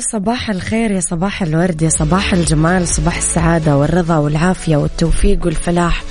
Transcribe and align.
صباح 0.00 0.50
الخير 0.50 0.90
يا 0.90 1.00
صباح 1.00 1.42
الورد 1.42 1.82
يا 1.82 1.88
صباح 1.88 2.32
الجمال 2.32 2.88
صباح 2.88 3.16
السعادة 3.16 3.76
والرضا 3.76 4.16
والعافية 4.16 4.76
والتوفيق 4.76 5.46
والفلاح. 5.46 6.02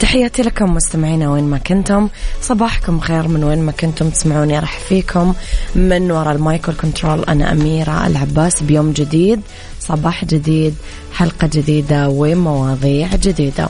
تحياتي 0.00 0.42
لكم 0.42 0.74
مستمعينا 0.74 1.30
وين 1.30 1.44
ما 1.44 1.58
كنتم. 1.58 2.08
صباحكم 2.42 3.00
خير 3.00 3.28
من 3.28 3.44
وين 3.44 3.62
ما 3.62 3.72
كنتم 3.72 4.10
تسمعوني 4.10 4.58
راح 4.58 4.78
فيكم. 4.78 5.34
من 5.74 6.10
وراء 6.10 6.34
المايكل 6.34 6.72
كنترول 6.72 7.24
أنا 7.24 7.52
أميرة 7.52 8.06
العباس. 8.06 8.62
بيوم 8.62 8.92
جديد 8.92 9.40
صباح 9.80 10.24
جديد 10.24 10.74
حلقة 11.12 11.46
جديدة 11.52 12.08
ومواضيع 12.08 13.16
جديدة. 13.16 13.68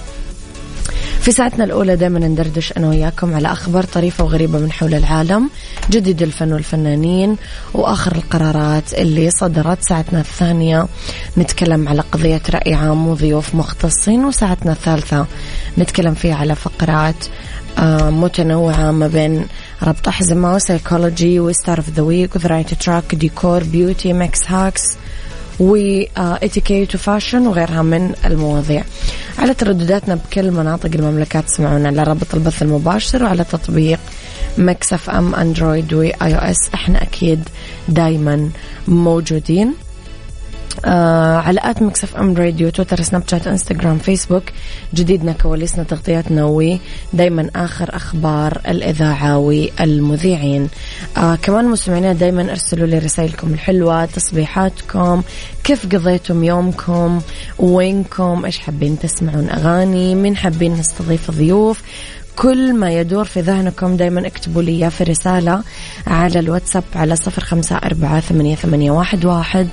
في 1.29 1.35
ساعتنا 1.35 1.65
الأولى 1.65 1.97
دائما 1.97 2.19
ندردش 2.19 2.73
أنا 2.77 2.89
وياكم 2.89 3.35
على 3.35 3.53
أخبار 3.53 3.85
طريفة 3.85 4.25
وغريبة 4.25 4.59
من 4.59 4.73
حول 4.73 4.95
العالم 4.95 5.51
جديد 5.91 6.23
الفن 6.23 6.53
والفنانين 6.53 7.37
وآخر 7.75 8.17
القرارات 8.17 8.95
اللي 8.95 9.31
صدرت 9.31 9.83
ساعتنا 9.83 10.21
الثانية. 10.21 10.87
نتكلم 11.39 11.89
على 11.89 12.01
قضية 12.01 12.41
رأي 12.51 12.75
عام 12.75 13.09
وضيوف 13.09 13.55
مختصين 13.55 14.25
وساعتنا 14.25 14.73
الثالثة 14.73 15.27
نتكلم 15.79 16.15
فيها 16.15 16.35
على 16.35 16.55
فقرات 16.55 17.25
آه، 17.79 18.11
متنوعة 18.11 18.91
ما 18.91 19.07
بين 19.07 19.47
ربط 19.83 20.09
أحزمة 20.09 20.55
وسيكولوجي 20.55 21.41
وستار 21.41 21.79
اوف 21.79 21.91
ذا 21.91 22.03
ويك 22.03 22.37
وذرايتي 22.37 22.75
تراك 22.75 23.15
ديكور 23.15 23.65
beauty 23.65 24.13
mix 24.13 24.51
hacks 24.51 24.83
واتيكيت 25.61 26.95
و 26.95 27.01
fashion 27.01 27.47
وغيرها 27.47 27.83
من 27.83 28.15
المواضيع. 28.25 28.85
على 29.39 29.55
تردداتنا 29.55 30.15
بكل 30.15 30.51
مناطق 30.51 30.91
المملكة 30.95 31.41
تسمعونا. 31.41 31.89
على 31.89 32.03
رابط 32.03 32.35
البث 32.35 32.63
المباشر 32.63 33.23
وعلى 33.25 33.45
تطبيق 33.45 33.99
Mix 34.59 35.11
FM 35.11 35.35
Android 35.35 35.93
و 35.93 36.11
iOS 36.11 36.71
إحنا 36.75 37.03
أكيد 37.03 37.49
دايما 37.89 38.51
موجودين. 38.89 39.75
آه 40.85 41.37
على 41.37 41.61
at 41.63 41.83
Mix 41.83 42.17
FM 42.17 42.37
Radio 42.37 42.71
تويتر 42.71 43.03
سناب 43.03 43.23
شات 43.31 43.47
انستغرام 43.47 43.99
فيسبوك. 43.99 44.43
جديدنا 44.95 45.33
كواليسنا 45.33 45.85
تغطياتنا 45.85 46.45
ودايما 46.45 47.51
آخر 47.57 47.97
أخبار 47.97 48.61
الإذاعة 48.69 49.39
والمذيعين. 49.39 50.69
آه 51.17 51.35
كمان 51.35 51.65
مستمعينا 51.65 52.13
دايما 52.13 52.51
ارسلوا 52.51 52.87
لي 52.87 52.99
رسائلكم 52.99 53.55
الحلوة 53.55 54.05
تصبيحاتكم 54.05 55.23
كيف 55.65 55.87
قضيتم 55.87 56.45
يومكم 56.45 57.21
وينكم 57.59 58.45
إيش 58.45 58.59
حابين 58.59 58.99
تسمعون 58.99 59.51
أغاني 59.51 60.15
من 60.15 60.37
حابين 60.37 60.73
نستضيف 60.73 61.31
ضيوف. 61.31 61.83
كل 62.39 62.73
ما 62.75 62.91
يدور 62.91 63.25
في 63.25 63.41
ذهنكم 63.41 63.97
دايما 63.97 64.27
اكتبوا 64.27 64.63
لي 64.63 64.91
في 64.91 65.05
رسالة 65.05 65.63
على 66.07 66.39
الواتساب 66.39 66.85
على 66.95 67.17
صفر 67.17 67.45
خمسة 67.45 67.77
أربعة 67.77 68.21
ثمانية, 68.21 68.55
ثمانية 68.55 68.91
واحد, 68.91 69.25
واحد 69.25 69.69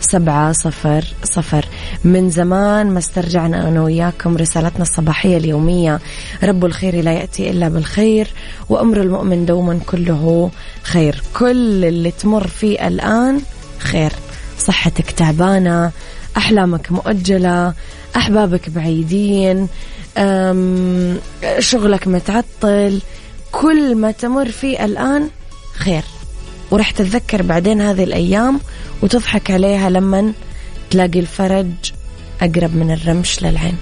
سبعة 0.00 0.52
صفر 0.52 1.04
صفر. 1.24 1.64
من 2.04 2.30
زمان 2.30 2.90
ما 2.90 2.98
استرجعنا 2.98 3.68
أنا 3.68 3.82
وياكم 3.82 4.36
رسالتنا 4.36 4.82
الصباحية 4.82 5.36
اليومية. 5.36 6.00
رب 6.42 6.64
الخير 6.64 7.00
لا 7.00 7.12
يأتي 7.12 7.50
إلا 7.50 7.68
بالخير 7.68 8.28
وأمر 8.68 9.00
المؤمن 9.00 9.46
دوما 9.46 9.80
كله 9.86 10.50
خير. 10.82 11.22
كل 11.38 11.84
اللي 11.84 12.10
تمر 12.10 12.46
فيه 12.46 12.88
الآن 12.88 13.40
خير. 13.78 14.12
صحتك 14.58 15.10
تعبانة 15.10 15.90
أحلامك 16.36 16.92
مؤجلة 16.92 17.74
أحبابك 18.16 18.70
بعيدين 18.70 19.68
شغلك 21.58 22.08
متعطل. 22.08 23.00
كل 23.52 23.94
ما 23.94 24.10
تمر 24.10 24.50
فيه 24.50 24.84
الآن 24.84 25.28
خير. 25.74 26.02
ورح 26.70 26.90
تتذكر 26.90 27.42
بعدين 27.42 27.80
هذه 27.80 28.04
الأيام 28.04 28.60
وتضحك 29.02 29.50
عليها 29.50 29.90
لما 29.90 30.32
تلاقي 30.90 31.20
الفرج 31.20 31.66
أقرب 32.42 32.76
من 32.76 32.90
الرمش 32.90 33.42
للعين. 33.42 33.76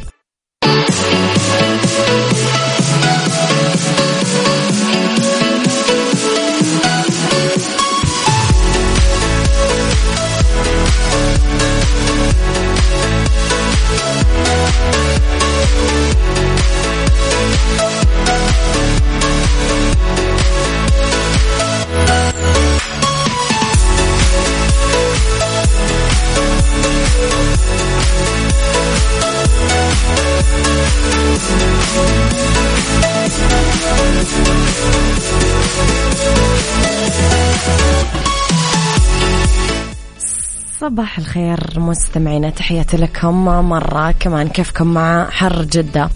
صباح 40.80 41.18
الخير 41.18 41.60
مستمعينا 41.76 42.50
تحياتي 42.50 42.96
لكم 42.96 43.44
مرة 43.44 44.10
كمان. 44.20 44.48
كيفكم 44.48 44.86
مع 44.86 45.30
حر 45.30 45.62
جدة؟ 45.62 46.10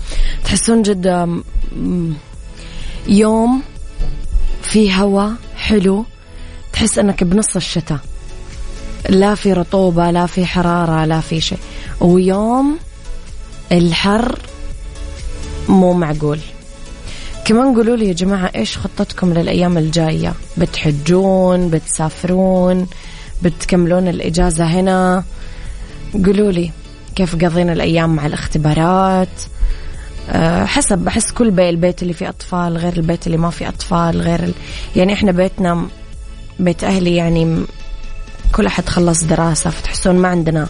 تحسون 0.45 0.83
جدة 0.83 1.29
يوم 3.07 3.63
في 4.63 4.95
هواء 4.95 5.33
حلو؟ 5.57 6.05
تحس 6.73 6.99
أنك 6.99 7.25
بنص 7.25 7.57
الشتاء. 7.57 7.99
لا 9.09 9.35
في 9.35 9.53
رطوبة 9.53 10.11
لا 10.11 10.27
في 10.27 10.47
حرارة 10.47 11.05
لا 11.05 11.21
في 11.21 11.41
شيء. 11.41 11.59
ويوم 12.01 12.79
الحر 13.73 14.39
مو 15.69 15.93
معقول. 15.93 16.39
كمان 17.45 17.75
قولوا 17.75 17.97
لي 17.97 18.09
يا 18.09 18.13
جماعة 18.13 18.51
إيش 18.57 18.79
خطتكم 18.79 19.33
للأيام 19.33 19.79
الجاية؟ 19.79 20.35
بتحجون؟ 20.59 21.69
بتسافرون؟ 21.69 22.87
بتكملون 23.43 24.09
الإجازة 24.09 24.65
هنا؟ 24.65 25.25
قولوا 26.15 26.53
لي 26.53 26.71
كيف 27.17 27.35
قضينا 27.35 27.73
الأيام 27.73 28.17
مع 28.17 28.27
الاختبارات؟ 28.27 29.29
أه 30.31 30.65
حسب 30.65 30.99
بحس 30.99 31.33
كل 31.33 31.51
بيت 31.51 31.69
البيت 31.71 32.03
اللي 32.03 32.13
فيه 32.13 32.29
أطفال 32.29 32.77
غير 32.77 32.93
البيت 32.97 33.27
اللي 33.27 33.37
ما 33.39 33.51
فيه 33.51 33.69
أطفال 33.69 34.21
غير 34.21 34.45
ال... 34.45 34.53
يعني 34.97 35.13
إحنا 35.13 35.33
بيتنا 35.33 35.87
بيت 36.61 36.85
أهلي 36.85 37.17
يعني 37.17 37.65
كل 38.53 38.67
أحد 38.67 38.89
خلص 38.89 39.25
دراسة 39.25 39.71
فتحسون 39.71 40.17
ما 40.17 40.29
عندنا 40.29 40.67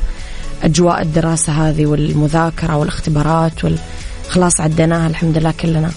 أجواء 0.62 1.02
الدراسة 1.02 1.52
هذه 1.52 1.87
والمذاكرة 1.87 2.76
والاختبارات 2.76 3.64
وال... 3.64 3.78
خلاص 4.28 4.61
عديناها 4.61 5.06
الحمد 5.06 5.38
لله 5.38 5.55
كلنا. 5.61 5.90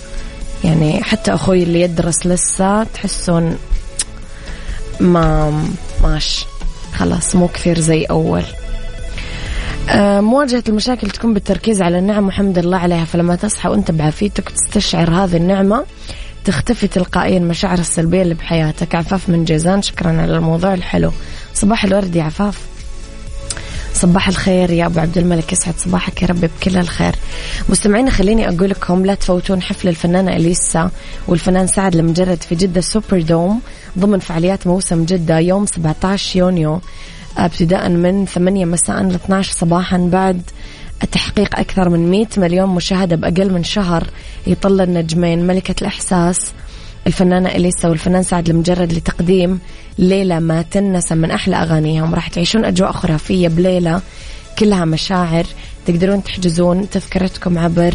يعني 0.63 1.03
حتى 1.03 1.33
أخوي 1.33 1.63
اللي 1.63 1.81
يدرس 1.81 2.27
لسه 2.27 2.83
تحسون 2.83 3.57
ما 4.99 5.51
ماش. 6.03 6.45
خلاص 6.95 7.35
مو 7.35 7.47
كثير 7.47 7.79
زي 7.79 8.03
أول. 8.03 8.43
آه، 9.89 10.21
مواجهة 10.21 10.63
المشاكل 10.69 11.09
تكون 11.09 11.33
بالتركيز 11.33 11.81
على 11.81 11.99
النعم 11.99 12.27
وحمد 12.27 12.57
الله 12.57 12.77
عليها. 12.77 13.05
فلما 13.05 13.35
تصحى 13.35 13.69
وأنت 13.69 13.91
بعافيتك 13.91 14.49
تستشعر 14.49 15.09
هذه 15.09 15.37
النعمة 15.37 15.85
تختفي 16.45 16.87
تلقائيا 16.87 17.37
المشاعر 17.37 17.79
السلبية 17.79 18.21
اللي 18.21 18.33
بحياتك. 18.33 18.95
عفاف 18.95 19.29
من 19.29 19.45
جيزان 19.45 19.81
شكرا 19.81 20.21
على 20.21 20.37
الموضوع 20.37 20.73
الحلو. 20.73 21.11
صباح 21.53 21.83
الورد 21.83 22.15
يا 22.15 22.23
عفاف. 22.23 22.59
صباح 23.93 24.27
الخير 24.27 24.71
يا 24.71 24.85
أبو 24.85 24.99
عبد 24.99 25.17
الملك 25.17 25.53
يسعد 25.53 25.73
صباحك 25.77 26.21
يا 26.21 26.27
رب 26.27 26.41
بكل 26.41 26.77
الخير. 26.77 27.15
مستمعينا 27.69 28.11
خليني 28.11 28.49
أقول 28.49 28.69
لكم 28.69 29.05
لا 29.05 29.15
تفوتون 29.15 29.61
حفل 29.61 29.87
الفنانه 29.87 30.35
أليسا 30.35 30.91
والفنان 31.27 31.67
سعد 31.67 31.95
المجرد 31.95 32.41
في 32.41 32.55
جدة 32.55 32.81
سوبر 32.81 33.21
دوم 33.21 33.61
ضمن 33.99 34.19
فعاليات 34.19 34.67
موسم 34.67 35.05
جدة 35.05 35.39
يوم 35.39 35.65
17 35.65 36.39
يونيو 36.39 36.81
ابتداء 37.37 37.89
من 37.89 38.25
8 38.25 38.65
مساء 38.65 39.03
ل 39.03 39.15
12 39.15 39.51
صباحا 39.53 39.97
بعد 39.97 40.41
تحقيق 41.11 41.59
أكثر 41.59 41.89
من 41.89 42.11
100 42.11 42.27
مليون 42.37 42.69
مشاهدة 42.69 43.15
بأقل 43.15 43.53
من 43.53 43.63
شهر 43.63 44.07
يطل 44.47 44.81
النجمين 44.81 45.47
ملكة 45.47 45.75
الإحساس. 45.81 46.51
الفنانة 47.09 47.49
إليسا 47.49 47.89
والفنان 47.89 48.23
سعد 48.23 48.49
المجرد 48.49 48.93
لتقديم 48.93 49.59
ليلة 49.97 50.39
ما 50.39 50.61
تنسى 50.61 51.15
من 51.15 51.31
أحلى 51.31 51.55
أغانيهم. 51.55 52.15
راح 52.15 52.27
تعيشون 52.27 52.65
أجواء 52.65 52.91
خرافية 52.91 53.47
بليلة 53.47 54.01
كلها 54.59 54.85
مشاعر 54.85 55.45
تقدرون 55.85 56.23
تحجزون 56.23 56.89
تذكرتكم 56.89 57.59
عبر 57.59 57.93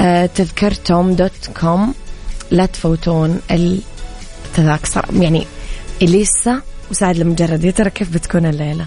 آه، 0.00 0.26
تذكرتم 0.26 1.12
دوت 1.12 1.50
كوم. 1.60 1.94
لا 2.50 2.66
تفوتون 2.66 3.40
التذاكر. 3.50 5.04
يعني 5.20 5.46
إليسا 6.02 6.60
وسعد 6.90 7.16
المجرد. 7.20 7.64
يا 7.64 7.70
ترى 7.70 7.90
كيف 7.90 8.14
بتكون 8.14 8.46
الليلة؟ 8.46 8.86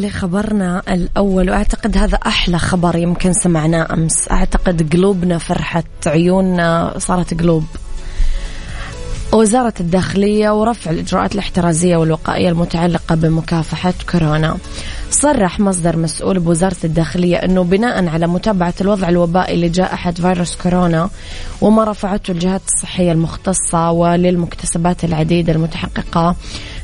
لخبرنا 0.00 0.82
الأول 0.88 1.50
وأعتقد 1.50 1.96
هذا 1.96 2.16
أحلى 2.26 2.58
خبر 2.58 2.96
يمكن 2.96 3.32
سمعناه 3.32 3.86
أمس. 3.92 4.30
أعتقد 4.30 4.92
قلوبنا 4.92 5.38
فرحت 5.38 6.06
عيوننا 6.06 6.94
صارت 6.98 7.40
قلوب. 7.40 7.64
وزارة 9.32 9.74
الداخلية 9.80 10.60
ورفع 10.60 10.90
الإجراءات 10.90 11.34
الاحترازية 11.34 11.96
والوقائية 11.96 12.48
المتعلقة 12.48 13.14
بمكافحة 13.14 13.94
كورونا. 14.10 14.56
صرح 15.10 15.60
مصدر 15.60 15.96
مسؤول 15.96 16.38
بوزارة 16.38 16.76
الداخلية 16.84 17.36
أنه 17.36 17.64
بناء 17.64 18.08
على 18.08 18.26
متابعة 18.26 18.74
الوضع 18.80 19.08
الوبائي 19.08 19.56
لجائحة 19.56 20.10
فيروس 20.10 20.56
كورونا 20.56 21.10
وما 21.60 21.84
رفعته 21.84 22.30
الجهات 22.30 22.62
الصحية 22.66 23.12
المختصة 23.12 23.90
وللمكتسبات 23.90 25.04
العديدة 25.04 25.52
المتحققة 25.52 26.36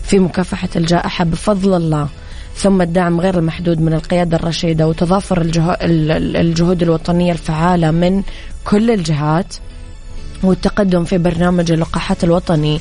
في 0.03 0.19
مكافحة 0.19 0.69
الجائحة 0.77 1.25
بفضل 1.25 1.75
الله. 1.75 2.09
ثم 2.57 2.83
الدعم 2.83 3.21
غير 3.21 3.39
المحدود 3.39 3.81
من 3.81 3.93
القيادة 3.95 4.37
الرشيدة 4.37 4.89
وتضافر 4.89 5.43
الجهود 6.41 6.83
الوطنية 6.83 7.33
الفعالة 7.33 7.91
من 7.91 8.23
كل 8.65 8.91
الجهات 8.91 9.55
والتقدم 10.43 11.05
في 11.05 11.19
برنامج 11.19 11.73
اللقاحات 11.73 12.25
الوطني 12.25 12.81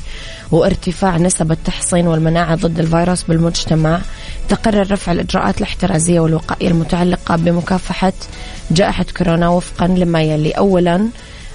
وارتفاع 0.50 1.16
نسب 1.16 1.52
التحصين 1.52 2.06
والمناعة 2.06 2.54
ضد 2.54 2.78
الفيروس 2.78 3.22
بالمجتمع 3.22 4.00
تقرر 4.48 4.92
رفع 4.92 5.12
الإجراءات 5.12 5.58
الاحترازية 5.58 6.20
والوقائية 6.20 6.68
المتعلقة 6.68 7.36
بمكافحة 7.36 8.12
جائحة 8.70 9.06
كورونا 9.16 9.48
وفقا 9.48 9.86
لما 9.86 10.22
يلي. 10.22 10.50
أولا 10.50 11.08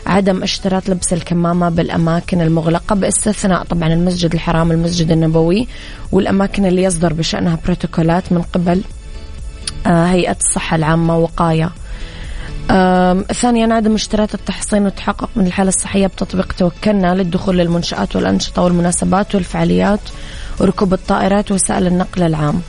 عدم 0.06 0.44
اشتراط 0.44 0.90
لبس 0.90 1.14
الكمامة 1.14 1.70
بالأماكن 1.70 2.42
المغلقة 2.42 2.96
باستثناء 2.96 3.64
طبعا 3.64 3.94
المسجد 3.94 4.34
الحرام 4.34 4.72
المسجد 4.72 5.12
النبوي 5.12 5.68
والأماكن 6.12 6.66
اللي 6.66 6.84
يصدر 6.84 7.14
بشأنها 7.14 7.60
بروتوكولات 7.66 8.32
من 8.32 8.42
قبل 8.42 8.82
آه، 9.88 10.06
هيئة 10.06 10.38
الصحة 10.42 10.76
العامة 10.76 11.18
وقاية. 11.18 11.72
ثانيا 13.34 13.74
عدم 13.74 13.94
اشتراط 13.94 14.34
التحصين 14.34 14.84
والتحقق 14.84 15.30
من 15.36 15.48
الحالة 15.48 15.70
الصحية 15.70 16.08
بتطبيق 16.08 16.54
توكلنا 16.54 17.16
للدخول 17.16 17.58
للمنشآت 17.58 18.16
والأنشطة 18.16 18.62
والمناسبات 18.62 19.36
والفعاليات 19.36 20.00
وركوب 20.60 20.94
الطائرات 20.94 21.52
وسائل 21.52 21.88
النقل 21.88 22.24
العام. 22.24 22.62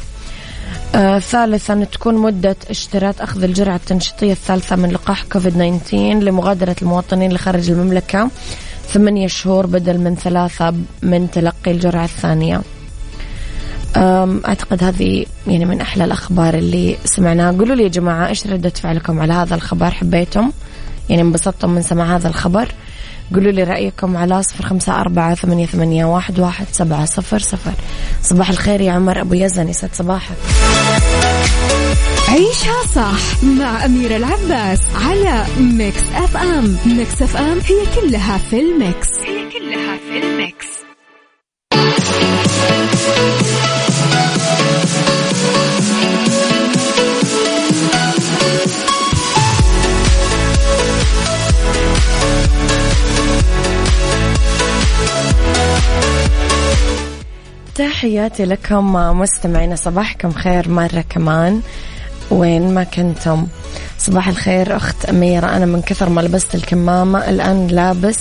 آه 0.94 1.18
ثالثا 1.18 1.84
تكون 1.92 2.14
مدة 2.14 2.56
اشتراط 2.70 3.22
أخذ 3.22 3.42
الجرعة 3.42 3.76
التنشيطية 3.76 4.32
الثالثة 4.32 4.76
من 4.76 4.90
لقاح 4.90 5.22
كوفيد 5.22 5.52
19 5.52 6.18
لمغادرة 6.18 6.76
المواطنين 6.82 7.32
لخارج 7.32 7.70
المملكة. 7.70 8.30
ثمانية 8.88 9.26
شهور 9.26 9.66
بدل 9.66 9.98
من 9.98 10.14
ثلاثة 10.14 10.74
من 11.02 11.30
تلقي 11.30 11.70
الجرعة 11.70 12.04
الثانية. 12.04 12.62
أعتقد 13.96 14.84
هذه 14.84 15.26
يعني 15.46 15.64
من 15.64 15.80
أحلى 15.80 16.04
الأخبار 16.04 16.54
اللي 16.54 16.96
سمعناها. 17.04 17.52
قولوا 17.52 17.76
لي 17.76 17.82
يا 17.82 17.88
جماعة 17.88 18.28
إيش 18.28 18.46
ردة 18.46 18.70
فعلكم 18.70 19.20
على 19.20 19.32
هذا 19.32 19.54
الخبر؟ 19.54 19.90
حبيتم؟ 19.90 20.50
يعني 21.08 21.22
انبسطتم 21.22 21.70
من 21.70 21.82
سماع 21.82 22.16
هذا 22.16 22.28
الخبر؟ 22.28 22.68
قولوا 23.34 23.52
لي 23.52 23.64
رأيكم 23.64 24.17
على 24.17 24.43
صفر 24.43 24.64
خمسة 24.64 25.00
أربعة 25.00 25.34
ثمانية, 25.34 25.67
ثمانية 25.67 26.05
واحد, 26.05 26.40
واحد 26.40 26.67
سبعة 26.73 27.05
صفر 27.05 27.38
صفر. 27.38 27.73
صباح 28.23 28.50
الخير 28.50 28.81
يا 28.81 28.93
عمر 28.93 29.20
أبو 29.20 29.34
يزن 29.34 29.69
يسعد 29.69 29.90
صباحك. 29.94 30.37
عيشها 32.28 32.82
صح 32.94 33.44
مع 33.44 33.84
أميرة 33.84 34.17
العباس 34.17 34.81
على 35.06 35.44
Mix 35.61 36.02
FM 36.14 36.76
Mix 36.87 37.23
FM 37.23 37.58
هي 37.58 38.00
كلها 38.00 38.38
في 38.38 38.61
ال 38.61 38.70
mix. 38.70 39.08
هي 39.26 39.50
كلها 39.50 39.96
في 39.96 40.26
ال 40.26 40.36
mix. 40.36 40.75
تحياتي 57.78 58.44
لكم 58.44 58.93
مستمعينا 58.93 59.76
صباحكم 59.76 60.32
خير 60.32 60.69
مرة 60.69 61.05
كمان. 61.08 61.61
وين 62.31 62.75
ما 62.75 62.84
كنتم؟ 62.84 63.46
صباح 63.99 64.28
الخير 64.28 64.76
أخت 64.76 65.05
أميرة. 65.05 65.46
أنا 65.46 65.67
من 65.67 65.82
كثر 65.82 66.08
ما 66.08 66.20
لبست 66.20 66.55
الكمامة 66.55 67.28
الآن 67.28 67.67
لابس 67.67 68.19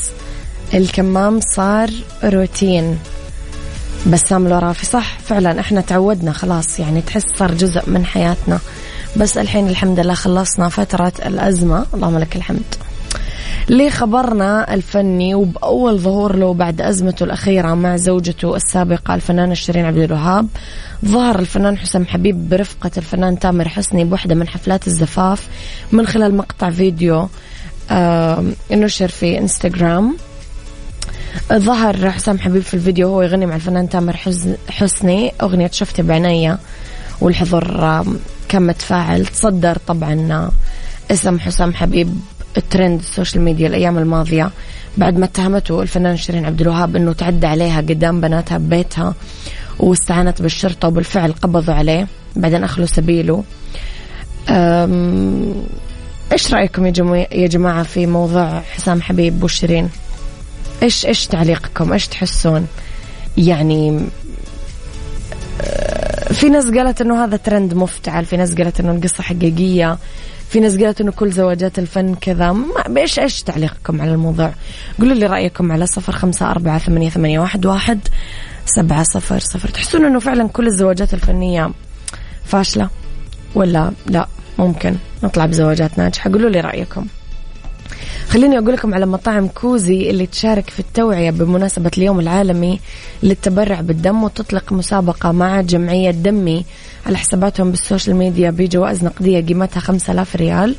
الكمام 0.74 1.40
صار 1.56 1.90
روتين. 2.24 3.00
بسام 4.08 4.48
الورافي 4.48 4.86
صح 4.86 5.20
فعلا. 5.20 5.60
إحنا 5.60 5.82
تعودنا 5.82 6.32
خلاص 6.32 6.80
يعني 6.80 7.02
تحس 7.02 7.24
صار 7.40 7.54
جزء 7.54 7.90
من 7.90 8.06
حياتنا. 8.06 8.60
بس 9.18 9.38
الحين 9.38 9.68
الحمد 9.68 10.00
لله 10.00 10.14
خلصنا 10.14 10.70
فترة 10.70 11.14
الأزمة. 11.26 11.86
اللهم 11.94 12.18
لك 12.18 12.36
الحمد. 12.36 12.76
لخبرنا 13.70 14.74
الفني 14.74 15.36
وبأول 15.36 16.00
ظهور 16.00 16.36
له 16.36 16.54
بعد 16.54 16.82
أزمته 16.82 17.24
الأخيرة 17.24 17.74
مع 17.74 17.96
زوجته 17.96 18.56
السابقة 18.56 19.16
الفنانة 19.16 19.54
شيرين 19.54 19.86
عبد 19.86 19.98
الوهاب. 19.98 20.48
ظهر 21.06 21.40
الفنان 21.40 21.78
حسام 21.78 22.06
حبيب 22.06 22.50
برفقة 22.50 22.92
الفنان 22.98 23.40
تامر 23.40 23.68
حسني 23.68 24.04
بوحدة 24.04 24.36
من 24.36 24.48
حفلات 24.48 24.88
الزفاف 24.88 25.48
من 25.92 26.08
خلال 26.08 26.38
مقطع 26.38 26.70
فيديو 26.70 27.30
نشر 28.72 29.08
في 29.08 29.38
إنستغرام. 29.38 30.18
ظهر 31.54 32.12
حسام 32.12 32.40
حبيب 32.40 32.62
في 32.62 32.74
الفيديو 32.74 33.08
هو 33.08 33.22
يغني 33.22 33.46
مع 33.46 33.56
الفنان 33.56 33.90
تامر 33.90 34.18
حسني. 34.70 35.34
أغنية 35.42 35.70
شفتي 35.74 36.02
بعناية 36.02 36.60
والحضور 37.22 37.64
كان 38.50 38.68
متفاعل 38.68 39.26
تصدر 39.26 39.78
طبعا 39.88 40.52
اسم 41.12 41.40
حسام 41.40 41.74
حبيب 41.74 42.20
ال 42.58 42.65
trend 42.65 43.00
ال 43.00 43.06
social 43.06 43.44
media 43.44 43.68
الأيام 43.68 43.98
الماضية 43.98 44.52
بعد 44.98 45.18
ما 45.18 45.26
اتهمته 45.26 45.82
الفنان 45.82 46.18
شيرين 46.18 46.46
عبد 46.46 46.62
الوهاب 46.62 46.96
إنه 46.96 47.14
تعدى 47.14 47.48
عليها 47.48 47.78
قدام 47.82 48.22
بناتها 48.22 48.58
ببيتها 48.58 49.14
واستعانت 49.80 50.42
بالشرطة 50.42 50.88
وبالفعل 50.88 51.32
قبضوا 51.32 51.74
عليه. 51.74 52.08
بعدين 52.36 52.64
أخلوا 52.64 52.88
سبيله. 52.88 53.44
إيش 56.32 56.54
رأيكم 56.54 56.86
يا 56.86 57.28
يا 57.32 57.48
جماعة 57.48 57.84
في 57.84 58.06
موضوع 58.06 58.60
حسام 58.60 59.02
حبيب 59.02 59.44
وشيرين؟ 59.44 59.90
إيش 60.84 61.06
إيش 61.06 61.28
تعليقكم؟ 61.28 61.94
إيش 61.94 62.08
تحسون؟ 62.08 62.68
يعني 63.38 64.00
أه، 65.62 66.34
في 66.34 66.50
ناس 66.50 66.66
قالت 66.66 67.02
إنه 67.02 67.24
هذا 67.24 67.38
ترند 67.38 67.74
مفتعل 67.74 68.26
في 68.26 68.38
ناس 68.38 68.54
قالت 68.54 68.80
إنه 68.80 68.92
القصة 68.92 69.24
حقيقية. 69.24 69.98
في 70.50 70.60
ناس 70.60 70.78
قالت 70.78 71.02
إنه 71.02 71.12
كل 71.12 71.32
زواجات 71.32 71.80
الفن 71.80 72.16
كذا. 72.16 72.56
إيش 72.98 73.20
إيش 73.20 73.44
تعليقكم 73.44 74.02
على 74.02 74.12
الموضوع؟ 74.12 74.54
قولوا 75.00 75.16
لي 75.16 75.26
رأيكم 75.26 75.72
على 75.72 75.86
صفر 75.88 76.12
خمسة 76.12 76.52
أربعة 76.52 76.80
ثمانيه, 76.80 77.10
ثمانية 77.10 77.40
واحد, 77.40 77.66
واحد 77.66 78.00
سبعة 78.66 79.04
صفر 79.04 79.40
صفر. 79.40 79.70
تحسون 79.70 80.06
إنه 80.06 80.20
فعلا 80.20 80.48
كل 80.48 80.68
الزواجات 80.68 81.14
الفنية 81.14 81.72
فاشلة؟ 82.46 82.90
ولا 83.56 83.92
لا؟ 84.06 84.28
ممكن 84.60 84.96
نطلع 85.24 85.46
بزواجات 85.46 85.98
ناجحة. 85.98 86.32
قولوا 86.32 86.50
لي 86.50 86.60
رأيكم. 86.60 87.08
خليني 88.30 88.58
أقول 88.58 88.74
لكم 88.74 88.94
على 88.94 89.06
مطاعم 89.06 89.48
كوزي 89.48 90.10
اللي 90.10 90.26
تشارك 90.26 90.70
في 90.70 90.80
التوعية 90.80 91.32
بمناسبة 91.32 91.92
اليوم 91.98 92.20
العالمي 92.20 92.80
للتبرع 93.24 93.82
بالدم 93.82 94.24
وتطلق 94.24 94.74
مسابقة 94.74 95.32
مع 95.32 95.62
جمعية 95.62 96.12
دمي. 96.12 96.66
على 97.06 97.18
حساباتهم 97.18 97.72
بال 97.72 97.83
social 97.83 98.16
media 98.16 98.52
بجوائز 98.52 99.04
نقدية 99.04 99.46
قيمتها 99.46 99.80
5000 99.80 100.36
ريال 100.36 100.76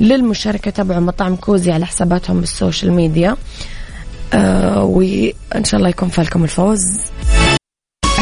للمشاركة 0.00 0.70
تابعوا 0.70 1.00
مطعم 1.00 1.36
كوزي 1.36 1.72
على 1.72 1.86
حساباتهم 1.86 2.40
بال 2.40 2.53
social 2.53 2.92
media. 2.92 3.36
آه 4.34 4.82
وإن 4.84 5.64
شاء 5.64 5.78
الله 5.78 5.88
يكون 5.88 6.08
فالكم 6.08 6.44
الفوز. 6.44 6.80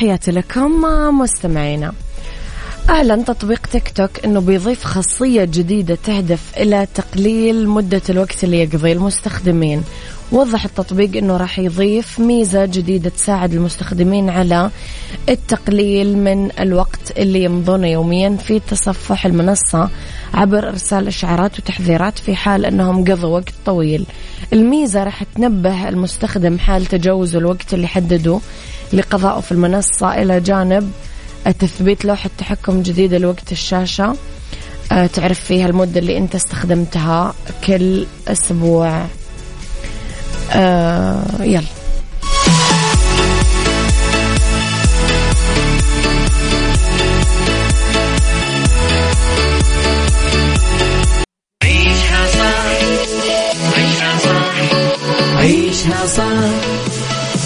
تحياتي 0.00 0.30
لكم 0.30 0.70
مستمعينا 1.20 1.92
اعلن 2.90 3.24
تطبيق 3.24 3.66
تيك 3.66 3.88
توك 3.88 4.10
إنه 4.24 4.40
بيضيف 4.40 4.84
خاصية 4.84 5.44
جديدة 5.44 5.98
تهدف 6.04 6.40
إلى 6.56 6.86
تقليل 6.94 7.68
مدة 7.68 8.02
الوقت 8.10 8.44
اللي 8.44 8.60
يقضيه 8.62 8.92
المستخدمين 8.92 9.82
وضح 10.32 10.64
التطبيق 10.64 11.16
إنه 11.16 11.36
راح 11.36 11.58
يضيف 11.58 12.20
ميزة 12.20 12.64
جديدة 12.64 13.10
تساعد 13.10 13.54
المستخدمين 13.54 14.30
على 14.30 14.70
التقليل 15.28 16.18
من 16.18 16.50
الوقت 16.60 17.18
اللي 17.18 17.44
يمضونه 17.44 17.86
يوميا 17.86 18.36
في 18.36 18.60
تصفح 18.60 19.26
المنصة 19.26 19.88
عبر 20.34 20.68
إرسال 20.68 21.06
إشعارات 21.06 21.58
وتحذيرات 21.58 22.18
في 22.18 22.36
حال 22.36 22.66
إنهم 22.66 23.04
قضوا 23.04 23.38
وقت 23.38 23.54
طويل. 23.66 24.06
الميزة 24.52 25.04
راح 25.04 25.22
تنبه 25.22 25.88
المستخدم 25.88 26.58
حال 26.58 26.86
تجاوز 26.86 27.36
الوقت 27.36 27.74
اللي 27.74 27.86
حدده 27.86 28.40
لقضائه 28.92 29.40
في 29.40 29.52
المنصة 29.52 30.22
إلى 30.22 30.40
جانب 30.40 30.92
تثبيت 31.58 32.04
لوحة 32.04 32.30
تحكم 32.38 32.82
جديدة 32.82 33.18
لوقت 33.18 33.52
الشاشة. 33.52 34.16
آه، 34.92 35.06
تعرف 35.06 35.40
فيها 35.40 35.66
المدة 35.66 36.00
اللي 36.00 36.16
أنت 36.18 36.34
استخدمتها 36.34 37.34
كل 37.66 38.06
أسبوع. 38.28 39.06
آه 40.52 41.22
يلا. 41.40 41.62
عيشها 51.64 52.26
صح. 52.26 52.70
عيشها 55.36 56.06
صح. 56.06 56.99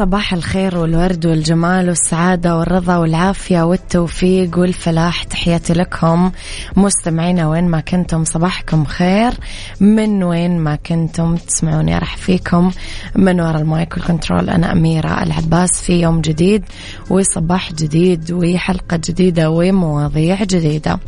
صباح 0.00 0.32
الخير 0.32 0.78
والورد 0.78 1.26
والجمال 1.26 1.88
والسعادة 1.88 2.56
والرضا 2.56 2.96
والعافية 2.96 3.62
والتوفيق 3.62 4.58
والفلاح. 4.58 5.24
تحياتي 5.24 5.72
لكم. 5.72 6.32
مستمعينا 6.76 7.48
وين 7.48 7.68
ما 7.68 7.80
كنتم 7.80 8.24
صباحكم 8.24 8.84
خير. 8.84 9.32
من 9.80 10.22
وين 10.22 10.58
ما 10.58 10.76
كنتم 10.76 11.36
تسمعوني 11.36 11.98
أرحب 11.98 12.16
فيكم. 12.16 12.70
من 13.14 13.40
وراء 13.40 13.60
ال 13.60 13.69
mic 13.69 13.96
وال 13.96 14.08
control 14.08 14.50
أنا 14.50 14.72
أميرة 14.72 15.22
العباس 15.22 15.82
في 15.82 16.00
يوم 16.00 16.20
جديد 16.20 16.64
وصباح 17.10 17.72
جديد 17.72 18.32
وحلقة 18.32 18.96
جديدة 18.96 19.50
ومواضيع 19.50 20.44
جديدة. 20.44 20.98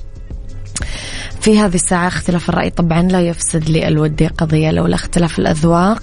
في 1.41 1.59
هذه 1.59 1.75
الساعة 1.75 2.09
اختلاف 2.09 2.49
الرأي 2.49 2.71
طبعا 2.71 3.03
لا 3.03 3.21
يفسد 3.21 3.71
للود 3.71 4.27
قضية 4.27 4.71
لولا 4.71 4.95
اختلاف 4.95 5.39
الأذواق. 5.39 6.03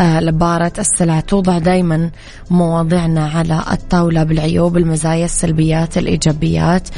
لبارة 0.00 0.72
السلع. 0.78 1.20
توضع 1.20 1.58
دايما 1.58 2.10
مواضيعنا 2.50 3.26
على 3.28 3.64
الطاولة 3.72 4.22
بالعيوب 4.22 4.76
المزايا 4.76 5.24
السلبيات 5.24 5.98
الإيجابيات 5.98 6.88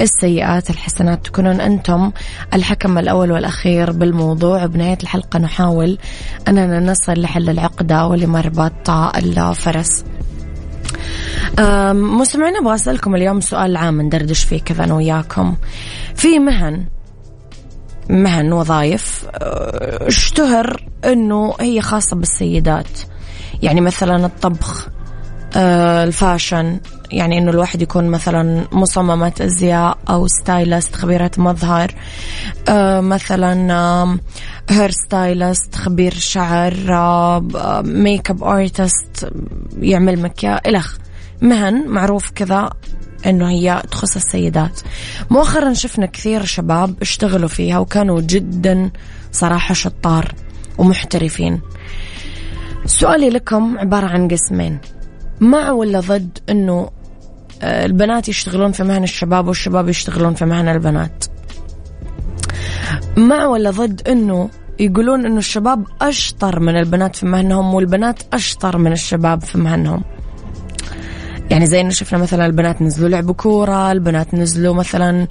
السيئات 0.00 0.70
الحسنات. 0.70 1.26
تكونون 1.26 1.60
أنتم 1.60 2.12
الحكم 2.54 2.98
الأول 2.98 3.32
والأخير 3.32 3.92
بالموضوع. 3.92 4.66
بنهاية 4.66 4.98
الحلقة 5.02 5.38
نحاول 5.38 5.98
أننا 6.48 6.80
نصل 6.80 7.12
لحل 7.12 7.50
العقدة 7.50 8.06
ولمربط 8.06 8.90
الفرس. 8.90 10.04
مستمعين 11.92 12.56
أبغى 12.56 12.74
أسألكم 12.74 13.14
اليوم 13.14 13.40
سؤال 13.40 13.76
عام 13.76 14.00
ندردش 14.00 14.44
فيه 14.44 14.60
كذا 14.60 14.84
أنا 14.84 14.94
وياكم. 14.94 15.56
في 16.14 16.38
مهن 16.38 16.84
مهن 18.10 18.52
وظائف 18.52 19.24
آه، 19.34 20.08
اشتهر 20.08 20.84
إنه 21.04 21.54
هي 21.60 21.80
خاصة 21.80 22.16
بالسيدات. 22.16 22.98
يعني 23.62 23.80
مثلا 23.80 24.26
الطبخ 24.26 24.88
آه، 25.56 26.04
ال 26.04 26.13
fashion 26.13 26.80
يعني 27.10 27.38
إنه 27.38 27.50
الواحد 27.50 27.82
يكون 27.82 28.08
مثلا 28.08 28.64
مصممة 28.72 29.32
أزياء 29.40 29.98
أو 30.10 30.26
stylist 30.26 30.94
خبيرة 30.94 31.30
مظهر. 31.38 31.94
آه، 32.68 33.00
مثلا 33.00 34.18
hair 34.70 34.90
stylist 34.90 35.74
خبير 35.74 36.14
شعر 36.14 36.74
makeup 37.84 38.44
artist 38.44 39.32
يعمل 39.78 40.22
مكياج 40.22 40.60
الخ 40.66 40.96
مهن 41.42 41.88
معروف 41.88 42.30
كذا. 42.30 42.70
إنه 43.26 43.50
هي 43.50 43.82
تخص 43.90 44.16
السيدات. 44.16 44.80
مؤخرا 45.30 45.72
شفنا 45.72 46.06
كثير 46.06 46.44
شباب 46.44 46.94
اشتغلوا 47.02 47.48
فيها 47.48 47.78
وكانوا 47.78 48.20
جدا 48.20 48.90
صراحة 49.32 49.74
شطار 49.74 50.34
ومحترفين. 50.78 51.60
سؤالي 52.86 53.30
لكم 53.30 53.78
عبارة 53.78 54.06
عن 54.06 54.28
قسمين. 54.28 54.78
مع 55.40 55.70
ولا 55.70 56.00
ضد 56.00 56.38
إنه 56.50 56.90
آه، 57.62 57.86
البنات 57.86 58.28
يشتغلون 58.28 58.72
في 58.72 58.84
مهن 58.84 59.04
الشباب 59.04 59.48
والشباب 59.48 59.88
يشتغلون 59.88 60.34
في 60.34 60.44
مهن 60.44 60.68
البنات؟ 60.68 61.24
مع 63.16 63.46
ولا 63.46 63.70
ضد 63.70 64.08
إنه 64.08 64.50
يقولون 64.80 65.26
إنه 65.26 65.38
الشباب 65.38 65.84
أشطر 66.02 66.60
من 66.60 66.76
البنات 66.76 67.16
في 67.16 67.26
مهنهم 67.26 67.74
والبنات 67.74 68.22
أشطر 68.32 68.78
من 68.78 68.92
الشباب 68.92 69.42
في 69.42 69.58
مهنهم؟ 69.58 70.04
يعني 71.52 71.66
زي 71.66 71.80
انه 71.80 71.90
شفنا 71.90 72.18
مثلا 72.18 72.46
البنات 72.46 72.82
نزلوا 72.82 73.08
لعبوا 73.08 73.34
كورة 73.34 73.92
البنات 73.92 74.34
نزلوا 74.34 74.74
مثلا 74.74 75.26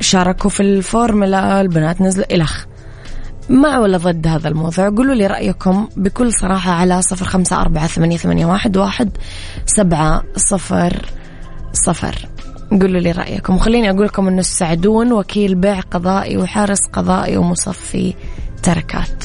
شاركوا 0.00 0.50
في 0.50 0.60
الفورمولا 0.60 1.60
البنات 1.60 2.00
نزلوا 2.00 2.34
إلخ 2.34 2.64
مع 3.48 3.78
ولا 3.78 3.98
ضد 3.98 4.26
هذا 4.26 4.48
الموضوع. 4.48 4.88
قولوا 4.88 5.14
لي 5.14 5.26
رأيكم 5.26 5.88
بكل 5.96 6.32
صراحة 6.32 6.72
على 6.72 7.02
صفر 7.02 7.24
خمسة 7.24 7.60
أربعة 7.60 7.86
ثمانية, 7.86 8.16
ثمانية 8.16 8.46
واحد, 8.46 8.76
واحد 8.76 9.10
سبعة 9.66 10.22
صفر 10.36 11.06
صفر. 11.72 12.28
قولوا 12.70 13.00
لي 13.00 13.12
رأيكم. 13.12 13.54
وخليني 13.54 13.90
أقول 13.90 14.06
لكم 14.06 14.28
أنه 14.28 14.40
السعدون 14.40 15.12
وكيل 15.12 15.54
بيع 15.54 15.80
قضائي 15.80 16.36
وحارس 16.36 16.86
قضائي 16.92 17.36
ومصفي 17.36 18.14
تركات. 18.62 19.24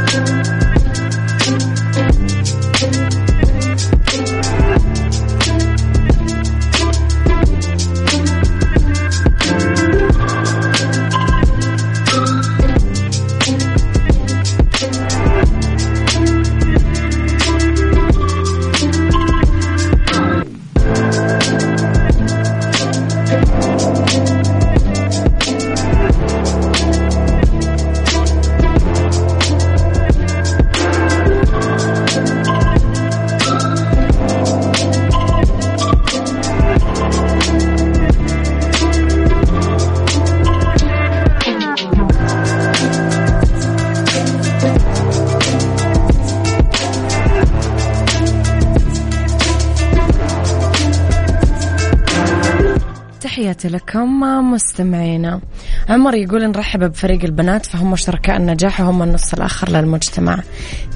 تحياتي 53.61 53.77
لكم 53.77 54.19
مستمعينا. 54.51 55.41
عمر 55.89 56.13
يقول 56.13 56.47
نرحب 56.47 56.83
بفريق 56.83 57.23
البنات 57.23 57.65
فهم 57.65 57.95
شركاء 57.95 58.37
النجاح 58.37 58.81
وهم 58.81 59.03
النص 59.03 59.33
الآخر 59.33 59.69
للمجتمع. 59.69 60.39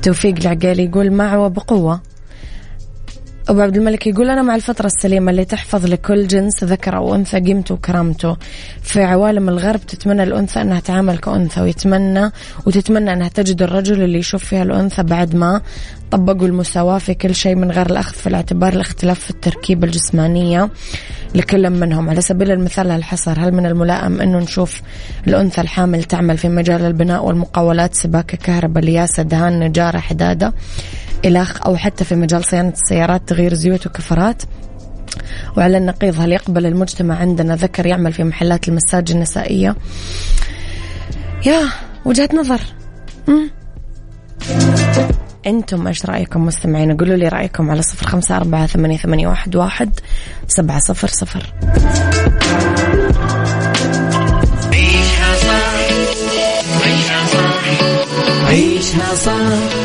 توفيق 0.01 0.35
العقيل 0.41 0.79
يقول 0.79 1.11
مع 1.11 1.37
وبقوة. 1.37 2.01
أبو 3.49 3.61
عبد 3.61 3.77
الملك 3.77 4.07
يقول 4.07 4.29
أنا 4.29 4.41
مع 4.41 4.55
الفترة 4.55 4.85
السليمة 4.85 5.31
اللي 5.31 5.45
تحفظ 5.45 5.85
لكل 5.85 6.27
جنس 6.27 6.63
ذكر 6.63 6.97
أو 6.97 7.15
أنثى 7.15 7.39
قيمته 7.39 7.75
وكرامته 7.75 8.37
في 8.81 9.03
عوالم 9.03 9.49
الغرب 9.49 9.79
تتمنى 9.79 10.23
الأنثى 10.23 10.61
أنها 10.61 10.79
تعامل 10.79 11.17
كأنثى 11.17 11.61
ويتمنى 11.61 12.31
وتتمنى 12.65 13.13
أنها 13.13 13.27
تجد 13.27 13.61
الرجل 13.61 14.03
اللي 14.03 14.19
يشوف 14.19 14.45
فيها 14.45 14.63
الأنثى 14.63 15.03
بعد 15.03 15.35
ما 15.35 15.61
طبقوا 16.11 16.47
المساواة 16.47 16.97
في 16.97 17.13
كل 17.13 17.35
شيء 17.35 17.55
من 17.55 17.71
غير 17.71 17.85
الأخذ 17.85 18.13
في 18.13 18.27
الاعتبار 18.27 18.73
الاختلاف 18.73 19.19
في 19.19 19.29
التركيبة 19.29 19.87
الجسمانية 19.87 20.69
لكل 21.35 21.69
منهم. 21.69 22.09
على 22.09 22.21
سبيل 22.21 22.51
المثال 22.51 22.91
الحصر 22.91 23.39
هل 23.39 23.51
من 23.51 23.65
الملائم 23.65 24.21
أنه 24.21 24.39
نشوف 24.39 24.81
الأنثى 25.27 25.61
الحامل 25.61 26.03
تعمل 26.03 26.37
في 26.37 26.49
مجال 26.49 26.81
البناء 26.81 27.25
والمقاولات؟ 27.25 27.95
سباكة 27.95 28.37
كهرباء 28.37 28.83
لياسة 28.83 29.23
دهان 29.23 29.59
نجارة 29.59 29.97
حدادة. 29.97 30.53
إلخ 31.25 31.65
أو 31.65 31.77
حتى 31.77 32.03
في 32.03 32.15
مجال 32.15 32.45
صيانة 32.45 32.69
السيارات 32.69 33.21
تغيير 33.27 33.53
زيوت 33.53 33.87
وكفرات. 33.87 34.43
وعلى 35.57 35.77
النقيض 35.77 36.19
هل 36.19 36.31
يقبل 36.31 36.65
المجتمع 36.65 37.15
عندنا 37.15 37.55
ذكر 37.55 37.85
يعمل 37.85 38.13
في 38.13 38.23
محلات 38.23 38.67
المساج 38.67 39.11
النسائية؟ 39.11 39.75
يا 41.45 41.69
وجهة 42.05 42.29
نظر. 42.33 42.61
مم. 43.27 43.49
أنتم 45.47 45.87
إيش 45.87 46.05
رأيكم 46.05 46.45
مستمعين؟ 46.45 46.97
قولوا 46.97 47.15
لي 47.15 47.27
رأيكم 47.27 47.71
على 47.71 47.81
صفر 47.81 48.07
خمسة 48.07 48.37
أربعة 48.37 48.67
ثمانيه, 48.67 48.97
ثمانية 48.97 49.27
واحد, 49.27 49.55
واحد 49.55 49.99
سبعة 50.47 50.79
صفر 50.79 51.07
صفر. 51.07 51.53
عيشها 54.73 55.35
صح 57.33 57.55
عيشها 58.47 59.15
صح. 59.15 59.84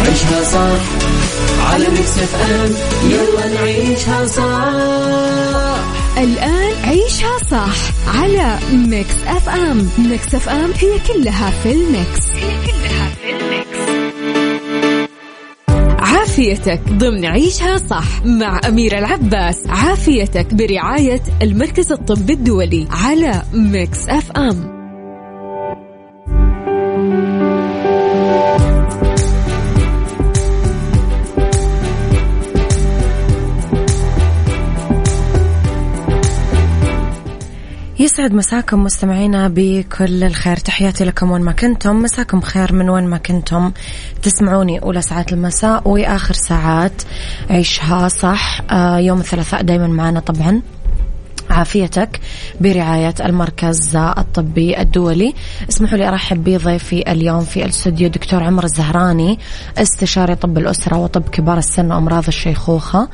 عيشها 0.00 0.44
صح. 0.44 0.80
على 1.72 1.88
Mix 1.88 2.18
FM 2.18 2.70
يلا 3.10 3.54
نعيشها 3.54 4.26
صح. 4.26 4.72
الآن 6.18 6.72
عيشها 6.84 7.38
صح. 7.50 7.74
على 8.18 8.58
Mix 8.72 9.14
FM 9.26 9.88
Mix 9.98 10.34
FM 10.34 10.70
هي 10.80 10.98
كلها 11.14 11.50
في 11.62 11.72
ال 11.72 11.83
mix. 11.83 12.26
هي 12.34 12.56
كلها 12.66 13.08
في 13.22 13.30
ال 13.30 13.39
mix. 13.39 13.76
عافيتك 15.98 16.80
ضمن 16.88 17.24
عيشها 17.24 17.78
صح 17.78 18.24
مع 18.24 18.60
أميرة 18.68 18.98
العباس. 18.98 19.66
عافيتك 19.66 20.54
برعاية 20.54 21.22
المركز 21.42 21.92
الطبي 21.92 22.32
الدولي 22.32 22.88
على 22.90 23.42
Mix 23.52 24.08
FM 24.08 24.75
يسعد 37.98 38.32
مساكم 38.32 38.84
مستمعينا 38.84 39.48
بكل 39.48 40.24
الخير. 40.24 40.56
تحياتي 40.56 41.04
لكم 41.04 41.30
وين 41.30 41.42
ما 41.42 41.52
كنتم. 41.52 42.02
مساكم 42.02 42.40
خير 42.40 42.72
من 42.72 42.90
وين 42.90 43.06
ما 43.06 43.18
كنتم. 43.18 43.72
تسمعوني 44.22 44.82
أولى 44.82 45.02
ساعات 45.02 45.32
المساء 45.32 45.88
وآخر 45.88 46.34
ساعات 46.34 47.02
عيشها 47.50 48.08
صح. 48.08 48.60
آه 48.70 48.98
يوم 48.98 49.20
الثلاثاء 49.20 49.62
دايما 49.62 49.86
معنا 49.86 50.20
طبعا. 50.20 50.62
عافيتك 51.50 52.20
برعاية 52.60 53.14
المركز 53.20 53.96
الطبي 53.96 54.80
الدولي. 54.80 55.34
اسمحوا 55.68 55.98
لي 55.98 56.08
أرحب 56.08 56.44
بضيفي 56.44 57.12
اليوم 57.12 57.44
في 57.44 57.64
الاستوديو 57.64 58.08
دكتور 58.08 58.42
عمر 58.42 58.64
الزهراني 58.64 59.38
استشاري 59.78 60.34
طب 60.34 60.58
الأسرة 60.58 60.96
وطب 60.96 61.28
كبار 61.28 61.58
السن 61.58 61.92
وأمراض 61.92 62.26
الشيخوخة. 62.26 63.08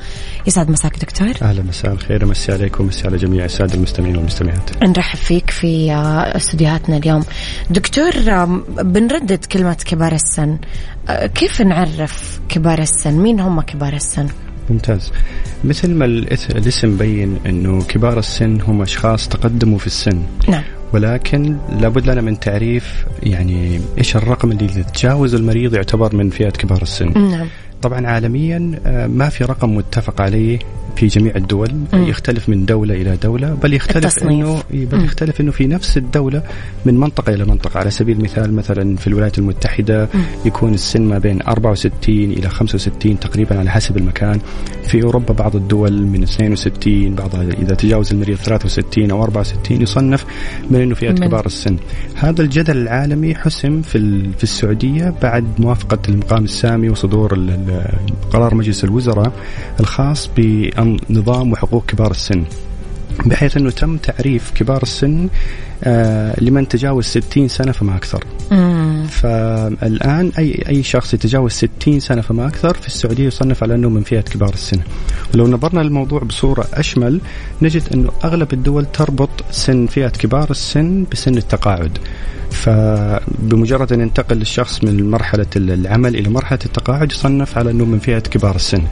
يسعد 0.47 0.69
مساك 0.69 0.99
دكتور. 0.99 1.33
أهلا 1.41 1.63
مساء 1.63 1.91
الخير 1.91 2.25
ومسي 2.25 2.51
عليكم 2.51 2.83
ومسي 2.83 3.07
على 3.07 3.17
جميع 3.17 3.45
السادة 3.45 3.73
المستمعين 3.73 4.17
والمستمعات. 4.17 4.83
نرحب 4.83 5.17
فيك 5.17 5.49
في 5.49 5.93
استديوهاتنا 6.35 6.97
اليوم. 6.97 7.23
دكتور 7.69 8.11
بنردد 8.67 9.45
كلمة 9.45 9.77
كبار 9.85 10.11
السن. 10.11 10.57
كيف 11.35 11.61
نعرف 11.61 12.39
كبار 12.49 12.79
السن؟ 12.79 13.13
مين 13.13 13.39
هم 13.39 13.61
كبار 13.61 13.93
السن؟ 13.93 14.27
ممتاز. 14.69 15.11
مثل 15.63 15.93
ما 15.93 16.05
الاسم 16.05 16.93
مبين 16.93 17.37
إنه 17.45 17.83
كبار 17.83 18.19
السن 18.19 18.61
هم 18.61 18.81
أشخاص 18.81 19.29
تقدموا 19.29 19.77
في 19.77 19.87
السن. 19.87 20.23
نعم. 20.49 20.63
ولكن 20.93 21.57
لابد 21.79 22.09
لنا 22.09 22.21
من 22.21 22.39
تعريف 22.39 23.05
يعني 23.23 23.81
إيش 23.97 24.15
الرقم 24.15 24.51
اللي 24.51 24.65
يتجاوز 24.65 25.35
المريض 25.35 25.73
يعتبر 25.73 26.15
من 26.15 26.29
فئة 26.29 26.49
كبار 26.49 26.81
السن. 26.81 27.29
نعم. 27.31 27.47
طبعا 27.83 28.07
عالميا 28.07 28.71
آه، 28.85 29.07
ما 29.07 29.29
في 29.29 29.43
رقم 29.43 29.75
متفق 29.75 30.21
عليه 30.21 30.59
في 30.95 31.07
جميع 31.07 31.35
الدول 31.35 31.71
مم. 31.93 32.03
يختلف 32.03 32.49
من 32.49 32.65
دولة 32.65 32.93
إلى 32.93 33.17
دولة 33.17 33.53
بل 33.53 33.73
يختلف. 33.73 34.23
إنه 34.23 34.63
بل. 34.73 35.03
يختلف 35.05 35.41
إنه 35.41 35.51
في 35.51 35.67
نفس 35.67 35.97
الدولة 35.97 36.43
من 36.85 36.97
منطقة 36.99 37.33
إلى 37.33 37.45
منطقة 37.45 37.79
على 37.79 37.89
سبيل 37.91 38.17
المثال 38.17 38.53
مثلا 38.53 38.95
في 38.97 39.07
الولايات 39.07 39.37
المتحدة 39.37 40.09
مم. 40.13 40.21
يكون 40.45 40.73
السن 40.73 41.01
ما 41.01 41.17
بين 41.19 41.41
64 41.41 42.15
إلى 42.31 42.49
65 42.49 43.19
تقريبا 43.19 43.59
على 43.59 43.69
حسب 43.71 43.97
المكان 43.97 44.39
في 44.83 45.03
أوروبا 45.03 45.33
بعض 45.33 45.55
الدول 45.55 46.03
من 46.05 46.23
62 46.23 47.15
بعضها 47.15 47.43
إذا 47.43 47.75
تجاوز 47.75 48.11
المريض 48.13 48.37
63 48.37 49.11
أو 49.11 49.23
64 49.23 49.81
يصنف 49.81 50.25
من 50.71 50.81
إنه 50.81 50.95
فئة 50.95 51.11
كبار 51.11 51.45
السن 51.45 51.77
هذا 52.15 52.41
الجدل 52.41 52.77
العالمي 52.77 53.35
حسم 53.35 53.81
في 53.81 54.23
في 54.37 54.43
السعودية 54.43 55.13
بعد 55.21 55.45
موافقة 55.59 55.99
المقام 56.09 56.43
السامي 56.43 56.89
وصدور 56.89 57.33
ال- 57.33 57.49
قرار 58.31 58.55
مجلس 58.55 58.83
الوزراء 58.83 59.31
الخاص 59.79 60.29
بنظام 60.37 61.51
وحقوق 61.51 61.85
كبار 61.85 62.11
السن 62.11 62.43
بحيث 63.25 63.57
أنه 63.57 63.69
تم 63.69 63.97
تعريف 63.97 64.51
كبار 64.51 64.83
السن 64.83 65.29
آه 65.83 66.39
لمن 66.41 66.67
تجاوز 66.67 67.05
60 67.05 67.47
سنة 67.47 67.71
فما 67.71 67.95
أكثر. 67.95 68.23
مم. 68.51 69.07
فالآن 69.09 70.31
أي 70.37 70.63
أي 70.69 70.83
شخص 70.83 71.13
يتجاوز 71.13 71.51
60 71.51 71.99
سنة 71.99 72.21
فما 72.21 72.47
أكثر 72.47 72.73
في 72.73 72.87
السعودية 72.87 73.27
يصنف 73.27 73.63
على 73.63 73.75
أنه 73.75 73.89
من 73.89 74.03
فئة 74.03 74.21
كبار 74.21 74.53
السن. 74.53 74.79
ولو 75.33 75.47
نظرنا 75.47 75.81
للموضوع 75.81 76.19
بصورة 76.19 76.67
أشمل 76.73 77.21
نجد 77.61 77.83
أنه 77.93 78.09
أغلب 78.23 78.53
الدول 78.53 78.85
تربط 78.85 79.29
سن 79.51 79.87
فئة 79.87 80.09
كبار 80.09 80.51
السن 80.51 81.05
بسن 81.11 81.37
التقاعد. 81.37 81.97
فبمجرد 82.53 83.93
أن 83.93 84.01
ينتقل 84.01 84.41
الشخص 84.41 84.83
من 84.83 85.09
مرحلة 85.11 85.45
العمل 85.55 86.15
إلى 86.15 86.29
مرحلة 86.29 86.59
التقاعد 86.65 87.11
يصنف 87.11 87.57
على 87.57 87.71
أنه 87.71 87.85
من 87.85 87.99
فئة 87.99 88.19
كبار 88.19 88.55
السن. 88.55 88.83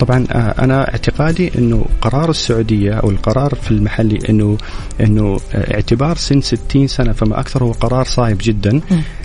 طبعا 0.00 0.24
آه، 0.32 0.54
أنا 0.64 0.88
اعتقادي 0.90 1.58
أنه 1.58 1.84
قرار 2.00 2.30
السعودية 2.30 2.92
أو 2.92 3.10
القرار 3.10 3.54
في 3.54 3.70
المحلي 3.70 4.18
انه 4.28 4.58
أنه 5.00 5.40
آه، 5.54 5.74
اعتبار 5.74 6.16
سن 6.16 6.40
60 6.40 6.86
سنة 6.86 7.12
فما 7.12 7.40
أكثر 7.40 7.64
هو 7.64 7.72
قرار 7.72 8.04
صائب 8.04 8.38
جدا. 8.40 8.80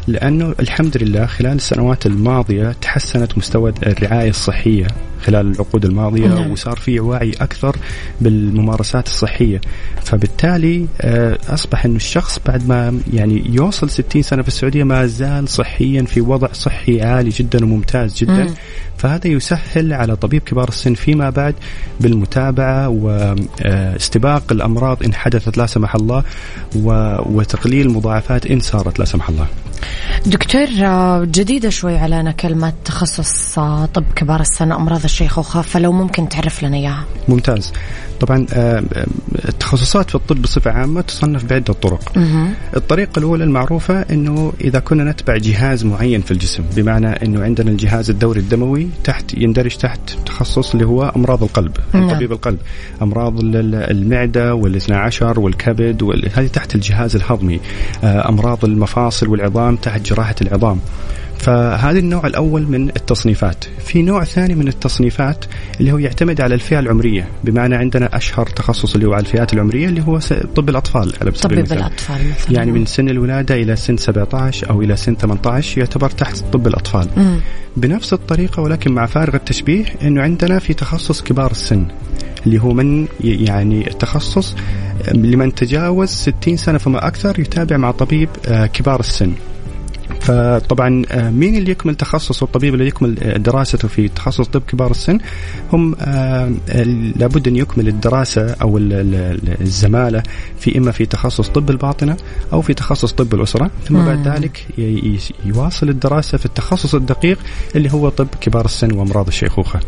لأنه 0.08 0.56
الحمد 0.60 0.98
لله 0.98 1.26
خلال 1.26 1.56
السنوات 1.56 2.06
الماضية 2.06 2.72
تحسنت 2.82 3.38
مستوى 3.38 3.74
الرعاية 3.84 4.30
الصحية 4.30 4.88
خلال 5.24 5.52
العقود 5.52 5.86
الماضية 5.86 6.28
نعم. 6.28 6.52
وصار 6.52 6.76
في 6.76 7.00
وعي 7.00 7.32
أكثر 7.32 7.76
بالممارسات 8.22 9.08
الصحية 9.08 9.62
فبالتالي 10.02 10.88
آه، 11.02 11.38
أصبح 11.50 11.86
إنه 11.86 11.96
الشخص 11.96 12.40
بعد 12.46 12.68
ما 12.68 13.00
يعني 13.14 13.44
يوصل 13.50 13.90
60 13.90 14.22
سنة 14.22 14.42
في 14.42 14.48
السعودية 14.48 14.84
ما 14.84 15.06
زال 15.06 15.50
صحيا 15.50 16.02
في 16.04 16.22
وضع 16.22 16.48
صحي 16.54 17.02
عالي 17.02 17.30
جدا 17.30 17.64
وممتاز 17.66 18.16
جدا 18.16 18.44
مم. 18.44 18.54
فهذا 18.98 19.28
يسهل 19.28 19.94
على 19.94 20.16
طبيب 20.16 20.42
كبار 20.42 20.68
السن 20.68 20.94
فيما 20.94 21.30
بعد 21.30 21.56
بالمتابعة 22.00 22.90
واستباق 22.90 24.52
الأمراض 24.52 25.04
إن 25.04 25.14
حدثت 25.14 25.58
لا 25.58 25.66
سمح 25.66 25.96
الله 25.96 26.24
وتقليل 27.26 27.90
مضاعفات 27.90 28.46
إن 28.46 28.60
صارت 28.60 29.00
لا 29.00 29.06
سمح 29.06 29.30
الله. 29.30 29.48
دكتور 30.26 30.68
آه، 30.84 31.24
جديدة 31.26 31.70
شوي 31.70 31.98
علينا 31.98 32.32
كلمة 32.32 32.74
تخصص 32.86 33.60
آه، 33.60 33.86
طب 33.86 34.04
كبار 34.16 34.42
السن 34.42 34.72
أمراض 34.72 35.04
الشيخوخة 35.04 35.62
فلو 35.62 35.92
ممكن 35.92 36.30
تعرف 36.30 36.64
لنا 36.64 36.78
إياها 36.78 37.04
ممتاز. 37.28 37.74
طبعا 38.26 38.46
آه، 38.54 38.84
آه، 38.94 39.06
التخصصات 39.50 40.10
في 40.10 40.16
الطب 40.16 40.42
بصفة 40.42 40.72
عامة 40.72 41.02
تصنف 41.02 41.44
بعدة 41.46 41.74
طرق. 41.74 42.12
الطريقة 42.76 43.20
الأولى 43.20 43.44
المعروفة 43.44 44.02
أنه 44.02 44.54
إذا 44.62 44.80
كنا 44.80 45.12
نتبع 45.12 45.38
جهاز 45.38 45.86
معين 45.86 46.22
في 46.22 46.32
الجسم 46.32 46.64
بمعنى 46.76 47.08
أنه 47.08 47.44
عندنا 47.44 47.72
الجهاز 47.72 48.10
الدوري 48.10 48.40
الدموي 48.40 48.88
تحت 49.04 49.34
يندرج 49.38 49.76
تحت 49.76 50.00
تخصص 50.26 50.72
اللي 50.74 50.86
هو 50.88 51.12
أمراض 51.16 51.44
القلب 51.44 51.72
نعم. 51.94 52.10
طبيب 52.14 52.32
القلب 52.32 52.58
أمراض 53.02 53.40
ال- 53.40 53.56
ال- 53.56 53.76
المعدة 53.76 54.56
والاثنى 54.56 54.96
عشر 54.96 55.40
والكبد 55.40 56.02
وال- 56.02 56.30
هذه 56.34 56.48
تحت 56.48 56.76
الجهاز 56.76 57.16
الهضمي 57.16 57.60
آه، 58.04 58.30
أمراض 58.30 58.66
المفاصل 58.66 59.28
والعظام 59.28 59.76
تحت 59.76 60.02
جراحة 60.02 60.36
العظام 60.42 60.80
فهذا 61.44 62.00
النوع 62.00 62.28
الأول 62.28 62.68
من 62.68 62.90
التصنيفات. 62.90 63.66
في 63.86 64.02
نوع 64.02 64.24
ثاني 64.24 64.56
من 64.56 64.68
التصنيفات 64.68 65.46
اللي 65.80 65.92
هو 65.92 65.98
يعتمد 65.98 66.42
على 66.42 66.56
الفئة 66.56 66.80
العمرية. 66.80 67.28
بمعنى 67.44 67.76
عندنا 67.76 68.18
أشهر 68.18 68.46
تخصص 68.46 68.94
اللي 68.94 69.08
هو 69.08 69.14
على 69.14 69.22
الفئات 69.22 69.54
العمرية 69.54 69.88
اللي 69.88 70.02
هو 70.02 70.20
طب 70.56 70.70
الأطفال 70.70 71.14
على 71.22 71.32
سبيل 71.36 71.58
المثال. 71.58 71.78
الأطفال 71.78 72.16
مثلا. 72.16 72.54
يعني 72.54 72.72
من 72.72 72.86
سن 72.86 73.10
الولادة 73.10 73.56
إلى 73.56 73.76
سن 73.76 73.98
17 73.98 74.70
أو 74.70 74.82
إلى 74.82 74.96
سن 74.96 75.16
18 75.16 75.80
يعتبر 75.80 76.10
تحت 76.10 76.38
طب 76.54 76.68
الأطفال. 76.68 77.08
مم. 77.18 77.40
بنفس 77.78 78.14
الطريقة 78.14 78.62
ولكن 78.62 78.92
مع 78.92 79.06
فارغ 79.06 79.36
التشبيه 79.36 79.86
أنه 80.02 80.22
عندنا 80.22 80.60
في 80.60 80.74
تخصص 80.74 81.22
كبار 81.22 81.52
السن 81.52 81.86
اللي 82.46 82.62
هو 82.62 82.74
من 82.74 83.08
يعني 83.22 83.88
التخصص 83.88 84.56
لمن 85.14 85.56
تجاوز 85.56 86.10
60 86.10 86.58
سنة 86.58 86.78
فما 86.78 87.08
أكثر 87.08 87.40
يتابع 87.40 87.78
مع 87.78 87.92
طبيب 87.92 88.30
آه، 88.48 88.66
كبار 88.66 89.00
السن. 89.00 89.32
فطبعا 90.24 91.02
آه، 91.12 91.30
مين 91.30 91.56
اللي 91.56 91.72
يكمل 91.72 91.96
تخصصه 91.96 92.44
الطبيب 92.44 92.74
اللي 92.74 92.88
يكمل 92.88 93.20
آه، 93.24 93.38
دراسته 93.38 93.88
في 93.88 94.08
تخصص 94.08 94.48
طب 94.48 94.62
كبار 94.68 94.92
السن؟ 94.92 95.20
هم 95.74 95.96
آه، 96.00 96.52
لابد 97.16 97.48
أن 97.48 97.56
يكمل 97.56 97.88
الدراسة 97.88 98.56
أو 98.62 98.78
ال- 98.78 98.94
ال- 98.94 99.62
الزمالة 99.62 100.24
في 100.60 100.78
إما 100.78 100.92
في 100.92 101.06
تخصص 101.06 101.50
طب 101.50 101.70
الباطنة 101.70 102.18
أو 102.54 102.62
في 102.62 102.74
تخصص 102.74 103.12
طب 103.14 103.34
الأسرة. 103.34 103.72
ثم 103.88 104.06
بعد 104.06 104.28
ذلك 104.28 104.66
يواصل 105.46 105.90
الدراسة 105.90 106.38
في 106.38 106.46
التخصص 106.46 106.96
الدقيق 106.96 107.38
اللي 107.76 107.94
هو 107.94 108.10
طب 108.10 108.28
كبار 108.42 108.66
السن 108.66 108.94
وأمراض 108.94 109.28
الشيخوخة. 109.28 109.80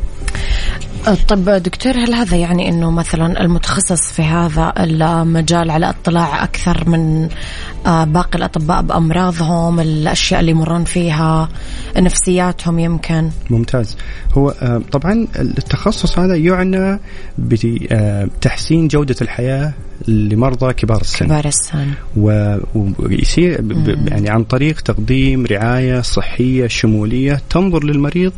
طب 1.27 1.49
دكتور 1.49 1.93
هل 1.93 2.13
هذا 2.13 2.37
يعني 2.37 2.69
أنه 2.69 2.91
مثلا 2.91 3.41
المتخصص 3.41 4.11
في 4.11 4.21
هذا 4.21 4.73
المجال 4.79 5.71
على 5.71 5.89
اطلاع 5.89 6.43
أكثر 6.43 6.89
من 6.89 7.29
آه، 7.85 8.03
باقي 8.03 8.37
الأطباء 8.37 8.81
بأمراضهم 8.81 9.79
الأشياء 9.79 10.39
اللي 10.39 10.51
يمرون 10.51 10.83
فيها 10.83 11.49
نفسياتهم 11.97 12.79
يمكن؟ 12.79 13.29
ممتاز. 13.49 13.97
هو 14.33 14.49
آه، 14.49 14.81
طبعا 14.91 15.27
التخصص 15.39 16.19
هذا 16.19 16.35
يعنى 16.35 16.99
بتحسين 17.37 18.87
جودة 18.87 19.15
الحياة 19.21 19.73
لمرضى 20.07 20.73
كبار 20.73 21.01
السن. 21.01 21.25
كبار 21.25 21.45
السن. 21.45 21.87
و- 22.17 22.57
ويصير 22.99 23.61
ب- 23.61 24.07
يعني 24.07 24.29
عن 24.29 24.43
طريق 24.43 24.81
تقديم 24.81 25.45
رعاية 25.45 26.01
صحية 26.01 26.67
شمولية. 26.67 27.41
تنظر 27.49 27.83
للمريض 27.83 28.31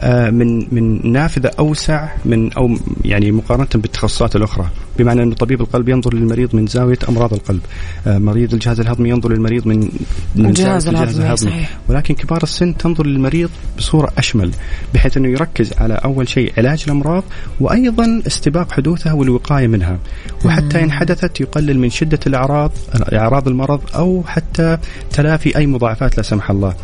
آه، 0.00 0.30
من 0.30 0.74
من 0.74 1.12
نافذة 1.12 1.50
أوسع 1.58 2.08
من 2.24 2.52
أو 2.52 2.76
يعني 3.04 3.32
مقارنة 3.32 3.68
بالتخصصات 3.74 4.36
الأخرى. 4.36 4.66
بمعنى 4.98 5.22
انه 5.22 5.34
طبيب 5.34 5.60
القلب 5.60 5.88
ينظر 5.88 6.14
للمريض 6.14 6.56
من 6.56 6.66
زاوية 6.66 6.98
أمراض 7.08 7.34
القلب. 7.34 7.60
آه، 8.06 8.18
مريض 8.18 8.52
الجهاز 8.52 8.80
الهضمي 8.80 9.08
ينظر 9.08 9.32
للمريض 9.32 9.66
من 9.66 9.88
من 10.36 10.46
الجهاز 10.46 10.82
زاوية 10.84 10.98
الجهاز 10.98 11.16
الهضمي، 11.20 11.26
الهضمي 11.26 11.50
صحيح. 11.50 11.78
ولكن 11.88 12.14
كبار 12.14 12.42
السن 12.42 12.76
تنظر 12.76 13.06
للمريض 13.06 13.50
بصورة 13.78 14.12
أشمل 14.18 14.50
بحيث 14.94 15.16
أنه 15.16 15.28
يركز 15.28 15.72
على 15.78 15.94
أول 15.94 16.28
شيء 16.28 16.52
علاج 16.58 16.82
الأمراض 16.86 17.24
وأيضا 17.60 18.22
استباق 18.26 18.72
حدوثها 18.72 19.12
والوقاية 19.12 19.66
منها. 19.66 19.98
وحتى 20.44 20.82
ان 20.84 20.92
حدثت 21.04 21.40
يقلل 21.40 21.78
من 21.78 21.90
شدة 21.90 22.18
الأعراض 22.26 22.72
أعراض 23.12 23.48
المرض 23.48 23.80
أو 23.94 24.22
حتى 24.26 24.78
تلافي 25.12 25.56
أي 25.56 25.66
مضاعفات 25.66 26.16
لا 26.16 26.22
سمح 26.22 26.50
الله. 26.50 26.74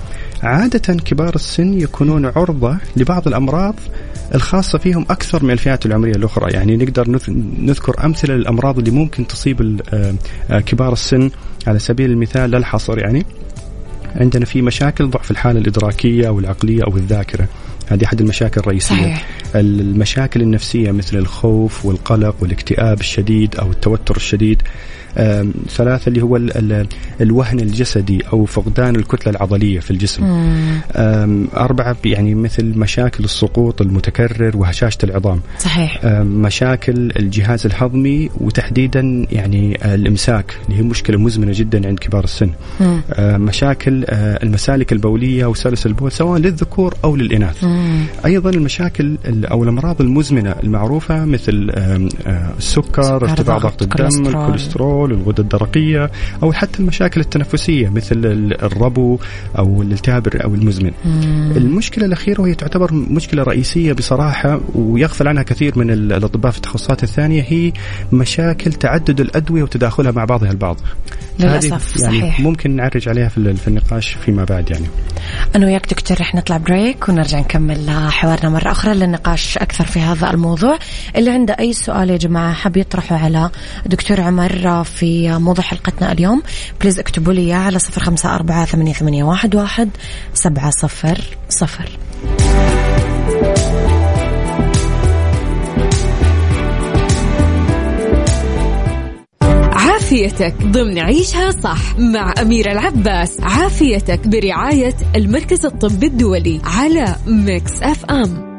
عادة 0.42 0.94
كبار 0.94 1.34
السن 1.34 1.80
يكونون 1.80 2.26
عرضة 2.26 2.76
لبعض 2.96 3.28
الأمراض 3.28 3.74
الخاصة 4.34 4.78
فيهم 4.78 5.06
أكثر 5.10 5.44
من 5.44 5.50
الفئات 5.50 5.86
العمرية 5.86 6.12
الأخرى. 6.12 6.52
يعني 6.52 6.76
نقدر 6.76 7.04
نذ- 7.18 7.30
نذكر 7.60 8.04
أمثلة 8.04 8.34
للأمراض 8.34 8.78
اللي 8.78 8.90
ممكن 8.90 9.26
تصيب 9.26 9.80
آه، 9.92 10.14
آه، 10.50 10.60
كبار 10.60 10.92
السن 10.92 11.30
على 11.66 11.78
سبيل 11.78 12.10
المثال 12.10 12.50
لا 12.50 12.58
الحصر 12.58 12.98
يعني 12.98 13.26
عندنا 14.16 14.44
في 14.44 14.62
مشاكل 14.62 15.10
ضعف 15.10 15.30
الحالة 15.30 15.60
الإدراكية 15.60 16.28
أو 16.28 16.38
العقلية 16.38 16.82
أو 16.84 16.96
الذاكرة. 16.96 17.48
هذه 17.90 18.04
أحد 18.04 18.20
المشاكل 18.20 18.60
الرئيسية 18.60 18.94
صحيح. 18.96 19.26
المشاكل 19.54 20.42
النفسية 20.42 20.90
مثل 20.90 21.16
الخوف 21.16 21.86
والقلق 21.86 22.36
والاكتئاب 22.40 23.00
الشديد 23.00 23.56
أو 23.56 23.70
التوتر 23.70 24.16
الشديد 24.16 24.62
ثلاثة 25.68 26.08
اللي 26.08 26.22
هو 26.22 26.36
ال- 26.36 26.56
ال- 26.72 26.86
الوهن 27.20 27.60
الجسدي 27.60 28.20
أو 28.32 28.44
فقدان 28.44 28.96
الكتلة 28.96 29.30
العضلية 29.32 29.80
في 29.80 29.90
الجسم 29.90 30.22
أربعة 31.56 31.96
يعني 32.04 32.34
مثل 32.34 32.64
مشاكل 32.78 33.24
السقوط 33.24 33.80
المتكرر 33.80 34.56
وهشاشة 34.56 34.98
العظام 35.04 35.40
صحيح 35.58 36.04
مشاكل 36.22 37.12
الجهاز 37.16 37.66
الهضمي 37.66 38.30
وتحديدا 38.40 39.26
يعني 39.32 39.78
آه، 39.82 39.94
الإمساك 39.94 40.54
اللي 40.68 40.78
هي 40.78 40.82
مشكلة 40.82 41.18
مزمنة 41.18 41.52
جدا 41.54 41.88
عند 41.88 41.98
كبار 41.98 42.24
السن 42.24 42.50
مم. 42.80 43.00
آه، 43.12 43.36
مشاكل 43.36 44.04
آه، 44.08 44.38
المسالك 44.42 44.92
البولية 44.92 45.46
وسلس 45.46 45.86
البول 45.86 46.12
سواء 46.12 46.38
للذكور 46.40 46.94
أو 47.04 47.16
للإناث 47.16 47.64
مم. 47.64 48.04
أيضا 48.24 48.50
المشاكل 48.50 49.16
ال- 49.26 49.46
أو 49.46 49.62
الأمراض 49.64 50.00
المزمنة 50.00 50.54
المعروفة 50.62 51.24
مثل 51.24 51.70
السكر 52.58 53.02
سكر، 53.02 53.14
ارتفاع 53.14 53.58
ضغط، 53.58 53.82
الدم 53.82 54.32
كوليسترول. 54.46 54.99
الكوليسترول 55.04 55.12
الغده 55.12 55.42
الدرقية 55.42 56.10
أو 56.42 56.52
حتى 56.52 56.80
المشاكل 56.80 57.20
التنفسية 57.20 57.88
مثل 57.88 58.16
ال- 58.16 58.62
الربو 58.64 59.18
أو 59.58 59.82
الالتهاب 59.82 60.26
الرئوي 60.26 60.56
المزمن. 60.56 60.92
المشكلة 61.56 62.04
الأخيرة 62.06 62.40
وهي 62.40 62.54
تعتبر 62.54 62.94
مشكلة 62.94 63.42
رئيسية 63.42 63.92
بصراحة 63.92 64.60
ويغفل 64.74 65.28
عنها 65.28 65.42
كثير 65.42 65.78
من 65.78 65.90
ال- 65.90 66.12
الأطباء 66.12 66.52
في 66.52 66.56
التخصصات 66.58 67.02
الثانية 67.02 67.44
هي 67.48 67.72
مشاكل 68.12 68.72
تعدد 68.72 69.20
الأدوية 69.20 69.62
وتداخلها 69.62 70.12
مع 70.12 70.24
بعضها 70.24 70.50
البعض. 70.50 70.76
للأسف، 71.40 71.96
يعني 72.00 72.18
صحيح. 72.20 72.40
ممكن 72.40 72.76
نعرج 72.76 73.08
عليها 73.08 73.28
في 73.28 73.68
النقاش 73.68 74.16
فيما 74.24 74.44
بعد 74.44 74.70
يعني. 74.70 74.86
أنا 75.56 75.66
وياك 75.66 75.90
دكتور 75.90 76.20
رح 76.20 76.34
نطلع 76.34 76.56
break 76.56 77.08
ونرجع 77.08 77.38
نكمل 77.38 77.90
حوارنا 78.10 78.48
مرة 78.50 78.70
أخرى 78.70 78.94
للنقاش 78.94 79.58
أكثر 79.58 79.84
في 79.84 80.00
هذا 80.00 80.30
الموضوع. 80.30 80.78
اللي 81.16 81.30
عنده 81.30 81.56
أي 81.60 81.72
سؤال 81.72 82.10
يا 82.10 82.16
جماعة 82.16 82.52
حاب 82.52 82.76
يطرحه 82.76 83.16
على 83.16 83.50
دكتور 83.86 84.20
عمر 84.20 84.84
في 84.90 85.38
موضوع 85.38 85.64
حلقتنا 85.64 86.12
اليوم. 86.12 86.42
بليز 86.80 86.98
اكتبوا 86.98 87.32
لي 87.32 87.52
على 87.52 87.78
صفر 87.78 88.00
خمسة 88.00 88.34
أربعة 88.34 88.64
ثمانية, 88.64 88.92
ثمانية 88.92 89.24
واحد, 89.24 89.54
واحد 89.54 89.90
سبعة 90.34 90.70
صفر 90.70 91.20
صفر. 91.48 91.98
عافيتك 99.72 100.54
ضمن 100.62 100.98
عيشها 100.98 101.50
صح 101.50 101.98
مع 101.98 102.34
أميرة 102.42 102.72
العباس. 102.72 103.40
عافيتك 103.40 104.28
برعاية 104.28 104.96
المركز 105.16 105.66
الطبي 105.66 106.06
الدولي 106.06 106.60
على 106.64 107.16
Mix 107.26 107.82
FM 107.82 108.49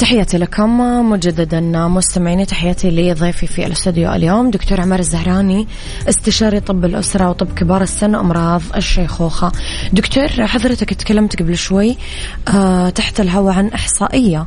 تحياتي 0.00 0.38
لكم 0.38 0.80
مجددا 1.10 1.60
مستمعيني 1.88 2.46
تحياتي 2.46 2.90
لضيفي 2.90 3.46
في 3.46 3.66
الاستوديو 3.66 4.12
اليوم 4.12 4.50
دكتور 4.50 4.80
عمر 4.80 4.98
الزهراني 4.98 5.66
استشاري 6.08 6.60
طب 6.60 6.84
الأسرة 6.84 7.30
وطب 7.30 7.54
كبار 7.54 7.82
السن 7.82 8.14
وأمراض 8.14 8.62
الشيخوخة 8.76 9.52
دكتور 9.92 10.28
حضرتك 10.28 10.94
تكلمت 10.94 11.42
قبل 11.42 11.56
شوي 11.56 11.96
آه 12.48 12.88
تحت 12.90 13.20
الهواء 13.20 13.54
عن 13.54 13.68
إحصائية. 13.68 14.44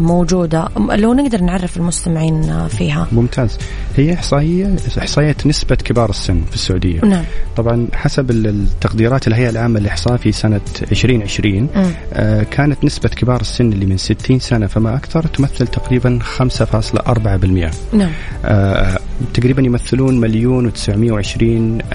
موجودة. 0.00 0.68
لو 0.94 1.14
نقدر 1.14 1.40
نعرف 1.42 1.76
المستمعين 1.76 2.44
آه، 2.50 2.66
فيها. 2.68 3.06
ممتاز. 3.12 3.58
هي 3.96 4.14
إحصائية 4.14 4.76
إحصائية 4.98 5.36
نسبة 5.46 5.74
كبار 5.76 6.10
السن 6.10 6.40
في 6.50 6.54
السعودية. 6.54 7.00
نعم. 7.00 7.24
طبعا 7.56 7.86
حسب 7.94 8.30
ال- 8.30 8.46
التقديرات 8.46 9.28
الهيئة 9.28 9.50
العامة 9.50 9.80
للاحصاء 9.80 10.16
في 10.16 10.32
سنة 10.32 10.60
2020 10.92 11.60
مم. 11.76 11.90
آه 12.12 12.42
كانت 12.42 12.84
نسبة 12.84 13.08
كبار 13.08 13.40
السن 13.40 13.72
اللي 13.72 13.86
من 13.86 13.96
60 13.96 14.40
سنة 14.40 14.66
فما 14.66 14.94
أكثر 14.96 15.26
تمثل 15.26 15.66
تقريبا 15.66 16.18
5.4% 16.38 17.70
نعم. 17.92 18.10
آه 18.44 18.98
تقريبا 19.34 19.62
يمثلون 19.62 20.20
مليون 20.20 20.70
و920 20.72 21.42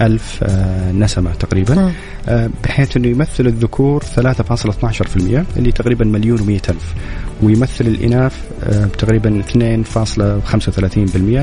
ألف 0.02 0.38
آه 0.44 0.92
نسمة 0.92 1.32
تقريبا. 1.34 1.92
آه 2.28 2.50
بحيث 2.64 2.96
إنه 2.96 3.08
يمثل 3.08 3.46
الذكور 3.46 4.02
3.12% 4.02 5.44
اللي 5.56 5.72
تقريبا 5.72 6.04
مليون 6.04 6.38
و100 6.38 6.70
ألف. 6.70 6.94
ويمثل 7.42 7.86
الإناث 7.86 8.34
آه 8.64 8.84
تقريبا 8.86 9.42
2.35% 9.42 9.54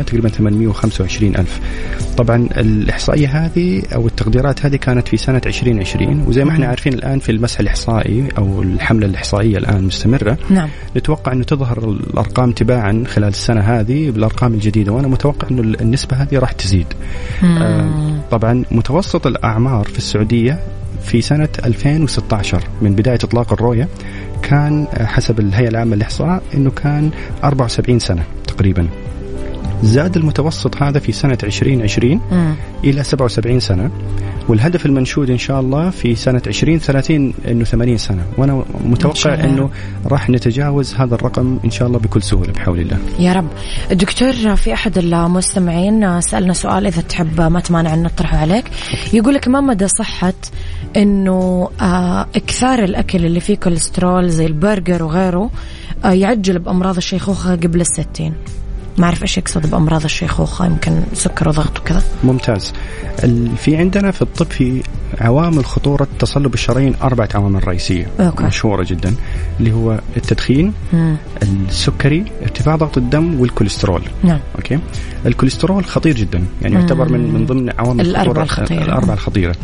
تقريبا 0.06 0.30
825 0.30 1.36
ألف. 1.36 1.60
طبعا 2.18 2.36
الإحصائية 2.58 3.28
هذه 3.28 3.82
أو 3.96 4.08
التقديرات 4.08 4.66
هذه 4.66 4.76
كانت 4.76 5.08
في 5.08 5.18
سنة 5.18 5.42
2020 5.46 6.24
وزي 6.28 6.44
ما 6.44 6.52
إحنا 6.52 6.68
عارفين 6.68 6.94
الآن 6.94 7.20
في 7.20 7.32
المسح 7.32 7.60
الإحصائي 7.60 8.28
أو 8.38 8.62
الحملة 8.62 9.06
الإحصائية 9.06 9.58
الآن 9.58 9.84
مستمرة. 9.84 10.38
نعم. 10.50 10.70
نتوقع 10.98 11.32
أنه 11.32 11.44
تظهر 11.44 11.90
الأرقام 11.90 12.52
تباعا 12.52 13.04
خلال 13.08 13.28
السنة 13.30 13.62
هذه 13.62 14.12
بالأرقام 14.12 14.54
الجديدة 14.54 14.92
وأنا 14.92 15.08
متوقع 15.08 15.48
أنه 15.52 15.62
النسبة 15.82 16.18
هذه 16.18 16.40
راح 16.40 16.52
تزيد. 16.52 16.88
آه 17.44 18.20
طبعا 18.32 18.64
متوسط 18.72 19.28
الأعمار 19.28 19.86
في 19.86 19.98
السعودية 19.98 20.60
في 21.04 21.22
سنة 21.22 21.50
2016 21.66 22.64
من 22.82 22.96
بداية 22.96 23.16
إطلاق 23.24 23.54
الرؤية 23.54 23.88
كان 24.42 24.88
آه، 24.94 25.06
حسب 25.06 25.40
الهيئة 25.40 25.70
العامة 25.70 25.96
للإحصاء 25.96 26.44
إنه 26.54 26.72
كان 26.72 27.12
74 27.44 28.00
سنة 28.00 28.24
تقريبا. 28.48 28.88
زاد 29.84 30.18
المتوسط 30.18 30.84
هذا 30.84 31.00
في 31.00 31.12
سنة 31.12 31.38
2020 31.44 32.22
مم. 32.32 32.56
إلى 32.84 33.04
77 33.04 33.60
سنة 33.60 33.92
والهدف 34.48 34.86
المنشود 34.86 35.30
إن 35.30 35.38
شاء 35.38 35.60
الله 35.60 35.90
في 35.90 36.16
سنة 36.16 36.42
2030 36.48 37.34
إنه 37.48 37.64
80 37.64 37.98
سنة 37.98 38.24
وأنا 38.38 38.54
إن 38.54 38.92
متوقع 38.92 39.34
الله. 39.34 39.46
إنه 39.46 39.70
راح 40.06 40.30
نتجاوز 40.30 40.94
هذا 40.96 41.16
الرقم 41.16 41.60
إن 41.66 41.72
شاء 41.72 41.88
الله 41.88 42.00
بكل 42.00 42.24
سهولة 42.24 42.52
بحول 42.52 42.80
الله. 42.80 42.98
يا 43.20 43.34
رب 43.34 43.48
دكتور 43.92 44.56
في 44.56 44.74
أحد 44.74 44.98
المستمعين 44.98 46.22
سألنا 46.22 46.54
سؤال 46.54 46.88
إذا 46.88 47.02
تحب 47.02 47.42
ما 47.42 47.60
تمانع 47.60 47.94
أن 47.94 48.04
نطرحه 48.04 48.38
عليك 48.38 48.66
يقول 49.14 49.34
لك 49.34 49.48
ما 49.48 49.62
مدى 49.62 49.88
صحة 49.88 50.34
أنه 50.98 51.70
آه 51.82 52.22
إكثار 52.36 52.84
الأكل 52.84 53.26
اللي 53.26 53.40
فيه 53.40 53.56
كوليسترول 53.56 54.30
زي 54.30 54.46
البرجر 54.46 55.04
وغيره 55.04 55.50
آه 56.06 56.12
يعجل 56.12 56.60
بأمراض 56.60 56.98
الشيخوخة 56.98 57.56
قبل 57.56 57.82
الستين 57.82 58.34
ما 59.00 59.06
أعرف 59.06 59.22
إيش 59.22 59.38
يقصد 59.38 59.72
بأمراض 59.72 60.04
الشيخوخة 60.04 60.66
يمكن 60.66 61.02
سكر 61.14 61.50
وضغط 61.50 61.80
وكذا 61.80 62.04
ممتاز. 62.24 62.74
في 63.58 63.78
عندنا 63.78 64.12
في 64.12 64.22
الطب 64.22 64.46
في 64.52 64.82
عوامل 65.22 65.66
خطورة 65.66 66.08
تصلب 66.20 66.54
الشرايين 66.54 66.96
أربعة 67.04 67.30
عوامل 67.36 67.68
رئيسية 67.68 68.08
okay. 68.20 68.44
مشهورة 68.44 68.84
جدا 68.84 69.14
اللي 69.60 69.72
هو 69.72 70.00
التدخين، 70.18 70.74
مم. 70.94 71.16
السكري، 71.44 72.26
ارتفاع 72.42 72.76
ضغط 72.76 72.98
الدم 72.98 73.40
والكوليسترول. 73.40 74.02
نعم 74.24 74.40
okay 74.56 74.80
الكوليسترول 75.26 75.86
خطير 75.86 76.16
جدا 76.16 76.44
يعني 76.62 76.76
يعتبر 76.76 77.10
من 77.12 77.34
من 77.34 77.46
ضمن 77.46 77.70
عوامل 77.80 78.02
الأربعة 78.10 78.44
الخطيرة. 78.44 78.84
الأربعة 78.84 79.14
الخطيرة 79.14 79.52
ف- 79.54 79.58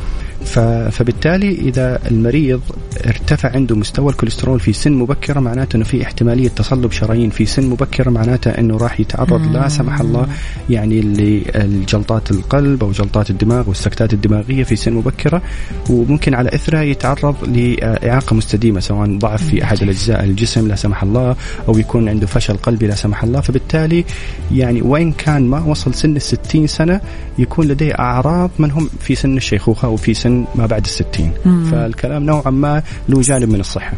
فبالتالي 0.91 1.51
إذا 1.51 1.99
المريض 2.11 2.61
ارتفع 3.05 3.51
عنده 3.55 3.75
مستوى 3.75 4.11
الكوليسترول 4.11 4.59
في 4.59 4.73
سن 4.73 4.91
مبكرة 4.91 5.39
معناته 5.39 5.75
إنه 5.75 5.83
في 5.83 6.03
احتمالية 6.03 6.47
تصلب 6.47 6.91
شرايين 6.91 7.29
في 7.29 7.45
سن 7.45 7.69
مبكرة 7.69 8.09
معناته 8.09 8.51
إنه 8.51 8.77
راح 8.77 8.99
يتعرض 8.99 9.51
لا 9.53 9.67
سمح 9.67 10.01
الله 10.01 10.27
يعني 10.69 11.01
لجلطات 11.01 12.31
القلب 12.31 12.83
أو 12.83 12.91
جلطات 12.91 13.29
الدماغ 13.29 13.69
والسكتات 13.69 14.13
الدماغية 14.13 14.63
في 14.63 14.75
سن 14.75 14.93
مبكرة 14.93 15.41
وممكن 15.89 16.33
على 16.33 16.55
إثرها 16.55 16.81
يتعرض 16.81 17.35
لإعاقة 17.49 18.35
مستديمة 18.35 18.79
سواء 18.79 19.17
ضعف 19.17 19.43
في 19.43 19.63
أحد 19.63 19.81
الاجزاء 19.81 20.23
الجسم 20.23 20.67
لا 20.67 20.75
سمح 20.75 21.03
الله 21.03 21.35
أو 21.67 21.77
يكون 21.77 22.09
عنده 22.09 22.27
فشل 22.27 22.57
قلبي 22.57 22.87
لا 22.87 22.95
سمح 22.95 23.23
الله. 23.23 23.41
فبالتالي 23.41 24.05
يعني 24.51 24.81
وين 24.81 25.11
كان 25.11 25.47
ما 25.47 25.59
وصل 25.59 25.93
سن 25.93 26.15
الستين 26.15 26.67
سنة 26.67 27.01
يكون 27.37 27.67
لديه 27.67 27.93
أعراض 27.99 28.51
من 28.59 28.71
هم 28.71 28.89
في 28.99 29.15
سن 29.15 29.37
الشيخوخة 29.37 29.85
أو 29.85 29.95
في 29.95 30.13
سن 30.13 30.34
ما 30.55 30.65
بعد 30.65 30.85
الستين. 30.85 31.31
فالكلام 31.71 32.23
نوعا 32.23 32.51
ما 32.51 32.83
له 33.09 33.21
جانب 33.21 33.49
من 33.49 33.59
الصحة. 33.59 33.93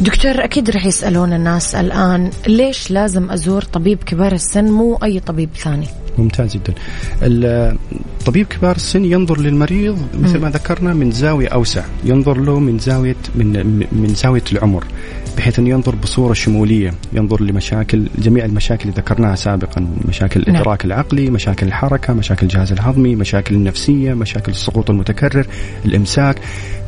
دكتور 0.00 0.44
أكيد 0.44 0.70
رح 0.70 0.86
يسألون 0.86 1.32
الناس 1.32 1.74
الآن 1.74 2.30
ليش 2.46 2.90
لازم 2.90 3.30
أزور 3.30 3.62
طبيب 3.62 3.98
كبار 4.02 4.32
السن 4.32 4.64
مو 4.64 4.98
أي 5.02 5.20
طبيب 5.20 5.48
ثاني؟ 5.56 5.86
ممتاز 6.18 6.56
جدا. 6.56 6.74
طبيب 8.26 8.46
كبار 8.46 8.76
السن 8.76 9.04
ينظر 9.04 9.40
للمريض 9.40 9.98
مثل 10.18 10.38
ما 10.38 10.50
ذكرنا 10.50 10.94
من 10.94 11.10
زاوية 11.10 11.48
أوسع 11.48 11.84
ينظر 12.04 12.38
له 12.38 12.58
من 12.58 12.78
زاوية 12.78 13.16
من 13.34 13.76
من 13.92 14.14
زاوية 14.14 14.42
العمر 14.52 14.84
بحيث 15.36 15.58
أن 15.58 15.66
ينظر 15.66 15.94
بصورة 15.94 16.32
شمولية 16.32 16.94
ينظر 17.12 17.42
لمشاكل 17.42 18.06
جميع 18.18 18.44
المشاكل 18.44 18.88
اللي 18.88 19.00
ذكرناها 19.00 19.34
سابقا 19.34 19.86
مشاكل 20.08 20.40
نعم. 20.40 20.54
الإدراك 20.54 20.84
العقلي 20.84 21.30
مشاكل 21.30 21.66
الحركة 21.66 22.12
مشاكل 22.12 22.46
الجهاز 22.46 22.72
الهضمي 22.72 23.16
مشاكل 23.16 23.54
النفسية 23.54 24.14
مشاكل 24.14 24.52
السقوط 24.52 24.90
المتكرر 24.90 25.46
الإمساك 25.84 26.40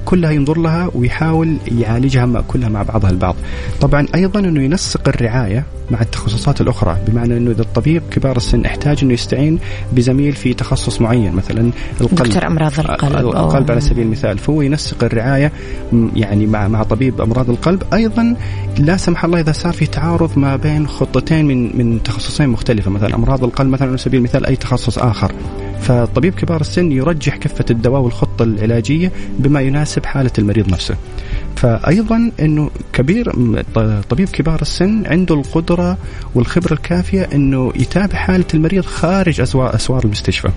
كلها 0.04 0.30
ينظر 0.30 0.58
لها 0.58 0.90
ويحاول 0.94 1.56
يعالجها 1.78 2.26
مع 2.26 2.40
كلها 2.40 2.68
مع 2.68 2.82
بعضها 2.82 3.10
البعض. 3.10 3.36
طبعا 3.80 4.06
أيضا 4.14 4.40
أنه 4.40 4.62
ينسق 4.62 5.08
الرعاية 5.08 5.64
مع 5.90 6.00
التخصصات 6.00 6.60
الأخرى 6.60 6.98
بمعنى 7.08 7.36
أنه 7.36 7.50
إذا 7.50 7.62
الطبيب 7.62 8.02
كبار 8.10 8.36
السن 8.36 8.64
احتاج 8.64 8.98
أنه 9.02 9.12
يستعين 9.16 9.58
بزميل 9.92 10.32
في 10.32 10.54
تخصص 10.54 11.00
معين 11.00 11.32
مثلا 11.32 11.70
القلب. 12.00 12.28
دكتور 12.28 12.46
أمراض 12.46 12.80
القلب. 12.80 13.16
القلب 13.16 13.70
على 13.70 13.80
سبيل 13.80 14.04
المثال. 14.06 14.38
فهو 14.38 14.62
ينسق 14.62 15.04
الرعاية 15.04 15.52
يعني 16.16 16.46
مع 16.46 16.68
مع 16.68 16.82
طبيب 16.82 17.20
أمراض 17.20 17.50
القلب. 17.50 17.82
أيضا 17.94 18.36
لا 18.78 18.96
سمح 18.96 19.24
الله 19.24 19.40
إذا 19.40 19.52
صار 19.52 19.72
في 19.72 19.86
تعارض 19.86 20.38
ما 20.38 20.56
بين 20.56 20.88
خطتين 20.88 21.46
من 21.46 21.78
من 21.78 22.02
تخصصين 22.02 22.48
مختلفة. 22.48 22.90
مثلا 22.90 23.14
أمراض 23.14 23.44
القلب 23.44 23.70
مثلا 23.70 23.88
على 23.88 23.98
سبيل 23.98 24.18
المثال 24.18 24.46
أي 24.46 24.56
تخصص 24.56 24.98
آخر. 24.98 25.32
فطبيب 25.80 26.34
كبار 26.34 26.60
السن 26.60 26.92
يرجح 26.92 27.36
كفة 27.36 27.64
الدواء 27.70 28.00
والخطة 28.00 28.42
العلاجية 28.42 29.12
بما 29.38 29.60
يناسب 29.60 30.06
حالة 30.06 30.30
المريض 30.38 30.68
نفسه. 30.72 30.96
فايضا 31.56 32.30
إنه 32.40 32.70
كبير 32.92 33.32
طبيب 34.10 34.28
كبار 34.28 34.62
السن 34.62 35.06
عنده 35.06 35.34
القدرة 35.34 35.98
والخبرة 36.34 36.72
الكافية 36.72 37.28
إنه 37.34 37.72
يتابع 37.76 38.14
حالة 38.14 38.44
المريض 38.54 38.84
خارج 38.84 39.40
أسوار 39.40 40.04
المستشفى 40.04 40.48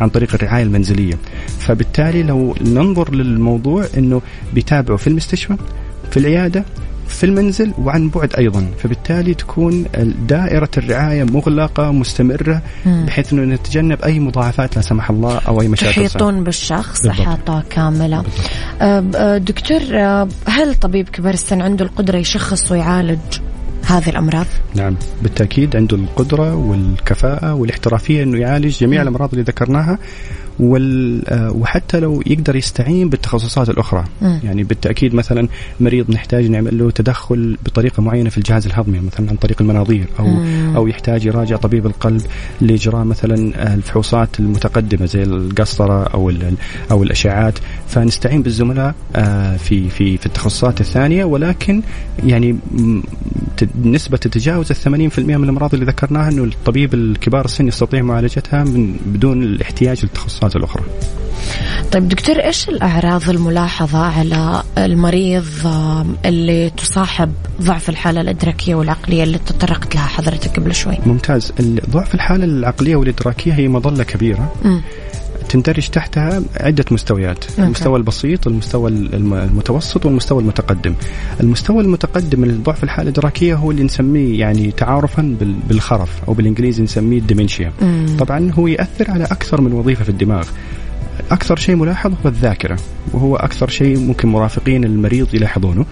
عن 0.00 0.08
طريق 0.08 0.34
الرعاية 0.34 0.62
المنزلية. 0.62 1.14
فبالتالي 1.58 2.22
لو 2.22 2.54
ننظر 2.60 3.14
للموضوع 3.14 3.86
إنه 3.98 4.22
بيتابعه 4.54 4.96
في 4.96 5.06
المستشفى 5.06 5.56
في 6.10 6.16
العيادة 6.16 6.64
في 7.08 7.26
المنزل 7.26 7.72
وعن 7.78 8.08
بعد 8.08 8.34
أيضا. 8.34 8.70
فبالتالي 8.78 9.34
تكون 9.34 9.84
دائرة 10.28 10.68
الرعاية 10.76 11.24
مغلقة 11.24 11.92
مستمرة 11.92 12.62
بحيث 12.86 13.32
إنه 13.32 13.54
نتجنب 13.54 14.02
أي 14.02 14.20
مضاعفات 14.20 14.76
لا 14.76 14.82
سمح 14.82 15.10
الله 15.10 15.38
أو 15.38 15.60
أي 15.60 15.68
مشاكل 15.68 15.92
تحيطون 15.92 16.44
بالشخص 16.44 17.06
احاطه 17.06 17.64
كاملة. 17.70 18.24
بالضبط. 18.80 19.42
دكتور 19.42 19.80
هل 20.46 20.74
طبيب 20.74 21.08
كبار 21.08 21.34
السن 21.34 21.62
عنده 21.62 21.84
القدرة 21.84 22.18
يشخص 22.18 22.72
ويعالج 22.72 23.18
هذه 23.86 24.08
الأمراض؟ 24.08 24.46
نعم 24.74 24.96
بالتأكيد 25.22 25.76
عنده 25.76 25.96
القدرة 25.96 26.54
والكفاءة 26.54 27.54
والاحترافية 27.54 28.22
إنه 28.22 28.38
يعالج 28.38 28.78
جميع 28.78 29.02
الأمراض 29.02 29.30
اللي 29.30 29.42
ذكرناها. 29.42 29.98
آه، 30.60 31.50
وحتى 31.52 32.00
لو 32.00 32.22
يقدر 32.26 32.56
يستعين 32.56 33.08
بالتخصصات 33.08 33.68
الأخرى 33.68 34.04
م. 34.22 34.38
يعني 34.44 34.64
بالتأكيد 34.64 35.14
مثلا 35.14 35.48
مريض 35.80 36.10
نحتاج 36.10 36.50
نعمل 36.50 36.78
له 36.78 36.90
تدخل 36.90 37.56
بطريقة 37.64 38.02
معينة 38.02 38.30
في 38.30 38.38
الجهاز 38.38 38.66
الهضمي 38.66 39.00
مثلا 39.00 39.30
عن 39.30 39.36
طريق 39.36 39.62
المناظير 39.62 40.06
أو 40.18 40.26
م. 40.26 40.72
أو 40.76 40.86
يحتاج 40.86 41.26
يراجع 41.26 41.56
طبيب 41.56 41.86
القلب 41.86 42.22
لإجراء 42.60 43.04
مثلا 43.04 43.74
الفحوصات 43.74 44.40
المتقدمة 44.40 45.06
زي 45.06 45.22
القسطرة 45.22 46.02
أو 46.02 46.32
أو 46.90 47.02
الاشعاعات 47.02 47.58
فنستعين 47.94 48.42
بالزملاء 48.42 48.94
آه، 49.16 49.56
في 49.56 49.88
في 49.88 50.16
في 50.16 50.26
التخصصات 50.26 50.80
الثانية 50.80 51.24
ولكن 51.24 51.82
يعني 52.24 52.56
نسبة 53.84 54.16
تتجاوز 54.16 54.70
ال 54.70 54.76
80% 54.76 55.18
من 55.18 55.44
الأمراض 55.44 55.74
اللي 55.74 55.86
ذكرناها 55.86 56.28
إنه 56.28 56.44
الطبيب 56.44 56.94
الكبار 56.94 57.44
السن 57.44 57.68
يستطيع 57.68 58.02
معالجتها 58.02 58.64
من 58.64 58.96
بدون 59.06 59.42
الاحتياج 59.42 60.02
للتخصصات 60.02 60.56
الأخرى 60.56 60.82
طيب 61.92 62.08
دكتور 62.08 62.36
إيش 62.36 62.68
الأعراض 62.68 63.30
الملاحظة 63.30 63.98
على 63.98 64.62
المريض 64.78 65.44
اللي 66.24 66.70
تصاحب 66.70 67.32
ضعف 67.62 67.88
الحالة 67.88 68.20
الإدراكية 68.20 68.74
والعقلية 68.74 69.24
اللي 69.24 69.38
تطرقت 69.38 69.94
لها 69.94 70.06
حضرتك 70.06 70.60
قبل 70.60 70.74
شوي؟ 70.74 70.98
ممتاز، 71.06 71.52
ضعف 71.90 72.14
الحالة 72.14 72.44
العقلية 72.44 72.96
والإدراكية 72.96 73.52
هي 73.52 73.68
مظلة 73.68 74.04
كبيرة. 74.04 74.52
م. 74.64 74.80
تندرج 75.48 75.88
تحتها 75.88 76.42
عدة 76.60 76.84
مستويات. 76.90 77.44
ممكن. 77.50 77.62
المستوى 77.62 77.98
البسيط 77.98 78.46
المستوى 78.46 78.90
المتوسط 78.90 80.06
والمستوى 80.06 80.42
المتقدم. 80.42 80.94
المستوى 81.40 81.80
المتقدم 81.80 82.40
من 82.40 82.62
ضعف 82.62 82.84
الحالة 82.84 83.02
الإدراكية 83.02 83.54
هو 83.54 83.70
اللي 83.70 83.82
نسميه 83.82 84.40
يعني 84.40 84.70
تعارفا 84.70 85.36
بالخرف 85.68 86.10
أو 86.28 86.34
بالإنجليزي 86.34 86.82
نسميه 86.82 87.18
الديمنشيا. 87.18 87.72
طبعا 88.18 88.52
هو 88.52 88.66
يأثر 88.66 89.10
على 89.10 89.24
أكثر 89.24 89.60
من 89.60 89.72
وظيفة 89.72 90.04
في 90.04 90.10
الدماغ. 90.10 90.48
أكثر 91.30 91.56
شيء 91.56 91.76
ملاحظ 91.76 92.12
هو 92.24 92.28
الذاكرة 92.28 92.78
وهو 93.12 93.36
أكثر 93.36 93.68
شيء 93.68 93.98
ممكن 93.98 94.28
مرافقين 94.28 94.84
المريض 94.84 95.34
يلاحظونه. 95.34 95.86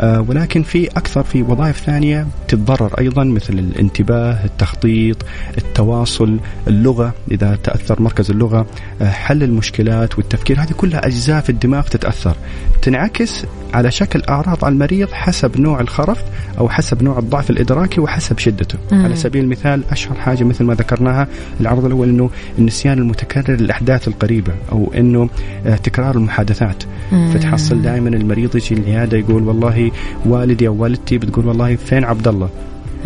آه 0.00 0.20
ولكن 0.28 0.62
في 0.62 0.88
أكثر 0.88 1.22
في 1.22 1.42
وظائف 1.42 1.80
ثانية 1.80 2.26
تتضرر 2.48 2.94
أيضا 2.98 3.24
مثل 3.24 3.52
الانتباه 3.52 4.44
التخطيط 4.44 5.16
التواصل 5.58 6.38
اللغة 6.68 7.14
إذا 7.30 7.58
تأثر 7.62 8.02
مركز 8.02 8.30
اللغة 8.30 8.66
آه 9.02 9.10
حل 9.10 9.42
المشكلات 9.42 10.18
والتفكير. 10.18 10.60
هذه 10.60 10.72
كلها 10.72 11.06
أجزاء 11.06 11.40
في 11.40 11.50
الدماغ 11.50 11.82
تتأثر. 11.82 12.36
تنعكس 12.82 13.44
على 13.74 13.90
شكل 13.90 14.22
أعراض 14.28 14.64
على 14.64 14.72
المريض 14.72 15.12
حسب 15.12 15.60
نوع 15.60 15.80
الخرف 15.80 16.22
أو 16.58 16.68
حسب 16.68 17.02
نوع 17.02 17.18
الضعف 17.18 17.50
الإدراكي 17.50 18.00
وحسب 18.00 18.38
شدته. 18.38 18.78
مم. 18.92 19.04
على 19.04 19.16
سبيل 19.16 19.44
المثال 19.44 19.82
أشهر 19.90 20.14
حاجة 20.14 20.44
مثل 20.44 20.64
ما 20.64 20.74
ذكرناها 20.74 21.28
العرض 21.60 21.84
الأول 21.84 22.08
إنه 22.08 22.30
النسيان 22.58 22.98
المتكرر 22.98 23.56
للأحداث 23.56 24.08
القريبة. 24.08 24.52
أو 24.72 24.92
إنه 24.96 25.28
آه، 25.66 25.76
تكرار 25.76 26.16
المحادثات. 26.16 26.84
مم. 27.12 27.30
فتحصل 27.34 27.82
دائما 27.82 28.08
المريض 28.08 28.56
يجي 28.56 28.74
العياده 28.74 29.16
يقول 29.16 29.42
والله 29.42 29.90
والدي 30.26 30.68
أو 30.68 30.82
والدتي 30.82 31.18
بتقول 31.18 31.46
والله 31.46 31.76
فين 31.76 32.04
عبد 32.04 32.28
الله؟ 32.28 32.48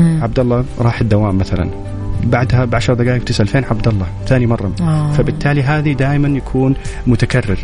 عبد 0.00 0.38
الله 0.38 0.64
راح 0.78 1.00
الدوام 1.00 1.38
مثلا. 1.38 1.70
بعدها 2.24 2.64
بعشر 2.64 2.94
دقائق 2.94 3.24
تسأل 3.24 3.46
فين 3.46 3.64
عبد 3.64 3.88
الله؟ 3.88 4.06
ثاني 4.26 4.46
مرة. 4.46 4.72
آه. 4.80 5.12
فبالتالي 5.12 5.62
هذه 5.62 5.92
دائما 5.92 6.28
يكون 6.28 6.74
متكرر. 7.06 7.58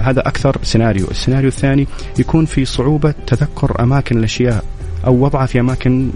هذا 0.00 0.20
أكثر 0.20 0.56
سيناريو. 0.62 1.06
السيناريو 1.10 1.48
الثاني 1.48 1.86
يكون 2.18 2.44
في 2.44 2.64
صعوبة 2.64 3.14
تذكر 3.26 3.82
أماكن 3.82 4.18
الأشياء. 4.18 4.64
أو 5.06 5.24
وضعها 5.24 5.46
في 5.46 5.60
أماكن 5.60 6.10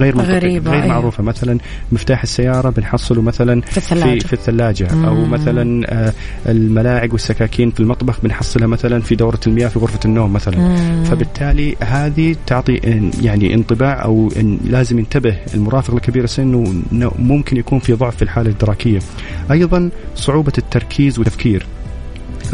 غير 0.00 0.16
غريبة 0.16 0.70
غير 0.70 0.82
أيه. 0.82 0.88
معروفة 0.88 1.22
مثلا 1.22 1.58
مفتاح 1.92 2.22
السيارة 2.22 2.70
بنحصله 2.70 3.22
مثلا 3.22 3.60
في 3.60 3.76
الثلاجة 3.76 4.18
في, 4.18 4.28
في 4.28 4.32
الثلاجة 4.32 4.94
مم. 4.94 5.04
أو 5.04 5.24
مثلا 5.24 5.86
آه، 5.92 6.12
الملاعق 6.46 7.12
والسكاكين 7.12 7.70
في 7.70 7.80
المطبخ 7.80 8.20
بنحصلها 8.22 8.66
مثلا 8.66 9.00
في 9.00 9.14
دورة 9.14 9.40
المياه 9.46 9.68
في 9.68 9.78
غرفة 9.78 10.00
النوم 10.04 10.32
مثلا 10.32 10.58
مم. 10.58 11.04
فبالتالي 11.04 11.76
هذه 11.80 12.36
تعطي 12.46 13.02
يعني 13.22 13.54
انطباع 13.54 14.04
أو 14.04 14.32
إن 14.36 14.58
لازم 14.64 14.98
ينتبه 14.98 15.36
المرافق 15.54 15.94
الكبير 15.94 16.24
السن 16.24 16.82
إنه 16.92 17.12
ممكن 17.18 17.56
يكون 17.56 17.78
في 17.78 17.92
ضعف 17.92 18.16
في 18.16 18.22
الحالة 18.22 18.50
الادراكيه 18.50 18.98
أيضا 19.50 19.90
صعوبة 20.14 20.52
التركيز 20.58 21.18
والتفكير 21.18 21.66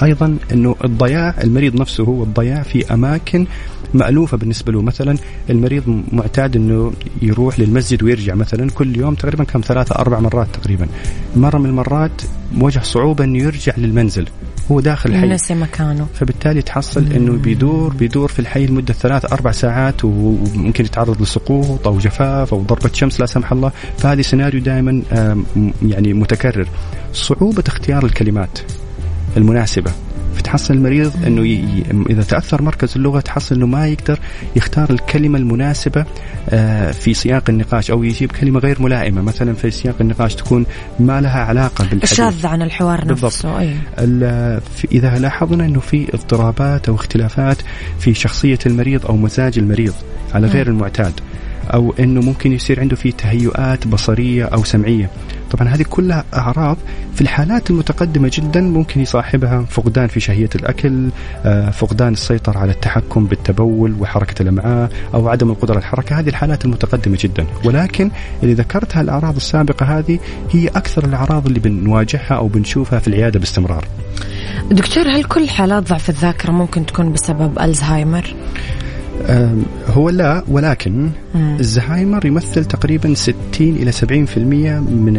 أيضا 0.02 0.36
إنه 0.52 0.76
الضياع 0.84 1.34
المريض 1.44 1.80
نفسه 1.80 2.04
هو 2.04 2.22
الضياع 2.22 2.62
في 2.62 2.94
أماكن 2.94 3.46
مألوفة 3.94 4.36
بالنسبة 4.36 4.72
له. 4.72 4.82
مثلا 4.82 5.16
المريض 5.50 6.02
معتاد 6.12 6.56
إنه 6.56 6.92
يروح 7.22 7.60
للمسجد 7.60 8.02
ويرجع 8.02 8.34
مثلا 8.34 8.70
كل 8.70 8.96
يوم 8.96 9.14
تقريبا 9.14 9.44
كم 9.44 9.60
ثلاثة 9.60 9.94
أربع 9.94 10.20
مرات 10.20 10.48
تقريبا. 10.52 10.88
مرة 11.36 11.58
من 11.58 11.66
المرات 11.66 12.22
واجه 12.58 12.80
صعوبة 12.80 13.24
إنه 13.24 13.38
يرجع 13.38 13.72
للمنزل 13.76 14.28
هو 14.70 14.80
داخل 14.80 15.10
الحي. 15.10 15.28
نسي 15.28 15.54
مكانه. 15.54 16.06
فبالتالي 16.14 16.62
تحصل 16.62 17.06
إنه 17.12 17.32
بيدور 17.32 17.92
بيدور 17.92 18.28
في 18.28 18.38
الحي 18.38 18.66
لمدة 18.66 18.94
ثلاث 18.94 19.32
أربع 19.32 19.50
ساعات 19.50 20.04
وممكن 20.04 20.84
يتعرض 20.84 21.22
لسقوط 21.22 21.86
أو 21.86 21.98
جفاف 21.98 22.54
أو 22.54 22.62
ضربة 22.62 22.90
شمس 22.92 23.20
لا 23.20 23.26
سمح 23.26 23.52
الله. 23.52 23.72
فهذه 23.98 24.20
سيناريو 24.20 24.60
دائما 24.60 25.02
يعني 25.82 26.12
متكرر. 26.12 26.68
صعوبة 27.12 27.64
اختيار 27.66 28.04
الكلمات 28.04 28.58
المناسبة. 29.36 29.90
فتحصل 30.34 30.74
المريض 30.74 31.12
إنه 31.26 31.46
ي... 31.46 31.84
إذا 32.10 32.22
تأثر 32.22 32.62
مركز 32.62 32.92
اللغة 32.96 33.20
تحصل 33.20 33.54
إنه 33.54 33.66
ما 33.66 33.86
يقدر 33.86 34.18
يختار 34.56 34.90
الكلمة 34.90 35.38
المناسبة 35.38 36.04
آه، 36.50 36.92
في 36.92 37.14
سياق 37.14 37.50
النقاش 37.50 37.90
أو 37.90 38.04
يجيب 38.04 38.32
كلمة 38.32 38.60
غير 38.60 38.82
ملائمة 38.82 39.22
مثلا 39.22 39.54
في 39.54 39.70
سياق 39.70 39.94
النقاش 40.00 40.34
تكون 40.34 40.66
ما 41.00 41.20
لها 41.20 41.40
علاقة 41.44 41.84
بالحديث 41.84 42.14
شاذة 42.14 42.48
عن 42.48 42.62
الحوار 42.62 43.04
بالضبط. 43.04 43.24
نفسه 43.24 43.60
أي. 43.60 43.76
إذا 44.92 45.18
لاحظنا 45.18 45.64
إنه 45.64 45.80
في 45.80 46.14
اضطرابات 46.14 46.88
أو 46.88 46.94
اختلافات 46.94 47.56
في 47.98 48.14
شخصية 48.14 48.58
المريض 48.66 49.06
أو 49.06 49.16
مزاج 49.16 49.58
المريض 49.58 49.94
على 50.34 50.46
غير 50.46 50.66
المعتاد 50.66 51.20
أو 51.74 51.94
إنه 52.00 52.20
ممكن 52.20 52.52
يصير 52.52 52.80
عنده 52.80 52.96
في 52.96 53.12
تهيؤات 53.12 53.86
بصرية 53.86 54.44
أو 54.44 54.64
سمعية 54.64 55.10
طبعا 55.56 55.68
هذه 55.68 55.82
كلها 55.90 56.24
أعراض 56.34 56.76
في 57.14 57.20
الحالات 57.20 57.70
المتقدمة 57.70 58.30
جدا 58.32 58.60
ممكن 58.60 59.00
يصاحبها 59.00 59.64
فقدان 59.70 60.06
في 60.06 60.20
شهية 60.20 60.48
الأكل 60.54 61.08
آه، 61.44 61.70
فقدان 61.70 62.12
السيطرة 62.12 62.58
على 62.58 62.72
التحكم 62.72 63.26
بالتبول 63.26 63.94
وحركة 64.00 64.42
الأمعاء 64.42 64.90
أو 65.14 65.28
عدم 65.28 65.50
القدرة 65.50 65.74
على 65.74 65.80
الحركة 65.82 66.18
هذه 66.20 66.28
الحالات 66.28 66.64
المتقدمة 66.64 67.18
جدا. 67.20 67.46
ولكن 67.64 68.10
اللي 68.42 68.54
ذكرتها 68.54 69.00
الاعراض 69.00 69.36
السابقة 69.36 69.98
هذه 69.98 70.18
هي 70.50 70.68
أكثر 70.68 71.04
الأعراض 71.04 71.46
اللي 71.46 71.60
بنواجهها 71.60 72.34
أو 72.34 72.48
بنشوفها 72.48 72.98
في 72.98 73.08
العيادة 73.08 73.38
باستمرار. 73.40 73.84
دكتور 74.70 75.08
هل 75.08 75.24
كل 75.24 75.48
حالات 75.48 75.82
ضعف 75.82 76.10
الذاكرة 76.10 76.52
ممكن 76.52 76.86
تكون 76.86 77.12
بسبب 77.12 77.58
ألزهايمر؟ 77.58 78.24
آم، 78.24 78.93
هو 79.88 80.10
لا 80.10 80.44
ولكن 80.48 81.10
مم. 81.34 81.56
الزهايمر 81.60 82.26
يمثل 82.26 82.64
تقريبا 82.64 83.14
60 83.14 83.34
إلى 83.60 83.92
70% 83.92 84.38
من 84.38 85.14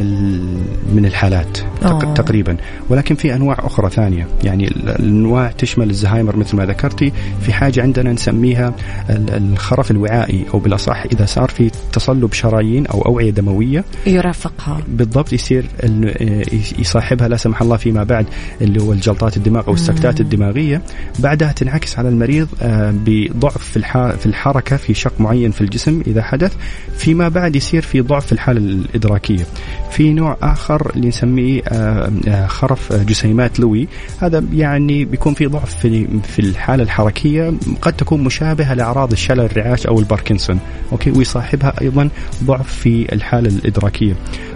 من 0.96 1.06
الحالات 1.06 1.58
أوه. 1.86 2.14
تقريبا. 2.14 2.58
ولكن 2.90 3.16
في 3.16 3.36
أنواع 3.36 3.58
أخرى 3.60 3.90
ثانية. 3.90 4.28
يعني 4.44 4.68
ال- 4.68 4.90
الأنواع 4.90 5.52
تشمل 5.52 5.90
الزهايمر 5.90 6.36
مثل 6.36 6.56
ما 6.58 6.66
ذكرتي. 6.66 7.12
في 7.42 7.54
حاجة 7.54 7.82
عندنا 7.82 8.14
نسميها 8.14 8.74
ال- 9.10 9.30
الخرف 9.54 9.92
الوعائي 9.92 10.46
أو 10.54 10.60
بالأصح 10.60 11.04
إذا 11.12 11.26
صار 11.26 11.50
في 11.50 11.72
تصلب 11.94 12.34
شرايين 12.34 12.86
أو 12.88 13.02
أوعية 13.02 13.32
دموية. 13.32 13.84
يرافقها. 14.08 14.82
بالضبط 14.88 15.34
يصير 15.34 15.66
آه، 15.82 16.44
يصاحبها 16.80 17.28
لا 17.28 17.38
سمح 17.38 17.62
الله 17.62 17.78
فيما 17.78 18.04
بعد 18.04 18.26
اللي 18.62 18.82
هو 18.82 18.94
الجلطات 18.94 19.38
الدماغ 19.38 19.68
أو 19.68 19.74
السكتات 19.74 20.22
الدماغية. 20.22 20.82
بعدها 21.20 21.52
تنعكس 21.52 22.00
على 22.00 22.10
المريض 22.10 22.48
آه، 22.62 22.94
بضعف 23.06 23.58
في 23.58 23.78
في 23.94 24.26
الحركة 24.26 24.78
في 24.78 24.94
شق 24.94 25.22
معين 25.22 25.52
في 25.52 25.62
الجسم 25.62 26.02
إذا 26.08 26.24
حدث 26.24 26.56
فيما 26.98 27.30
بعد 27.30 27.56
يصير 27.56 27.82
في 27.82 28.02
ضعف 28.02 28.26
في 28.26 28.32
الحالة 28.32 28.60
الإدراكية. 28.60 29.46
في 29.92 30.14
نوع 30.14 30.38
آخر 30.42 30.92
اللي 30.96 31.08
نسميه 31.08 31.62
آه، 31.68 32.12
آه، 32.28 32.48
خرف 32.48 32.92
آه، 32.92 33.04
جسيمات 33.04 33.60
لوي. 33.60 33.88
هذا 34.20 34.46
يعني 34.54 35.06
بيكون 35.06 35.34
في 35.34 35.46
ضعف 35.46 35.76
في 35.76 36.08
في 36.24 36.40
الحالة 36.40 36.84
الحركية 36.84 37.54
قد 37.82 37.94
تكون 37.94 38.24
مشابهة 38.24 38.74
لأعراض 38.74 39.12
الشلل 39.12 39.40
الرعاش 39.40 39.88
أو 39.88 40.00
الباركنسون. 40.00 40.60
okay؟ 40.92 41.12
ويصاحبها 41.12 41.82
أيضا 41.82 42.10
ضعف 42.44 42.74
في 42.74 43.14
الحالة 43.14 43.50
الإدراكية. 43.50 44.16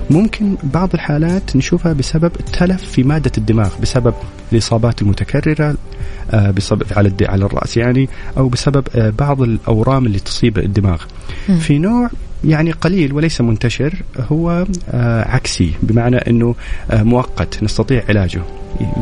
ممكن 0.10 0.56
بعض 0.64 0.90
الحالات 0.94 1.56
نشوفها 1.56 1.94
بسبب 1.94 2.32
تلف 2.32 2.84
في 2.92 3.04
مادة 3.04 3.32
الدماغ 3.38 3.70
بسبب 3.82 4.14
الاصابات 4.54 5.02
المتكرره 5.02 5.76
آه، 6.32 6.52
بسبب 6.52 6.84
على 6.92 7.14
على 7.22 7.46
الرأس 7.46 7.78
يعني 7.78 8.10
أو 8.38 8.50
بسبب 8.50 8.88
آه، 8.96 9.10
بعض 9.10 9.42
الأورام 9.42 10.06
اللي 10.06 10.20
تصيب 10.20 10.58
الدماغ. 10.58 11.02
في 11.60 11.78
نوع 11.78 12.10
يعني 12.44 12.72
قليل 12.72 13.14
وليس 13.14 13.42
منتشر 13.42 13.94
هو 14.20 14.66
آه، 14.90 15.28
عكسي 15.28 15.72
بمعنى 15.84 16.18
إنه 16.18 16.56
آه، 16.92 17.04
مؤقت 17.04 17.64
نستطيع 17.64 18.04
علاجه. 18.10 18.42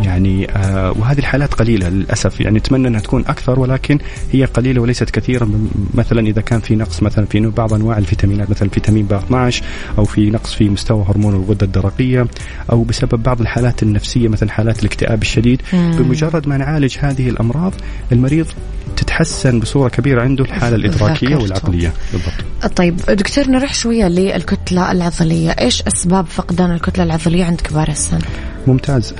يعني 0.04 0.52
آه، 0.52 0.92
وهذه 0.92 1.20
الحالات 1.20 1.54
قليلة 1.54 1.90
للأسف. 1.90 2.42
يعني 2.42 2.58
نتمنى 2.58 2.88
إنها 2.88 3.00
تكون 3.00 3.24
أكثر 3.28 3.60
ولكن 3.60 4.00
هي 4.32 4.46
قليلة 4.46 4.82
وليست 4.82 5.10
كثيرة. 5.10 5.50
مثلا 5.94 6.28
إذا 6.28 6.42
كان 6.42 6.60
في 6.60 6.76
نقص 6.76 7.04
مثلا 7.04 7.26
في 7.26 7.40
بعض 7.40 7.74
أنواع 7.74 7.98
الفيتامينات 7.98 8.50
مثلا 8.50 8.70
فيتامين 8.70 9.06
ب 9.06 9.14
12 9.14 9.64
أو 9.98 10.04
في 10.04 10.30
نقص 10.30 10.54
في 10.54 10.70
مستوى 10.70 11.06
هرمون 11.10 11.36
الغدة 11.36 11.66
الدرقية 11.66 12.28
أو 12.72 12.84
بسبب 12.84 13.24
بعض 13.24 13.42
الحالات 13.42 13.84
النفسية 13.84 14.28
مثلا 14.28 14.52
حالات 14.52 14.80
الاكتئاب 14.80 15.22
الشديد. 15.22 15.62
بمجرد 15.74 16.48
ما 16.48 16.58
نعالج 16.58 16.98
هذه 17.00 17.30
الأمراض 17.30 17.74
المريض 18.12 18.48
تتحسن 18.98 19.60
بصورة 19.60 19.90
كبيرة 19.90 20.22
عنده 20.22 20.44
الحالة 20.44 20.76
الإدراكية. 20.76 21.36
والعقلية. 21.36 21.94
بالضبط. 22.14 22.78
طيب 22.78 22.98
دكتور 22.98 23.48
نروح 23.48 23.74
شوية 23.74 24.08
للكتلة 24.08 24.92
العضلية. 24.92 25.50
إيش 25.50 25.82
أسباب 25.82 26.26
فقدان 26.26 26.72
الكتلة 26.72 27.04
العضلية 27.04 27.46
عند 27.46 27.62
كبار 27.62 27.88
السن؟ 27.88 28.20
ممتاز. 28.68 29.14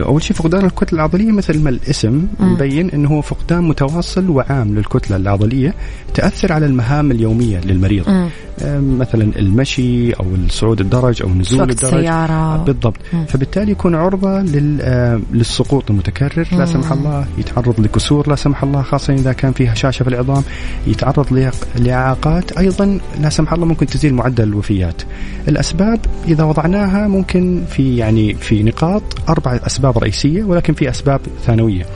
أول 0.00 0.22
شيء 0.22 0.36
فقدان 0.36 0.64
الكتلة 0.64 0.98
العضلية 0.98 1.32
مثل 1.32 1.62
ما 1.62 1.70
الاسم 1.70 2.26
مبين 2.40 2.90
إنه 2.90 3.08
هو 3.08 3.20
فقدان 3.20 3.64
متواصل 3.64 4.30
وعام 4.30 4.74
للكتلة 4.74 5.16
العضلية 5.16 5.74
تأثر 6.14 6.52
على 6.52 6.66
المهام 6.66 7.10
اليومية 7.10 7.60
للمريض. 7.60 8.08
آم، 8.62 8.98
مثلا 8.98 9.38
المشي 9.38 10.12
أو 10.12 10.24
الصعود 10.44 10.80
الدرج 10.80 11.22
أو 11.22 11.28
نزول 11.28 11.70
الدرج. 11.70 11.94
السيارة. 11.94 12.56
بالضبط. 12.64 12.96
مم. 13.12 13.24
فبالتالي 13.24 13.72
يكون 13.72 13.94
عرضة 13.94 14.40
آم، 14.40 15.22
للسقوط 15.32 15.90
المتكرر 15.90 16.48
لا 16.52 16.64
سمح 16.64 16.92
الله 16.92 17.26
يتعرض 17.38 17.80
لكسور 17.80 18.28
لا 18.28 18.36
سمح 18.36 18.62
الله 18.62 18.82
خاصة 18.82 19.14
إذا 19.14 19.32
كان 19.32 19.52
في 19.52 19.68
هشاشه 19.68 20.02
في 20.02 20.08
العظام 20.08 20.42
يتعرض 20.86 21.50
لإعاقات. 21.76 22.58
أيضا 22.58 22.98
لا 23.22 23.28
سمح 23.28 23.52
الله 23.52 23.66
ممكن 23.66 23.86
تزيد 23.86 24.12
معدل 24.12 24.44
الوفيات. 24.44 25.02
الأسباب 25.48 26.00
إذا 26.28 26.44
وضعناها 26.44 27.08
ممكن 27.08 27.62
في 27.70 27.96
يعني 27.96 28.34
في 28.34 28.62
نقاط 28.62 28.87
أربع 29.28 29.60
أسباب 29.66 29.98
رئيسية 29.98 30.44
ولكن 30.44 30.74
في 30.74 30.90
أسباب 30.90 31.20
ثانوية. 31.46 31.86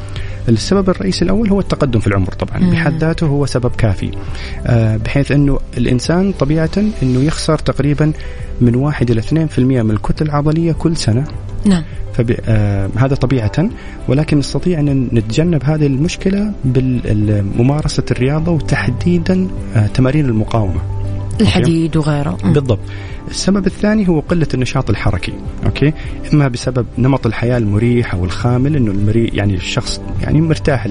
السبب 0.49 0.91
الرئيسي 0.91 1.25
الأول 1.25 1.49
هو 1.49 1.61
التقدم 1.61 2.01
في 2.01 2.07
العمر 2.07 2.29
طبعا 2.33 2.71
بحد 2.71 2.99
ذاته 2.99 3.27
هو 3.27 3.47
سبب 3.47 3.71
كافي. 3.79 4.11
آه، 4.67 4.97
بحيث 4.97 5.33
إنه 5.33 5.59
الإنسان 5.77 6.33
طبيعه 6.33 6.71
إنه 7.03 7.21
يخسر 7.21 7.59
تقريبا 7.59 8.13
من 8.61 8.75
1 8.75 9.11
إلى 9.11 9.23
2% 9.23 9.59
من 9.59 9.91
الكتله 9.91 10.29
العضلية 10.29 10.73
كل 10.73 10.97
سنة. 10.97 11.25
نعم. 11.65 11.83
فب... 12.13 12.37
آه 12.49 12.91
هذا 12.97 13.15
طبيعة 13.15 13.69
ولكن 14.09 14.39
نستطيع 14.39 14.81
أن 14.81 15.09
نتجنب 15.13 15.65
هذه 15.65 15.87
المشكلة 15.87 16.53
بممارسة 16.65 18.05
الرياضة 18.11 18.53
وتحديدا 18.53 19.49
آه 19.77 19.87
تمارين 19.87 20.25
المقاومة. 20.25 21.02
الحديد 21.41 21.97
وغيره. 21.97 22.39
بالضبط 22.45 22.79
السبب 23.31 23.67
الثاني 23.67 24.09
هو 24.09 24.21
قلة 24.21 24.49
النشاط 24.55 24.91
الحركي 24.91 25.33
أوكي 25.67 25.93
إما 26.33 26.49
بسبب 26.49 26.87
نمط 26.99 27.27
الحياة 27.27 27.59
المريح 27.59 28.15
أو 28.15 28.25
الخامل 28.25 28.77
أنه 28.77 28.91
المريء 28.91 29.35
يعني 29.35 29.55
الشخص 29.55 30.01
يعني 30.21 30.41
مرتاح 30.41 30.89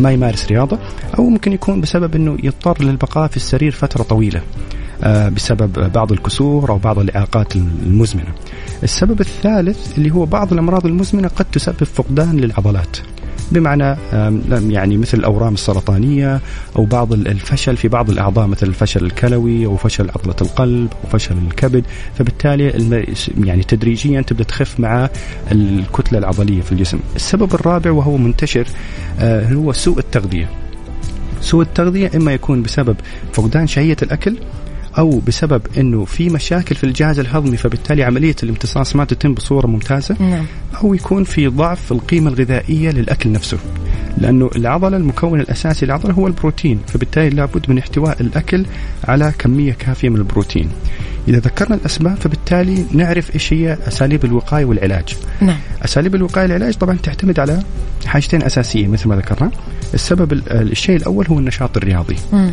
ما 0.00 0.12
يمارس 0.12 0.46
رياضة 0.46 0.78
أو 1.18 1.24
ممكن 1.24 1.52
يكون 1.52 1.80
بسبب 1.80 2.14
أنه 2.14 2.38
يضطر 2.42 2.84
للبقاء 2.84 3.28
في 3.28 3.36
السرير 3.36 3.72
فترة 3.72 4.02
طويلة 4.02 4.40
آه، 5.02 5.28
بسبب 5.28 5.92
بعض 5.92 6.12
الكسور 6.12 6.70
أو 6.70 6.78
بعض 6.78 6.98
الإعاقات 6.98 7.56
المزمنة. 7.56 8.34
السبب 8.82 9.20
الثالث 9.20 9.98
اللي 9.98 10.10
هو 10.10 10.26
بعض 10.26 10.52
الأمراض 10.52 10.86
المزمنة 10.86 11.28
قد 11.28 11.44
تسبب 11.44 11.84
فقدان 11.84 12.36
للعضلات. 12.36 12.96
بمعنى 13.52 13.96
يعني 14.72 14.96
مثل 14.96 15.18
الأورام 15.18 15.54
السرطانية 15.54 16.40
أو 16.76 16.84
بعض 16.84 17.12
ال- 17.12 17.28
الفشل 17.28 17.76
في 17.76 17.88
بعض 17.88 18.10
الأعضاء 18.10 18.46
مثل 18.46 18.66
الفشل 18.66 19.04
الكلوي 19.04 19.66
أو 19.66 19.76
فشل 19.76 20.10
عضلة 20.10 20.34
القلب 20.40 20.88
أو 21.04 21.10
فشل 21.10 21.34
الكبد 21.48 21.84
فبالتالي 22.18 22.72
يعني 23.44 23.62
تدريجيا 23.62 24.20
تبدأ 24.20 24.44
تخف 24.44 24.80
مع 24.80 25.08
الكتلة 25.52 26.18
العضلية 26.18 26.60
في 26.60 26.72
الجسم. 26.72 26.98
السبب 27.16 27.54
الرابع 27.54 27.90
وهو 27.90 28.16
منتشر 28.16 28.66
آه، 29.20 29.52
هو 29.52 29.72
سوء 29.72 29.98
التغذية. 29.98 30.48
سوء 31.40 31.62
التغذية 31.62 32.10
إما 32.16 32.32
يكون 32.32 32.62
بسبب 32.62 32.96
فقدان 33.32 33.66
شهية 33.66 33.96
الأكل 34.02 34.36
أو 34.98 35.20
بسبب 35.26 35.62
إنه 35.78 36.04
في 36.04 36.30
مشاكل 36.30 36.74
في 36.74 36.84
الجهاز 36.84 37.18
الهضمي 37.18 37.56
فبالتالي 37.56 38.04
عملية 38.04 38.36
الامتصاص 38.42 38.96
ما 38.96 39.04
تتم 39.04 39.34
بصورة 39.34 39.66
ممتازة. 39.66 40.16
نعم. 40.20 40.44
أو 40.82 40.94
يكون 40.94 41.24
في 41.24 41.46
ضعف 41.46 41.84
في 41.84 41.92
القيمة 41.92 42.30
الغذائية 42.30 42.90
للأكل 42.90 43.32
نفسه. 43.32 43.58
لأنه 44.18 44.50
العضلة 44.56 44.96
المكون 44.96 45.40
الأساسي 45.40 45.86
للعضلة 45.86 46.12
هو 46.12 46.26
البروتين 46.26 46.80
فبالتالي 46.86 47.30
لابد 47.30 47.70
من 47.70 47.78
احتواء 47.78 48.20
الأكل 48.20 48.66
على 49.04 49.32
كمية 49.38 49.72
كافية 49.72 50.08
من 50.08 50.16
البروتين. 50.16 50.68
إذا 51.28 51.38
ذكرنا 51.38 51.74
الأسباب 51.74 52.16
فبالتالي 52.16 52.84
نعرف 52.92 53.34
إيش 53.34 53.52
هي 53.52 53.78
أساليب 53.88 54.24
الوقاية 54.24 54.64
والعلاج. 54.64 55.16
نعم. 55.40 55.56
أساليب 55.84 56.14
الوقاية 56.14 56.44
والعلاج 56.44 56.74
طبعا 56.74 56.96
تعتمد 57.02 57.40
على 57.40 57.62
حاجتين 58.06 58.42
اساسيه 58.42 58.86
مثل 58.86 59.08
ما 59.08 59.16
ذكرنا. 59.16 59.50
السبب 59.94 60.32
ال- 60.32 60.72
الشيء 60.72 60.96
الأول 60.96 61.26
هو 61.26 61.38
النشاط 61.38 61.76
الرياضي. 61.76 62.16
مم. 62.32 62.52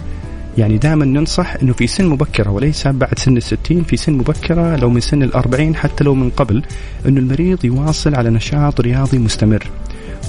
يعني 0.58 0.78
دائما 0.78 1.06
ننصح 1.06 1.56
إنه 1.64 1.74
في 1.74 1.88
سن 1.88 2.06
مبكرة 2.06 2.50
وليس 2.50 2.88
بعد 2.88 3.20
سن 3.20 3.38
الستين 3.38 3.84
في 3.84 3.98
سن 3.98 4.14
مبكرة 4.14 4.76
لو 4.76 4.90
من 4.90 5.00
سن 5.00 5.24
الأربعين 5.24 5.76
حتى 5.76 6.04
لو 6.04 6.16
من 6.16 6.30
قبل 6.30 6.64
إنه 7.06 7.20
المريض 7.20 7.66
يواصل 7.66 8.16
على 8.16 8.30
نشاط 8.30 8.82
رياضي 8.82 9.18
مستمر 9.18 9.68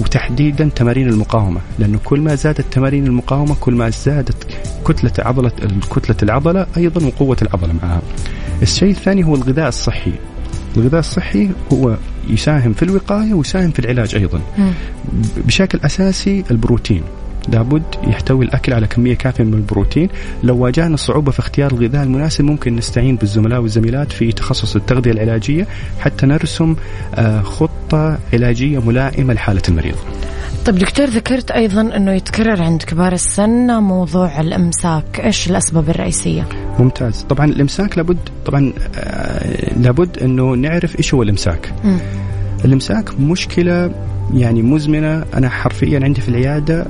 وتحديدا 0.00 0.70
تمارين 0.76 1.08
المقاومة 1.08 1.60
لأنه 1.78 1.98
كل 2.04 2.20
ما 2.20 2.34
زادت 2.34 2.64
تمارين 2.70 3.06
المقاومة 3.06 3.56
كل 3.60 3.74
ما 3.74 3.90
زادت 3.90 4.46
كتلة 4.84 5.12
عضلة 5.18 5.52
كتلة 5.96 6.16
العضلة 6.22 6.66
أيضا 6.76 7.06
وقوة 7.06 7.36
العضلة 7.42 7.72
معها. 7.82 8.02
الشيء 8.62 8.90
الثاني 8.90 9.24
هو 9.24 9.34
الغذاء 9.34 9.68
الصحي. 9.68 10.12
الغذاء 10.76 11.00
الصحي 11.00 11.50
هو 11.72 11.96
يساهم 12.30 12.72
في 12.72 12.82
الوقاية 12.82 13.34
ويساهم 13.34 13.70
في 13.70 13.78
العلاج 13.78 14.14
أيضا. 14.14 14.40
مم. 14.58 14.72
بشكل 15.46 15.80
أساسي 15.84 16.44
البروتين 16.50 17.02
لابد 17.48 17.82
يحتوي 18.06 18.44
الأكل 18.44 18.72
على 18.72 18.86
كمية 18.86 19.14
كافية 19.14 19.44
من 19.44 19.54
البروتين، 19.54 20.08
لو 20.42 20.56
واجهنا 20.56 20.96
صعوبة 20.96 21.32
في 21.32 21.38
اختيار 21.38 21.72
الغذاء 21.72 22.02
المناسب 22.02 22.44
ممكن 22.44 22.76
نستعين 22.76 23.16
بالزملاء 23.16 23.60
والزميلات 23.60 24.12
في 24.12 24.32
تخصص 24.32 24.76
التغذية 24.76 25.12
العلاجية 25.12 25.66
حتى 26.00 26.26
نرسم 26.26 26.76
آه، 27.14 27.42
خطة 27.42 28.18
علاجية 28.32 28.78
ملائمة 28.80 29.34
لحالة 29.34 29.62
المريض. 29.68 29.96
طيب 30.66 30.78
دكتور 30.78 31.06
ذكرت 31.06 31.50
أيضا 31.50 31.80
أنه 31.80 32.12
يتكرر 32.12 32.62
عند 32.62 32.82
كبار 32.82 33.12
السن 33.12 33.82
موضوع 33.82 34.40
الإمساك 34.40 35.20
إيش 35.24 35.50
الأسباب 35.50 35.90
الرئيسية 35.90 36.46
ممتاز، 36.78 37.22
طبعا 37.28 37.46
الأمساك 37.46 37.98
لابد 37.98 38.18
طبعا 38.46 38.72
آه، 38.96 39.78
لابد 39.78 40.18
أنه 40.18 40.54
نعرف 40.54 40.98
إيش 40.98 41.14
هو 41.14 41.22
الأمساك. 41.22 41.72
مم. 41.84 41.98
الأمساك 42.64 43.20
مشكلة 43.20 43.90
يعني 44.34 44.62
مزمنة 44.62 45.24
أنا 45.34 45.48
حرفيا 45.48 46.00
عندي 46.02 46.20
في 46.20 46.28
العيادة 46.28 46.86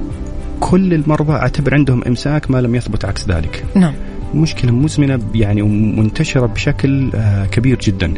كل 0.62 0.94
المرضى 0.94 1.32
أعتبر 1.32 1.74
عندهم 1.74 2.04
إمساك 2.04 2.50
ما 2.50 2.60
لم 2.60 2.74
يثبت 2.74 3.04
عكس 3.04 3.28
ذلك. 3.28 3.64
نعم. 3.74 3.94
مشكلة 4.34 4.72
مزمنة 4.72 5.20
يعني 5.34 5.62
ومنتشرة 5.62 6.46
بشكل 6.46 7.10
آه، 7.14 7.46
كبير 7.46 7.78
جدا. 7.78 8.14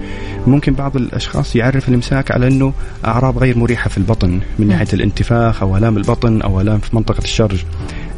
ممكن 0.46 0.72
بعض 0.74 0.96
الأشخاص 0.96 1.56
يعرف 1.56 1.88
الإمساك 1.88 2.30
على 2.30 2.48
أنه 2.48 2.72
أعراض 3.04 3.38
غير 3.38 3.58
مريحة 3.58 3.88
في 3.88 3.98
البطن 3.98 4.40
من 4.58 4.68
ناحية 4.68 4.86
الانتفاخ 4.92 5.62
أو 5.62 5.76
آلام 5.76 5.96
البطن 5.96 6.42
أو 6.42 6.60
آلام 6.60 6.78
في 6.78 6.96
منطقة 6.96 7.22
الشرج. 7.22 7.64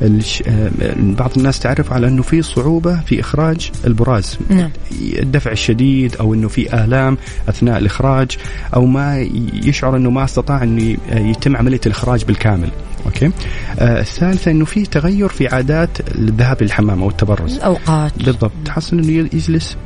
الش... 0.02 0.42
آه، 0.46 0.70
بعض 0.98 1.30
الناس 1.36 1.58
تعرف 1.58 1.92
على 1.92 2.08
إنه 2.08 2.22
في 2.22 2.42
صعوبة 2.42 3.00
في 3.00 3.20
إخراج 3.20 3.70
البراز. 3.86 4.38
نعم. 4.50 4.70
الدفع 5.02 5.52
الشديد 5.52 6.16
أو 6.16 6.34
إنه 6.34 6.48
في 6.48 6.84
آلام 6.84 7.18
أثناء 7.48 7.78
الإخراج 7.78 8.38
أو 8.74 8.86
ما 8.86 9.20
يشعر 9.64 9.96
إنه 9.96 10.10
ما 10.10 10.24
استطاع 10.24 10.62
إنه 10.62 10.96
يتم 11.12 11.56
عملية 11.56 11.80
الإخراج 11.86 12.24
بالكامل. 12.24 12.68
أوكي. 13.06 13.30
آه 13.78 14.00
الثالثة 14.00 14.50
إنه 14.50 14.64
في 14.64 14.86
تغير 14.86 15.28
في 15.28 15.48
عادات 15.48 15.88
الذهاب 16.14 16.62
للحمام 16.62 17.02
أو 17.02 17.08
التبرز. 17.08 17.56
الأوقات. 17.56 18.12
بالضبط. 18.24 18.52
تحصل 18.64 18.98
إنه 18.98 19.28
يجلس 19.32 19.76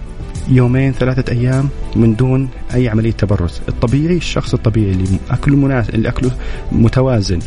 يومين 0.49 0.93
ثلاثة 0.93 1.33
أيام 1.33 1.69
من 1.97 2.15
دون 2.15 2.49
أي 2.75 2.89
عملية 2.89 3.11
تبرز. 3.11 3.61
الطبيعي 3.69 4.17
الشخص 4.17 4.55
الطبيعي 4.55 4.91
اللي 4.91 5.19
أكله 5.31 5.57
مناسب 5.57 5.95
اللي 5.95 6.09
أكله 6.09 6.31
متوازن 6.73 7.39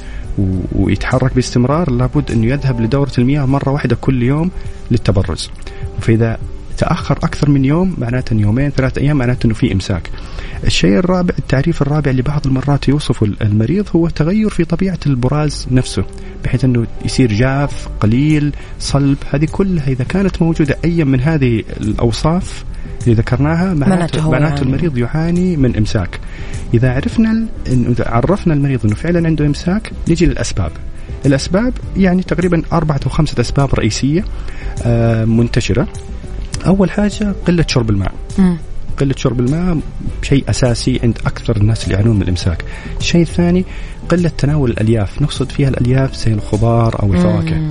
ويتحرك 0.75 1.35
باستمرار 1.35 1.91
لابد 1.91 2.31
أنه 2.31 2.45
يذهب 2.47 2.81
لدورة 2.81 3.11
المياه 3.17 3.45
مرة 3.45 3.69
واحدة 3.69 3.97
كل 4.01 4.23
يوم 4.23 4.51
للتبرز. 4.91 5.49
فإذا 6.01 6.37
تأخر 6.83 7.17
أكثر 7.17 7.49
من 7.49 7.65
يوم 7.65 7.95
معناته 7.97 8.33
يومين 8.33 8.69
ثلاثة 8.69 9.01
أيام 9.01 9.17
معناته 9.17 9.45
أنه 9.45 9.53
في 9.53 9.73
إمساك. 9.73 10.09
الشيء 10.63 10.97
الرابع 10.97 11.35
التعريف 11.39 11.81
الرابع 11.81 12.11
اللي 12.11 12.21
بعض 12.21 12.47
المرات 12.47 12.87
يوصفه 12.87 13.25
المريض 13.41 13.85
هو 13.95 14.09
تغير 14.09 14.49
في 14.49 14.65
طبيعة 14.65 14.99
البراز 15.05 15.67
نفسه 15.71 16.03
بحيث 16.43 16.65
أنه 16.65 16.87
يصير 17.05 17.33
جاف 17.33 17.87
قليل 17.99 18.51
صلب. 18.79 19.17
هذه 19.31 19.47
كلها 19.51 19.87
إذا 19.87 20.03
كانت 20.03 20.41
موجودة 20.41 20.77
أي 20.85 21.03
من 21.03 21.21
هذه 21.21 21.63
الأوصاف 21.81 22.65
اللي 23.03 23.15
ذكرناها 23.15 23.73
معناته 23.73 24.31
معناته, 24.31 24.53
يعاني. 24.53 24.61
المريض 24.61 24.97
يعاني 24.97 25.57
من 25.57 25.75
إمساك. 25.77 26.19
إذا 26.73 26.91
عرفنا 26.93 27.45
إذا 27.67 28.09
عرفنا 28.09 28.53
المريض 28.53 28.85
أنه 28.85 28.95
فعلا 28.95 29.27
عنده 29.27 29.45
إمساك 29.45 29.91
نجي 30.07 30.25
للأسباب. 30.25 30.71
الأسباب 31.25 31.73
يعني 31.97 32.23
تقريبا 32.23 32.61
أربعة 32.73 32.99
أو 33.05 33.09
خمسة 33.09 33.41
أسباب 33.41 33.75
رئيسية 33.75 34.25
آه، 34.83 35.25
أول 36.67 36.91
حاجة 36.91 37.33
قلة 37.47 37.65
شرب 37.67 37.89
الماء. 37.89 38.11
مم. 38.37 38.57
قلة 38.97 39.15
شرب 39.17 39.39
الماء 39.39 39.77
شيء 40.21 40.43
أساسي 40.49 40.99
عند 41.03 41.17
أكثر 41.25 41.57
الناس 41.57 41.83
اللي 41.83 41.95
يعانون 41.95 42.15
من 42.15 42.21
الإمساك. 42.21 42.65
الشيء 42.99 43.21
الثاني 43.21 43.65
قلة 44.09 44.31
تناول 44.37 44.71
الألياف. 44.71 45.21
نقصد 45.21 45.51
فيها 45.51 45.69
الألياف 45.69 46.15
زي 46.15 46.33
الخضار 46.33 47.03
أو 47.03 47.13
الفواكه. 47.13 47.69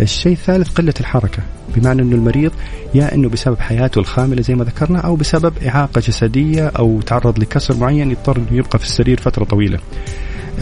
الشيء 0.00 0.32
الثالث 0.32 0.68
قلة 0.68 0.94
الحركة. 1.00 1.42
بمعنى 1.76 2.02
أنه 2.02 2.16
المريض 2.16 2.52
يا 2.94 3.14
أنه 3.14 3.28
بسبب 3.28 3.58
حياته 3.60 3.98
الخاملة 3.98 4.42
زي 4.42 4.54
ما 4.54 4.64
ذكرنا 4.64 4.98
أو 4.98 5.16
بسبب 5.16 5.52
إعاقة 5.66 6.00
جسدية 6.00 6.66
أو 6.66 7.00
تعرض 7.00 7.38
لكسر 7.38 7.76
معين 7.76 8.10
يضطر 8.10 8.40
يبقى 8.50 8.78
في 8.78 8.84
السرير 8.84 9.20
فترة 9.20 9.44
طويلة. 9.44 9.78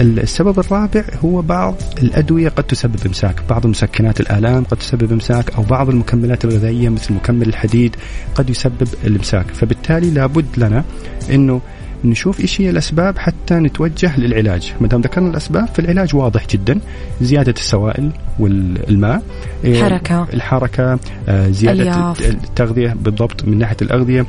السبب 0.00 0.58
الرابع 0.58 1.04
هو 1.24 1.42
بعض 1.42 1.74
الأدوية 2.02 2.48
قد 2.48 2.64
تسبب 2.64 3.06
إمساك. 3.06 3.42
بعض 3.50 3.66
مسكنات 3.66 4.20
الآلام 4.20 4.64
قد 4.64 4.76
تسبب 4.76 5.12
إمساك 5.12 5.54
أو 5.54 5.62
بعض 5.62 5.88
المكملات 5.88 6.44
الغذائية 6.44 6.88
مثل 6.88 7.14
مكمل 7.14 7.48
الحديد 7.48 7.96
قد 8.34 8.50
يسبب 8.50 8.88
الإمساك. 9.04 9.46
فبالتالي 9.50 10.10
لابد 10.10 10.46
لنا 10.56 10.84
أنه 11.30 11.60
نشوف 12.04 12.40
إيش 12.40 12.60
هي 12.60 12.70
الأسباب 12.70 13.18
حتى 13.18 13.54
نتوجه 13.54 14.20
للعلاج، 14.20 14.74
ما 14.80 14.88
دام 14.88 15.00
ذكرنا 15.00 15.30
الأسباب 15.30 15.68
فالعلاج 15.68 16.14
واضح 16.14 16.46
جدا، 16.46 16.80
زيادة 17.20 17.52
السوائل 17.52 18.10
والماء 18.38 19.22
إيه،. 19.64 19.72
الحركة 20.34 20.98
آه، 21.28 21.48
زيادة 21.50 21.82
ألياف. 21.82 22.28
التغذية 22.28 22.96
بالضبط 23.00 23.44
من 23.44 23.58
ناحية 23.58 23.76
الأغذية. 23.82 24.26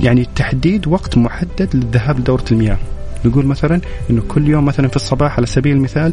يعني 0.00 0.26
تحديد 0.36 0.86
وقت 0.86 1.18
محدد 1.18 1.68
للذهاب 1.74 2.18
لدورة 2.18 2.44
المياه. 2.52 2.78
نقول 3.24 3.46
مثلا 3.46 3.80
إنه 4.10 4.22
كل 4.28 4.48
يوم 4.48 4.64
مثلا 4.64 4.88
في 4.88 4.96
الصباح 4.96 5.36
على 5.36 5.46
سبيل 5.46 5.76
المثال 5.76 6.12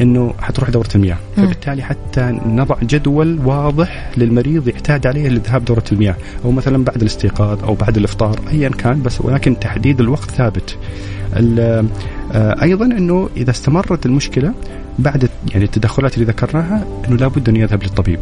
إنه 0.00 0.34
حتروح 0.40 0.70
دورة 0.70 0.88
المياه. 0.94 1.16
فبالتالي 1.36 1.82
حتى 1.82 2.40
نضع 2.46 2.76
جدول 2.82 3.38
واضح 3.44 4.10
للمريض 4.16 4.68
يعتاد 4.68 5.06
عليه 5.06 5.28
للذهاب 5.28 5.64
دورة 5.64 5.84
المياه 5.92 6.16
أو 6.44 6.50
مثلا 6.50 6.84
بعد 6.84 7.00
الاستيقاظ 7.00 7.64
أو 7.64 7.74
بعد 7.74 7.96
الإفطار 7.96 8.40
ايا 8.50 8.68
كان 8.68 9.02
بس 9.02 9.20
ولكن 9.20 9.58
تحديد 9.58 10.00
الوقت 10.00 10.30
ثابت 10.30 10.76
آه، 11.36 12.62
أيضا 12.62 12.84
إنه 12.84 13.28
إذا 13.36 13.50
استمرت 13.50 14.06
المشكلة 14.06 14.54
بعد 14.98 15.28
يعني 15.52 15.64
التدخلات 15.64 16.14
اللي 16.14 16.24
ذكرناها 16.24 16.84
إنه 17.08 17.16
لابد 17.16 17.48
انه 17.48 17.58
يذهب 17.58 17.82
للطبيب 17.82 18.18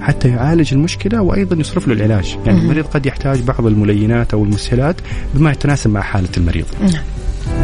حتى 0.00 0.28
يعالج 0.28 0.74
المشكلة 0.74 1.22
وأيضا 1.22 1.56
يصرف 1.56 1.88
له 1.88 1.94
العلاج، 1.94 2.38
يعني. 2.46 2.58
المريض 2.58 2.84
قد 2.84 3.06
يحتاج 3.06 3.40
بعض 3.40 3.66
الملينات 3.66 4.34
أو 4.34 4.44
المسهلات 4.44 4.96
بما 5.34 5.50
يتناسب 5.52 5.90
مع 5.90 6.00
حالة 6.00 6.28
المريض. 6.36 6.66
نعم 6.80 7.02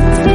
آه، 0.01 0.32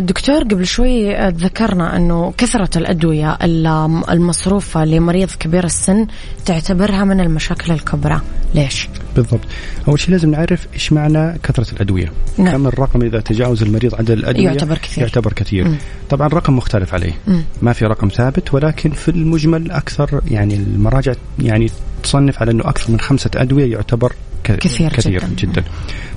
دكتور 0.00 0.42
قبل 0.42 0.66
شوي 0.66 1.16
آه، 1.16 1.28
ذكرنا 1.28 1.96
أنه 1.96 2.32
كثرة 2.38 2.78
الأدوية 2.78 3.38
ال- 3.42 3.66
المصروفة 4.10 4.84
لمريض 4.84 5.30
كبير 5.30 5.64
السن 5.64 6.06
تعتبرها 6.44 7.04
من 7.04 7.20
المشاكل 7.20 7.72
الكبرى، 7.72 8.20
ليش؟ 8.54 8.88
بالضبط. 9.16 9.40
أول 9.88 10.00
شيء 10.00 10.10
لازم 10.10 10.30
نعرف 10.30 10.66
إيش 10.74 10.92
معنى 10.92 11.38
كثرة 11.42 11.72
الأدوية. 11.72 12.12
نعم. 12.38 12.52
كم 12.52 12.66
الرقم 12.66 13.02
إذا 13.02 13.20
تجاوز 13.20 13.62
المريض 13.62 13.94
عدد 13.94 14.10
الأدوية 14.10 14.44
يعتبر 14.44 14.78
كثير. 14.78 15.04
يعتبر 15.04 15.32
كثير. 15.32 15.74
طبعا 16.10 16.26
الرقم 16.26 16.56
مختلف 16.56 16.94
عليه. 16.94 17.12
مم. 17.26 17.42
ما 17.62 17.72
في 17.72 17.84
رقم 17.84 18.08
ثابت 18.08 18.54
ولكن 18.54 18.90
في 18.90 19.10
المجمل 19.10 19.70
أكثر 19.70 20.20
يعني 20.30 20.54
المراجع 20.54 21.12
يعني 21.38 21.70
تصنف 22.02 22.42
على 22.42 22.50
إنه 22.50 22.64
أكثر 22.68 22.92
من 22.92 23.00
خمسة 23.00 23.30
أدوية 23.36 23.72
يعتبر 23.72 24.12
كثير 24.44 24.92
كثير 24.92 25.18
جداً. 25.20 25.26
جدا. 25.36 25.52
جدا. 25.52 25.64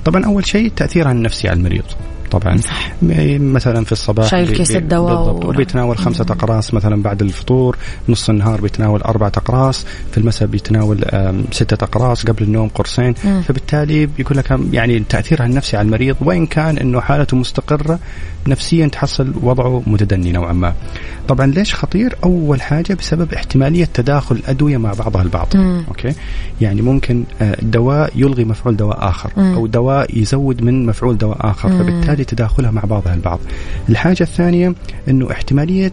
طبعا 0.04 0.24
أول 0.24 0.46
شيء 0.46 0.72
تأثيرها 0.76 1.12
النفسي 1.12 1.48
على 1.48 1.56
المريض. 1.58 1.84
طبعا 2.30 2.56
صح. 2.56 2.92
م- 3.02 3.52
مثلا 3.52 3.84
في 3.84 3.92
الصباح 3.92 4.26
شايل 4.30 4.56
كيس 4.56 4.76
الدواء 4.76 5.16
بالضبط 5.16 5.44
و- 5.44 5.48
وبيتناول 5.48 5.98
خمسة 5.98 6.26
أقراص 6.30 6.74
مثلا 6.74 7.02
بعد 7.02 7.22
الفطور 7.22 7.76
نص 8.08 8.28
النهار 8.30 8.60
بيتناول 8.60 9.00
أربعة 9.02 9.32
أقراص 9.36 9.86
في 10.12 10.18
المساء 10.18 10.48
بيتناول 10.48 11.04
ستة 11.52 11.84
أقراص 11.84 12.26
قبل 12.26 12.42
النوم 12.42 12.68
قرصين 12.68 13.14
مم. 13.24 13.42
بيكون 14.16 14.36
لك 14.36 14.58
يعني 14.72 14.98
تأثيرها 14.98 15.46
النفسي 15.46 15.76
على 15.76 15.86
المريض 15.86 16.16
وإن 16.20 16.46
كان 16.46 16.78
إنه 16.78 17.00
حالته 17.00 17.36
مستقرة 17.36 17.98
نفسيا 18.46 18.86
تحصل 18.86 19.32
وضعه 19.42 19.82
متدني 19.86 20.32
نوعا 20.32 20.52
ما. 20.52 20.74
طبعا 21.28 21.46
ليش 21.46 21.74
خطير؟ 21.74 22.16
أول 22.24 22.62
حاجة 22.62 22.94
بسبب 22.94 23.32
احتمالية 23.34 23.84
تداخل 23.94 24.36
الادويه 24.36 24.76
مع 24.76 24.92
بعضها 24.92 25.22
البعض. 25.22 25.48
مم. 25.54 25.84
أوكي؟ 25.88 26.12
يعني 26.60 26.82
ممكن 26.82 27.24
آه، 27.42 27.56
دواء 27.62 28.12
يلغي 28.16 28.44
مفعول 28.44 28.76
دواء 28.76 29.08
آخر 29.08 29.30
مم. 29.36 29.54
أو 29.54 29.66
دواء 29.66 30.18
يزود 30.20 30.62
من 30.62 30.86
مفعول 30.86 31.18
دواء 31.18 31.50
آخر 31.50 31.68
مم. 31.68 32.00
فبالتالي 32.18 32.24
تداخلها 32.24 32.70
مع 32.70 32.82
بعضها 32.82 33.14
البعض. 33.14 33.40
الحاجة 33.88 34.22
الثانية 34.22 34.74
إنه 35.08 35.30
احتمالية 35.30 35.92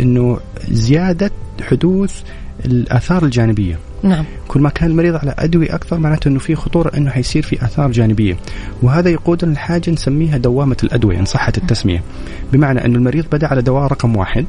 إنه 0.00 0.38
زيادة 0.68 1.30
حدوث 1.62 2.22
الآثار 2.64 3.24
الجانبية. 3.24 3.78
نعم. 4.02 4.24
كل 4.48 4.60
ما 4.60 4.70
كان 4.70 4.90
المريض 4.90 5.16
على 5.16 5.34
أدوية 5.38 5.74
أكثر 5.74 5.98
معناته 5.98 6.28
إنه 6.28 6.38
في 6.38 6.54
خطورة 6.54 6.92
إنه 6.96 7.10
حيصير 7.10 7.42
في 7.42 7.64
آثار 7.64 7.90
جانبية. 7.90 8.36
وهذا 8.82 9.10
يقودنا 9.10 9.52
لحاجه 9.52 9.90
نسميها 9.90 10.38
دوامة 10.38 10.76
الأدوية 10.82 11.18
إن 11.18 11.24
صحت 11.24 11.58
التسمية. 11.58 12.02
بمعنى 12.52 12.84
إنه 12.84 12.96
المريض 12.96 13.24
بدأ 13.32 13.46
على 13.46 13.62
دواء 13.62 13.86
رقم 13.86 14.16
واحد. 14.16 14.44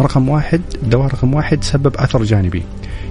رقم 0.00 0.28
واحد 0.28 0.60
دواء 0.82 1.06
رقم 1.06 1.34
واحد 1.34 1.64
سبب 1.64 1.96
اثر 1.96 2.22
جانبي. 2.22 2.62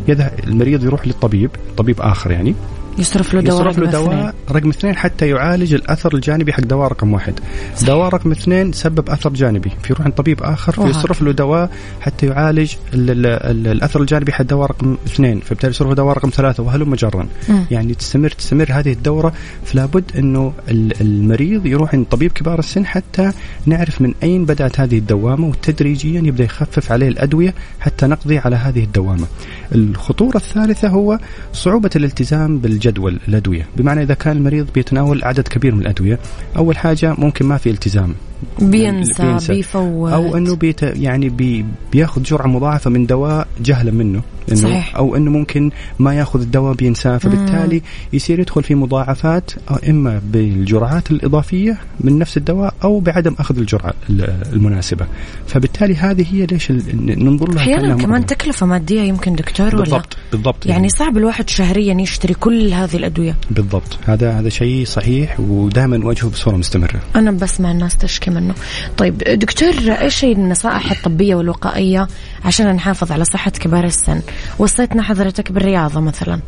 يذهب 0.07 0.31
المريض 0.47 0.83
يروح 0.83 1.07
للطبيب 1.07 1.51
طبيب 1.77 2.01
آخر 2.01 2.31
يعني. 2.31 2.55
يصرف 2.97 3.33
له 3.33 3.41
دواء 3.41 3.61
يصرف 3.61 3.79
له 3.79 3.83
رقم 3.83 3.97
اثنين. 3.97 4.19
دواء 4.21 4.35
رقم 4.51 4.69
اثنين 4.69 4.95
حتى 4.95 5.27
يعالج 5.29 5.73
الأثر 5.73 6.15
الجانبي 6.15 6.53
حق 6.53 6.61
دواء 6.61 6.87
رقم 6.87 7.13
واحد 7.13 7.39
صحيح. 7.75 7.87
دواء 7.87 8.09
رقم 8.09 8.31
اثنين 8.31 8.71
سبب 8.73 9.09
أثر 9.09 9.29
جانبي 9.29 9.71
فيروح 9.83 10.01
عند 10.01 10.13
طبيب 10.13 10.43
آخر. 10.43 10.71
فيصرف 10.71 11.21
له 11.21 11.31
دواء 11.31 11.69
حتى 12.01 12.25
يعالج 12.25 12.73
ال 12.93 13.09
ال 13.09 13.25
ال 13.25 13.67
الأثر 13.67 14.01
الجانبي 14.01 14.31
حق 14.31 14.41
دواء 14.41 14.69
رقم 14.69 14.97
اثنين 15.07 15.39
فبالتالي 15.39 15.71
يصرف 15.71 15.87
له 15.87 15.95
دواء 15.95 16.17
رقم 16.17 16.29
ثلاثة 16.29 16.63
وهلم 16.63 16.95
جرا. 16.95 17.27
يعني 17.71 17.93
تستمر 17.93 18.29
تستمر 18.29 18.67
هذه 18.71 18.91
الدورة 18.93 19.33
فلا 19.65 19.85
بد 19.85 20.03
إنه 20.17 20.53
ال- 20.69 21.01
المريض 21.01 21.65
يروح 21.65 21.93
عند 21.95 22.05
طبيب 22.05 22.31
كبار 22.31 22.59
السن 22.59 22.85
حتى 22.85 23.31
نعرف 23.65 24.01
من 24.01 24.13
أين 24.23 24.45
بدأت 24.45 24.79
هذه 24.79 24.97
الدوامة 24.97 25.47
وتدريجيا 25.47 26.21
يبدأ 26.21 26.43
يخفف 26.43 26.91
عليه 26.91 27.07
الأدوية 27.07 27.53
حتى 27.79 28.07
نقضي 28.07 28.37
على 28.37 28.55
هذه 28.55 28.83
الدوامة. 28.83 29.27
الخطورة 29.75 30.37
الثالثة 30.37 30.87
هو 30.87 31.19
صعوبة 31.53 31.89
الالتزام 31.95 32.59
بالجدول 32.81 33.19
الأدوية، 33.27 33.67
بمعنى 33.77 34.03
إذا 34.03 34.13
كان 34.13 34.37
المريض 34.37 34.67
بيتناول 34.75 35.23
عدد 35.23 35.47
كبير 35.47 35.75
من 35.75 35.81
الأدوية، 35.81 36.19
أول 36.57 36.77
حاجة 36.77 37.15
ممكن 37.17 37.45
ما 37.45 37.57
في 37.57 37.69
التزام. 37.69 38.15
بينسى. 38.59 39.37
بيفوت. 39.47 40.11
أو 40.11 40.37
إنه 40.37 40.55
بيت 40.55 40.81
يعني 40.81 41.29
بي 41.29 41.65
بياخذ 41.91 42.23
جرعة 42.23 42.47
مضاعفة 42.47 42.89
من 42.89 43.05
دواء 43.05 43.47
جهلا 43.61 43.91
منه. 43.91 44.21
إنه 44.51 44.61
صحيح. 44.61 44.95
أو 44.95 45.15
إنه 45.15 45.31
ممكن 45.31 45.71
ما 45.99 46.13
يأخذ 46.13 46.41
الدواء 46.41 46.73
بينساه 46.73 47.17
فبالتالي 47.17 47.81
يصير 48.13 48.39
يدخل 48.39 48.63
في 48.63 48.75
مضاعفات 48.75 49.51
إما 49.89 50.21
بالجرعات 50.25 51.11
الإضافية 51.11 51.77
من 51.99 52.19
نفس 52.19 52.37
الدواء 52.37 52.73
أو 52.83 52.99
بعدم 52.99 53.35
أخذ 53.39 53.57
الجرعة 53.57 53.93
ال- 54.09 54.33
المناسبة. 54.53 55.05
فبالتالي 55.47 55.95
هذه 55.95 56.25
هي 56.31 56.45
ليش 56.45 56.71
ننظر 56.71 57.51
لها 57.51 57.61
أحيانا 57.61 57.95
كمان. 57.95 58.25
تكلفة 58.25 58.65
مادية 58.65 59.01
يمكن 59.01 59.35
دكتور 59.35 59.67
ولا؟ 59.67 59.83
بالضبط 59.83 60.17
بالضبط. 60.31 60.65
يعني 60.65 60.89
صعب 60.89 61.17
الواحد 61.17 61.49
شهريا 61.49 61.93
يشتري 62.01 62.33
كل 62.33 62.73
هذه 62.73 62.95
الأدوية. 62.95 63.35
بالضبط. 63.51 63.97
هذا 64.05 64.31
هذا 64.39 64.49
شيء 64.49 64.85
صحيح 64.85 65.39
ودائما 65.39 65.97
نواجهه 65.97 66.29
بصورة 66.29 66.55
مستمرة. 66.55 66.99
أنا 67.15 67.31
بسمع 67.31 67.71
الناس 67.71 67.97
تشكي 67.97 68.31
منه. 68.31 68.53
طيب 68.97 69.17
دكتور 69.17 69.73
إيش 70.01 70.25
هي 70.25 70.31
النصائح 70.31 70.91
الطبية 70.91 71.35
والوقائية 71.35 72.07
عشان 72.45 72.71
نحافظ 72.75 73.11
على 73.11 73.25
صحة 73.25 73.51
كبار 73.51 73.83
السن؟ 73.85 74.21
وصيتنا 74.59 75.01
حضرتك 75.01 75.51
بالرياضة 75.51 75.99
مثلا. 75.99 76.39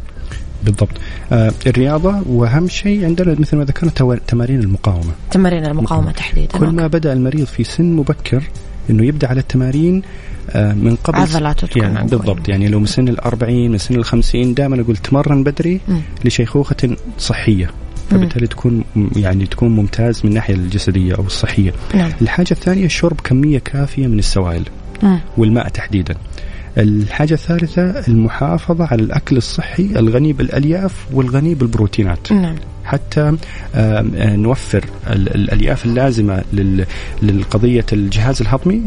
بالضبط. 0.64 0.90
آه 1.32 1.52
الرياضة 1.68 2.22
وأهم 2.26 2.68
شيء 2.68 3.06
عندنا 3.06 3.36
مثل 3.40 3.58
ما 3.58 3.64
ذكرنا 3.64 4.20
تمارين 4.28 4.60
المقاومة. 4.60 5.12
تمارين 5.32 5.66
المقاومة 5.66 6.12
تحديدا 6.12 6.58
كل 6.58 6.70
ما 6.70 6.88
بدأ 6.88 7.14
المريض 7.14 7.46
في 7.46 7.64
سن 7.64 7.84
مبكر 7.84 8.44
إنه 8.90 9.06
يبدأ 9.06 9.28
على 9.28 9.40
التمارين 9.40 10.02
آه، 10.50 10.74
من 10.74 10.96
قبل 10.96 11.20
عضلاته 11.20 11.68
تكون 11.68 11.84
يعني. 11.84 12.08
بالضبط. 12.08 12.50
يعني 12.50 12.68
لو 12.68 12.80
من 12.80 12.86
سن 12.86 13.08
الأربعين 13.08 13.72
من 13.72 13.78
سن 13.78 13.96
الخمسين 13.96 14.54
دائما 14.54 14.82
أقول 14.82 14.98
تمرن 14.98 15.44
بدري 15.44 15.80
مم. 15.88 16.02
لشيخوخة 16.26 16.96
صحية. 17.18 17.70
فبالتالي 18.12 18.48
تكون 18.48 18.84
يعني 19.16 19.46
تكون 19.46 19.70
ممتاز 19.76 20.22
من 20.24 20.30
الناحية 20.30 20.54
الجسدية 20.54 21.16
أو 21.16 21.24
الصحية. 21.24 21.74
نعم. 21.96 22.12
الحاجة 22.22 22.52
الثانية 22.52 22.88
شرب 22.88 23.22
كمية 23.24 23.60
كافية 23.60 24.08
من 24.08 24.20
السوائل 24.20 24.64
مم. 25.04 25.20
والماء 25.38 25.70
تحديدا. 25.70 26.16
الحاجة 26.78 27.34
الثالثة 27.34 28.08
المحافظة 28.08 28.86
على 28.86 29.02
الأكل 29.02 29.38
الصحي 29.38 29.84
الغني 29.96 30.34
بالألياف 30.34 31.06
والغني 31.14 31.56
بالبروتينات 31.56 32.32
نعم 32.32 32.56
حتى 32.86 33.38
آه، 33.76 34.02
نوفر 34.36 34.86
ال- 35.08 35.36
الألياف 35.36 35.86
اللازمة 35.86 36.44
لل- 36.54 36.86
للقضية 37.22 37.86
الجهاز 37.94 38.42
الهضمي 38.42 38.82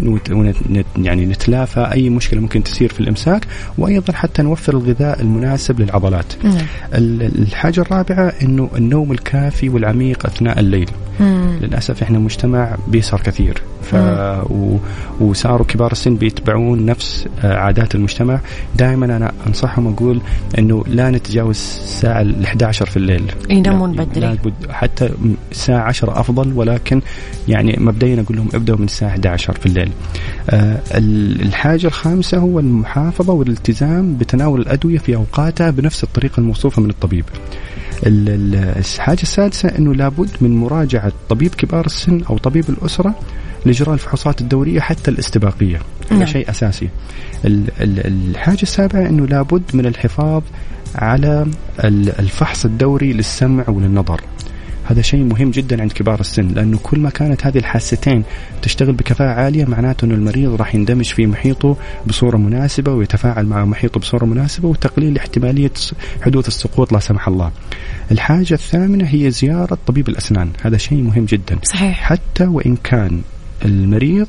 يعني 0.96 1.26
نتلافى 1.26 1.88
أي 1.92 2.10
مشكلة 2.10 2.40
ممكن 2.40 2.62
تصير 2.62 2.92
في 2.92 3.00
الإمساك 3.00 3.46
وأيضا 3.78 4.12
حتى 4.12 4.42
نوفر 4.42 4.74
الغذاء 4.74 5.20
المناسب 5.20 5.80
للعضلات. 5.80 6.32
نعم 6.44 6.56
ال- 6.94 7.42
الحاجة 7.42 7.80
الرابعة 7.80 8.32
إنه 8.42 8.70
النوم 8.76 9.12
الكافي 9.12 9.68
والعميق 9.68 10.26
أثناء 10.26 10.60
الليل. 10.60 10.90
مم. 11.20 11.58
للأسف 11.62 12.02
إحنا 12.02 12.18
مجتمع 12.18 12.76
بيسهر 12.88 13.20
كثير. 13.20 13.62
ف 13.82 13.94
و... 14.50 14.76
وصاروا 15.20 15.66
كبار 15.66 15.92
السن 15.92 16.16
بيتبعون 16.16 16.86
نفس 16.86 17.26
آه، 17.44 17.54
عادات 17.56 17.94
المجتمع. 17.94 18.40
دائما 18.76 19.06
أنا 19.16 19.32
أنصحهم 19.46 19.86
أقول 19.94 20.20
إنه 20.58 20.84
لا 20.86 21.10
نتجاوز 21.10 21.56
الساعة 21.84 22.20
ال 22.20 22.44
11 22.44 22.86
في 22.86 22.96
الليل. 22.96 23.22
ينامون 23.50 23.92
لا- 23.92 24.04
بدري. 24.04 24.38
حتى 24.70 25.10
الساعة 25.52 25.82
10 25.82 26.20
أفضل 26.20 26.52
ولكن 26.52 27.00
يعني 27.48 27.76
مبدئيا 27.80 28.20
أقول 28.22 28.36
لهم 28.36 28.48
ابدأوا 28.54 28.78
من 28.78 28.84
الساعة 28.84 29.08
11 29.08 29.52
في 29.52 29.66
الليل. 29.66 29.90
آه 30.50 30.78
ال- 30.94 31.42
الحاجة 31.42 31.86
الخامسة 31.86 32.38
هو 32.38 32.60
المحافظة 32.60 33.32
والالتزام 33.32 34.16
بتناول 34.16 34.60
الأدوية 34.60 34.98
في 34.98 35.16
أوقاتها 35.16 35.70
بنفس 35.70 36.04
الطريقة 36.04 36.40
الموصوفة 36.40 36.82
من 36.82 36.90
الطبيب. 36.90 37.24
ال- 37.24 37.40
ال- 37.40 37.75
الحاجة 38.06 39.22
السادسة 39.22 39.68
أنه 39.78 39.94
لابد 39.94 40.30
من 40.40 40.56
مراجعة 40.56 41.12
طبيب 41.28 41.54
كبار 41.54 41.86
السن 41.86 42.22
أو 42.30 42.38
طبيب 42.38 42.64
الأسرة 42.68 43.14
لإجراء 43.66 43.94
الفحوصات 43.94 44.40
الدورية 44.40 44.80
حتى 44.80 45.10
الاستباقية. 45.10 45.76
هذا 46.10 46.18
نعم. 46.18 46.26
شيء 46.26 46.50
أساسي. 46.50 46.88
ال- 47.44 47.68
ال- 47.80 48.06
الحاجة 48.30 48.62
السابعة 48.62 49.06
أنه 49.08 49.26
لابد 49.26 49.62
من 49.74 49.86
الحفاظ 49.86 50.42
على 50.94 51.46
ال- 51.84 52.18
الفحص 52.20 52.64
الدوري 52.64 53.12
للسمع 53.12 53.64
وللنظر. 53.68 54.20
هذا 54.86 55.02
شيء 55.02 55.24
مهم 55.24 55.50
جدا 55.50 55.82
عند 55.82 55.92
كبار 55.92 56.20
السن 56.20 56.48
لأنه 56.48 56.78
كل 56.82 56.98
ما 56.98 57.10
كانت 57.10 57.46
هذه 57.46 57.58
الحاستين 57.58 58.24
تشتغل 58.62 58.92
بكفاءة 58.92 59.30
عالية 59.30 59.64
معناته 59.64 60.04
أنه 60.04 60.14
المريض 60.14 60.54
راح 60.54 60.74
يندمج 60.74 61.04
في 61.04 61.26
محيطه 61.26 61.76
بصورة 62.06 62.36
مناسبة 62.36 62.92
ويتفاعل 62.92 63.46
مع 63.46 63.64
محيطه 63.64 64.00
بصورة 64.00 64.24
مناسبة 64.24 64.68
وتقليل 64.68 65.18
احتمالية 65.18 65.72
حدوث 66.22 66.48
السقوط 66.48 66.92
لا 66.92 66.98
سمح 66.98 67.28
الله. 67.28 67.50
الحاجة 68.10 68.54
الثامنة 68.54 69.04
هي 69.04 69.30
زيارة 69.30 69.78
طبيب 69.86 70.08
الأسنان، 70.08 70.50
هذا 70.62 70.76
شيء 70.76 71.02
مهم 71.02 71.24
جدا. 71.24 71.58
صحيح 71.62 72.00
حتى 72.00 72.44
وإن 72.44 72.76
كان 72.76 73.20
المريض 73.64 74.26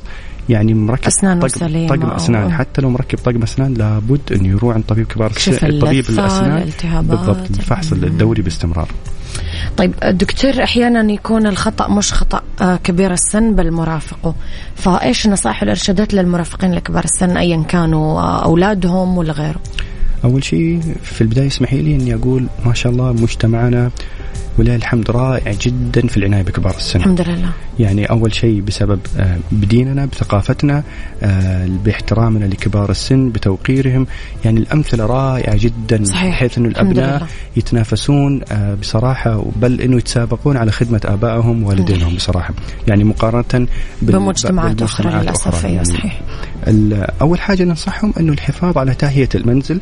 يعني 0.48 0.74
مركب 0.74 1.06
أسنانه 1.06 1.40
طقم, 1.40 1.86
طقم 1.86 2.10
أسنان 2.10 2.52
حتى 2.52 2.82
لو 2.82 2.90
مركب 2.90 3.18
طقم 3.18 3.42
أسنان 3.42 3.74
لابد 3.74 4.32
انه 4.32 4.48
يروح 4.48 4.74
عند 4.74 4.84
طبيب 4.84 5.06
كبار 5.06 5.30
السن 5.30 5.78
طبيب 5.78 6.04
الالتهابات. 6.08 7.18
بالضبط 7.18 7.50
الفحص 7.50 7.92
الدوري 7.92 8.42
باستمرار. 8.42 8.88
طيب 9.76 9.94
دكتور 10.02 10.62
أحيانا 10.62 11.12
يكون 11.12 11.46
الخطأ 11.46 11.88
مش 11.88 12.12
خطأ 12.12 12.42
آه، 12.60 12.76
كبير 12.76 13.12
السن 13.12 13.54
بل 13.54 13.70
مرافقه. 13.70 14.34
فإيش 14.76 15.26
النصائح 15.26 15.62
والارشادات 15.62 16.14
للمرافقين 16.14 16.72
لكبار 16.74 17.04
السن 17.04 17.36
ايا 17.36 17.62
كانوا 17.68 18.20
آه، 18.20 18.44
أولادهم 18.44 19.18
ولا 19.18 19.32
غيره؟ 19.32 19.60
أول 20.24 20.44
شيء 20.44 20.80
في 21.02 21.20
البداية 21.20 21.46
اسمحي 21.46 21.82
لي 21.82 21.94
إني 21.94 22.14
أقول 22.14 22.46
ما 22.66 22.74
شاء 22.74 22.92
الله 22.92 23.12
مجتمعنا 23.12 23.90
ولله 24.58 24.76
الحمد 24.76 25.10
رائع 25.10 25.52
جدا 25.60 26.06
في 26.06 26.16
العناية 26.16 26.42
بكبار 26.42 26.76
السن. 26.76 26.98
الحمد 26.98 27.20
لله. 27.20 27.50
يعني 27.78 28.04
أول 28.10 28.34
شيء 28.34 28.60
بسبب 28.60 29.00
آه، 29.18 29.36
بديننا 29.52 30.06
بثقافتنا 30.06 30.82
آه، 31.22 31.66
باحترامنا 31.84 32.44
لكبار 32.44 32.90
السن 32.90 33.30
بتوقيرهم 33.30 34.06
يعني 34.44 34.60
الأمثلة 34.60 35.06
رائعة 35.06 35.56
جدا 35.56 36.04
صحيح. 36.04 36.30
بحيث 36.30 36.58
إنه 36.58 36.68
الأبناء. 36.68 37.26
يتنافسون 37.56 38.40
آه، 38.52 38.74
بصراحة 38.74 39.44
بل 39.56 39.80
إنه 39.80 39.96
يتسابقون 39.96 40.56
على 40.56 40.70
خدمة 40.72 41.00
آبائهم 41.04 41.62
ووالدينهم 41.62 42.14
بصراحة. 42.14 42.54
يعني 42.88 43.04
مقارنة 43.04 43.44
بال- 43.52 43.66
بمجتمعات 44.18 44.82
أخرى 44.82 45.04
بالمجتمعات 45.06 45.22
للأسف. 45.22 45.64
أيوه 45.66 45.74
يعني 45.74 45.84
صحيح 45.84 46.20
أول 47.20 47.40
حاجة 47.40 47.62
ننصحهم 47.64 48.12
إنه 48.20 48.32
الحفاظ 48.32 48.78
على 48.78 48.94
تهيئة 48.94 49.28
المنزل 49.34 49.80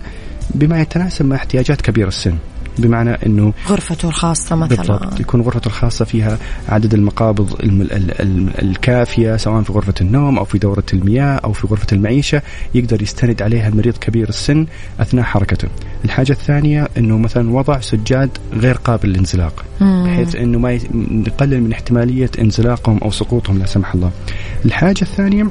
بما 0.54 0.80
يتناسب 0.80 1.24
مع 1.26 1.36
احتياجات 1.36 1.80
كبير 1.80 2.08
السن. 2.08 2.34
بمعنى 2.78 3.10
إنه 3.26 3.52
غرفته 3.68 4.08
الخاصة 4.08 4.56
مثلا 4.56 4.76
بالضبط 4.76 5.20
يكون 5.20 5.40
غرفته 5.40 5.66
الخاصة 5.66 6.04
فيها 6.04 6.38
عدد 6.68 6.94
المقابض 6.94 7.60
الم- 7.62 7.82
ال- 7.82 8.20
ال- 8.20 8.62
الكافية 8.62 9.36
سواء 9.36 9.62
في 9.62 9.72
غرفة 9.72 9.94
النوم 10.00 10.38
أو 10.38 10.44
في 10.44 10.58
دورة 10.58 10.84
المياه 10.92 11.40
أو 11.44 11.52
في 11.52 11.66
غرفة 11.66 11.86
المعيشة 11.92 12.42
يقدر 12.74 13.02
يستند 13.02 13.42
عليها 13.42 13.68
المريض 13.68 13.96
كبير 13.96 14.28
السن 14.28 14.66
أثناء 15.00 15.24
حركته. 15.24 15.68
الحاجة 16.04 16.32
الثانية 16.32 16.88
إنه 16.98 17.18
مثلا 17.18 17.50
وضع 17.50 17.80
سجاد 17.80 18.30
غير 18.52 18.74
قابل 18.76 19.08
للانزلاق 19.08 19.64
بحيث 19.80 20.36
إنه 20.36 20.58
ما 20.58 20.72
ي- 20.72 20.80
نقلل 21.10 21.60
من 21.62 21.72
احتمالية 21.72 22.30
انزلاقهم 22.40 22.98
أو 22.98 23.10
سقوطهم 23.10 23.58
لا 23.58 23.66
سمح 23.66 23.94
الله. 23.94 24.10
الحاجة 24.64 25.02
الثانية 25.02 25.46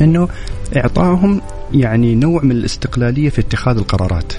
إنه 0.00 0.28
اعطائهم 0.76 1.40
يعني 1.74 2.14
نوع 2.14 2.42
من 2.42 2.50
الاستقلالية 2.52 3.28
في 3.30 3.40
اتخاذ 3.40 3.76
القرارات. 3.76 4.32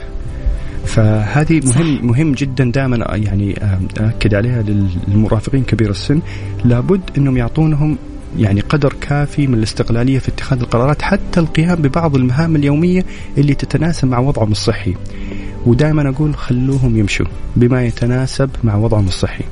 فهذه 0.85 1.61
مهم 1.65 2.07
مهم 2.07 2.31
جدا 2.31 2.71
دائما 2.71 3.15
يعني 3.15 3.55
اكد 3.97 4.33
عليها 4.33 4.63
للمرافقين 5.07 5.63
كبير 5.63 5.89
السن 5.89 6.21
لابد 6.65 7.01
إنهم 7.17 7.37
يعطونهم 7.37 7.97
يعني 8.37 8.61
قدر 8.61 8.93
كافي 9.01 9.47
من 9.47 9.53
الاستقلالية 9.53 10.19
في 10.19 10.29
اتخاذ 10.29 10.59
القرارات 10.59 11.01
حتى 11.01 11.39
القيام 11.39 11.75
ببعض 11.75 12.15
المهام 12.15 12.55
اليومية 12.55 13.05
اللي 13.37 13.53
تتناسب 13.53 14.07
مع 14.07 14.19
وضعهم 14.19 14.51
الصحي. 14.51 14.95
ودائما 15.65 16.09
أقول 16.09 16.35
خلوهم 16.35 16.97
يمشوا 16.97 17.25
بما 17.55 17.83
يتناسب 17.85 18.49
مع 18.63 18.75
وضعهم 18.75 19.07
الصحي. 19.07 19.43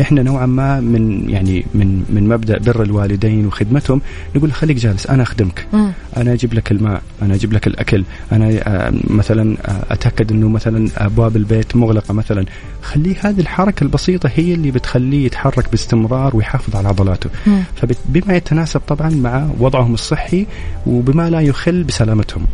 إحنا 0.00 0.22
نوعا 0.22 0.46
ما 0.46 0.80
من 0.80 1.30
يعني 1.30 1.64
من 1.74 2.04
من 2.10 2.28
مبدأ 2.28 2.58
بر 2.58 2.82
الوالدين 2.82 3.46
وخدمتهم 3.46 4.00
نقول 4.36 4.52
خليك 4.52 4.76
جالس 4.76 5.06
أنا 5.06 5.22
أخدمك. 5.22 5.66
مم. 5.72 5.92
أنا 6.16 6.32
أجيب 6.32 6.54
لك 6.54 6.72
الماء، 6.72 7.02
أنا 7.22 7.34
أجيب 7.34 7.52
لك 7.52 7.66
الأكل، 7.66 8.04
أنا 8.32 8.50
آه، 8.66 8.92
مثلا 9.04 9.56
آه، 9.66 9.84
أتأكد 9.90 10.32
إنه 10.32 10.48
مثلا 10.48 10.88
أبواب 10.96 11.36
البيت 11.36 11.76
مغلقة 11.76 12.14
مثلا. 12.14 12.44
خليه 12.82 13.14
هذه 13.20 13.40
الحركة 13.40 13.84
البسيطة 13.84 14.30
هي 14.34 14.54
اللي 14.54 14.70
بتخليه 14.70 15.26
يتحرك 15.26 15.70
باستمرار 15.70 16.36
ويحافظ 16.36 16.76
على 16.76 16.88
عضلاته. 16.88 17.30
فبما 17.76 18.36
يتناسب 18.36 18.80
طبعا 18.80 19.10
مع 19.10 19.48
وضعهم 19.58 19.94
الصحي 19.94 20.46
وبما 20.86 21.30
لا 21.30 21.40
يخل 21.40 21.84
بسلامتهم. 21.84 22.46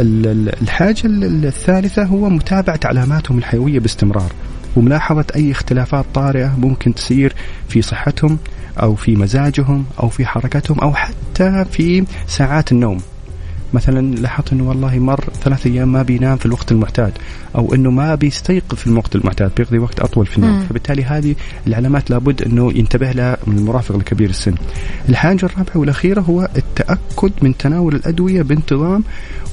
ال- 0.00 0.26
ال- 0.26 0.62
الحاجة 0.62 1.06
ال- 1.06 1.46
الثالثة 1.46 2.04
هو 2.04 2.28
متابعة 2.40 2.80
علاماتهم 2.84 3.38
الحيوية 3.38 3.78
باستمرار 3.78 4.32
وملاحظة 4.76 5.24
أي 5.36 5.50
اختلافات 5.50 6.04
طارئة 6.14 6.56
ممكن 6.58 6.94
تصير 6.94 7.34
في 7.68 7.82
صحتهم 7.82 8.38
أو 8.82 8.94
في 8.94 9.16
مزاجهم 9.16 9.84
أو 10.02 10.08
في 10.08 10.26
حركتهم 10.26 10.80
أو 10.80 10.94
حتى 10.94 11.64
في 11.72 12.04
ساعات 12.26 12.72
النوم. 12.72 12.98
مثلا 13.74 14.14
لاحظت 14.14 14.52
إنه 14.52 14.68
والله 14.68 14.98
مر 14.98 15.24
ثلاث 15.44 15.66
أيام 15.66 15.92
ما 15.92 16.02
بينام 16.02 16.36
في 16.36 16.46
الوقت 16.46 16.72
المعتاد 16.72 17.12
أو 17.56 17.74
إنه 17.74 17.90
ما 17.90 18.14
بيستيقظ 18.14 18.76
في 18.76 18.86
الوقت 18.86 19.16
المعتاد 19.16 19.50
بيقضي 19.56 19.78
وقت 19.78 20.00
أطول 20.00 20.26
في 20.26 20.36
النوم 20.38 20.50
مم. 20.50 20.60
فبالتالي 20.60 21.04
هذه 21.04 21.34
العلامات 21.66 22.10
لابد 22.10 22.42
إنه 22.42 22.72
ينتبه 22.72 23.12
لها 23.12 23.36
من 23.46 23.58
المرافق 23.58 23.96
لكبير 23.96 24.30
السن 24.30 24.54
الحاجة 25.08 25.46
الرابعة 25.46 25.76
والأخيرة 25.76 26.20
هو 26.20 26.48
التأكد 26.56 27.32
من 27.42 27.56
تناول 27.56 27.94
الأدوية 27.94 28.42
بانتظام 28.42 29.04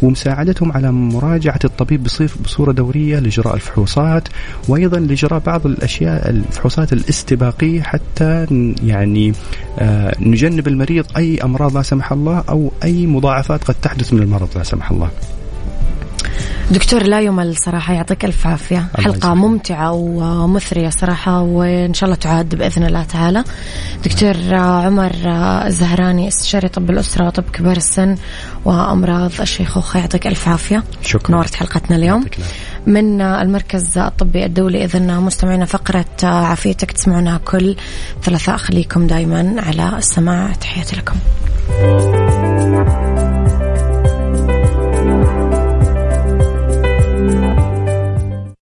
ومساعدتهم 0.02 0.72
على 0.72 0.92
مراجعة 0.92 1.60
الطبيب 1.66 2.08
بصورة 2.44 2.72
دورية 2.72 3.20
لإجراء 3.20 3.56
الفحوصات 3.56 4.28
وأيضا 4.68 5.00
لإجراء 5.00 5.40
بعض 5.40 5.66
الأشياء 5.66 6.30
الفحوصات 6.30 6.94
الاستباقية 6.94 7.82
حتى 7.82 8.48
يعني 8.84 9.34
آه 9.80 10.16
نجنب 10.20 10.68
المريض 10.68 11.06
أي 11.18 11.38
أمراض 11.44 11.78
لا 11.78 11.82
سمح 11.82 12.12
الله 12.12 12.44
أو 12.50 12.72
أي 12.84 13.08
مضاعفات 13.08 13.64
قد 13.64 13.76
تحدث 13.82 14.07
من 14.14 14.22
المرض 14.22 14.50
لا 14.56 14.64
سمح 14.64 14.92
الله. 14.92 15.10
دكتور 16.72 17.04
لا 17.04 17.22
يمل 17.22 17.58
صراحة 17.58 17.94
يعطيك 17.94 18.26
ألف 18.26 18.48
عافية 18.48 18.88
حلقة. 18.98 19.34
ممتعة 19.34 19.92
ومثرية 19.92 20.90
صراحة 20.90 21.42
وإن 21.42 21.94
شاء 21.94 22.06
الله 22.08 22.16
تعاد 22.16 22.56
بإذن 22.56 22.84
الله 22.84 23.04
تعالى 23.04 23.44
دكتور 24.06 24.56
عمر 24.56 25.12
الزهراني 25.66 26.28
استشاري 26.28 26.68
طب 26.68 26.90
الأسرة 26.90 27.26
وطب 27.28 27.44
كبار 27.54 27.78
السن 27.78 28.16
وأمراض 28.66 29.32
الشيخوخة 29.42 30.00
يعطيك 30.00 30.28
ألف 30.28 30.48
عافية 30.48 30.84
شكرا. 31.02 31.32
نورت 31.32 31.56
حلقتنا 31.56 31.96
اليوم. 31.98 32.26
من 32.88 33.22
المركز 33.22 33.98
الطبي 33.98 34.46
الدولي 34.46 34.86
إذن 34.86 35.20
مستمعينا 35.20 35.66
فقرة 35.66 36.06
عافيتك 36.24 36.92
تسمعونها 36.92 37.38
كل 37.38 37.76
ثلاثاء 38.24 38.58
خليكم 38.58 39.08
دايما 39.08 39.56
على 39.58 39.98
السماع 39.98 40.54
تحياتي 40.54 40.96
لكم 40.96 41.16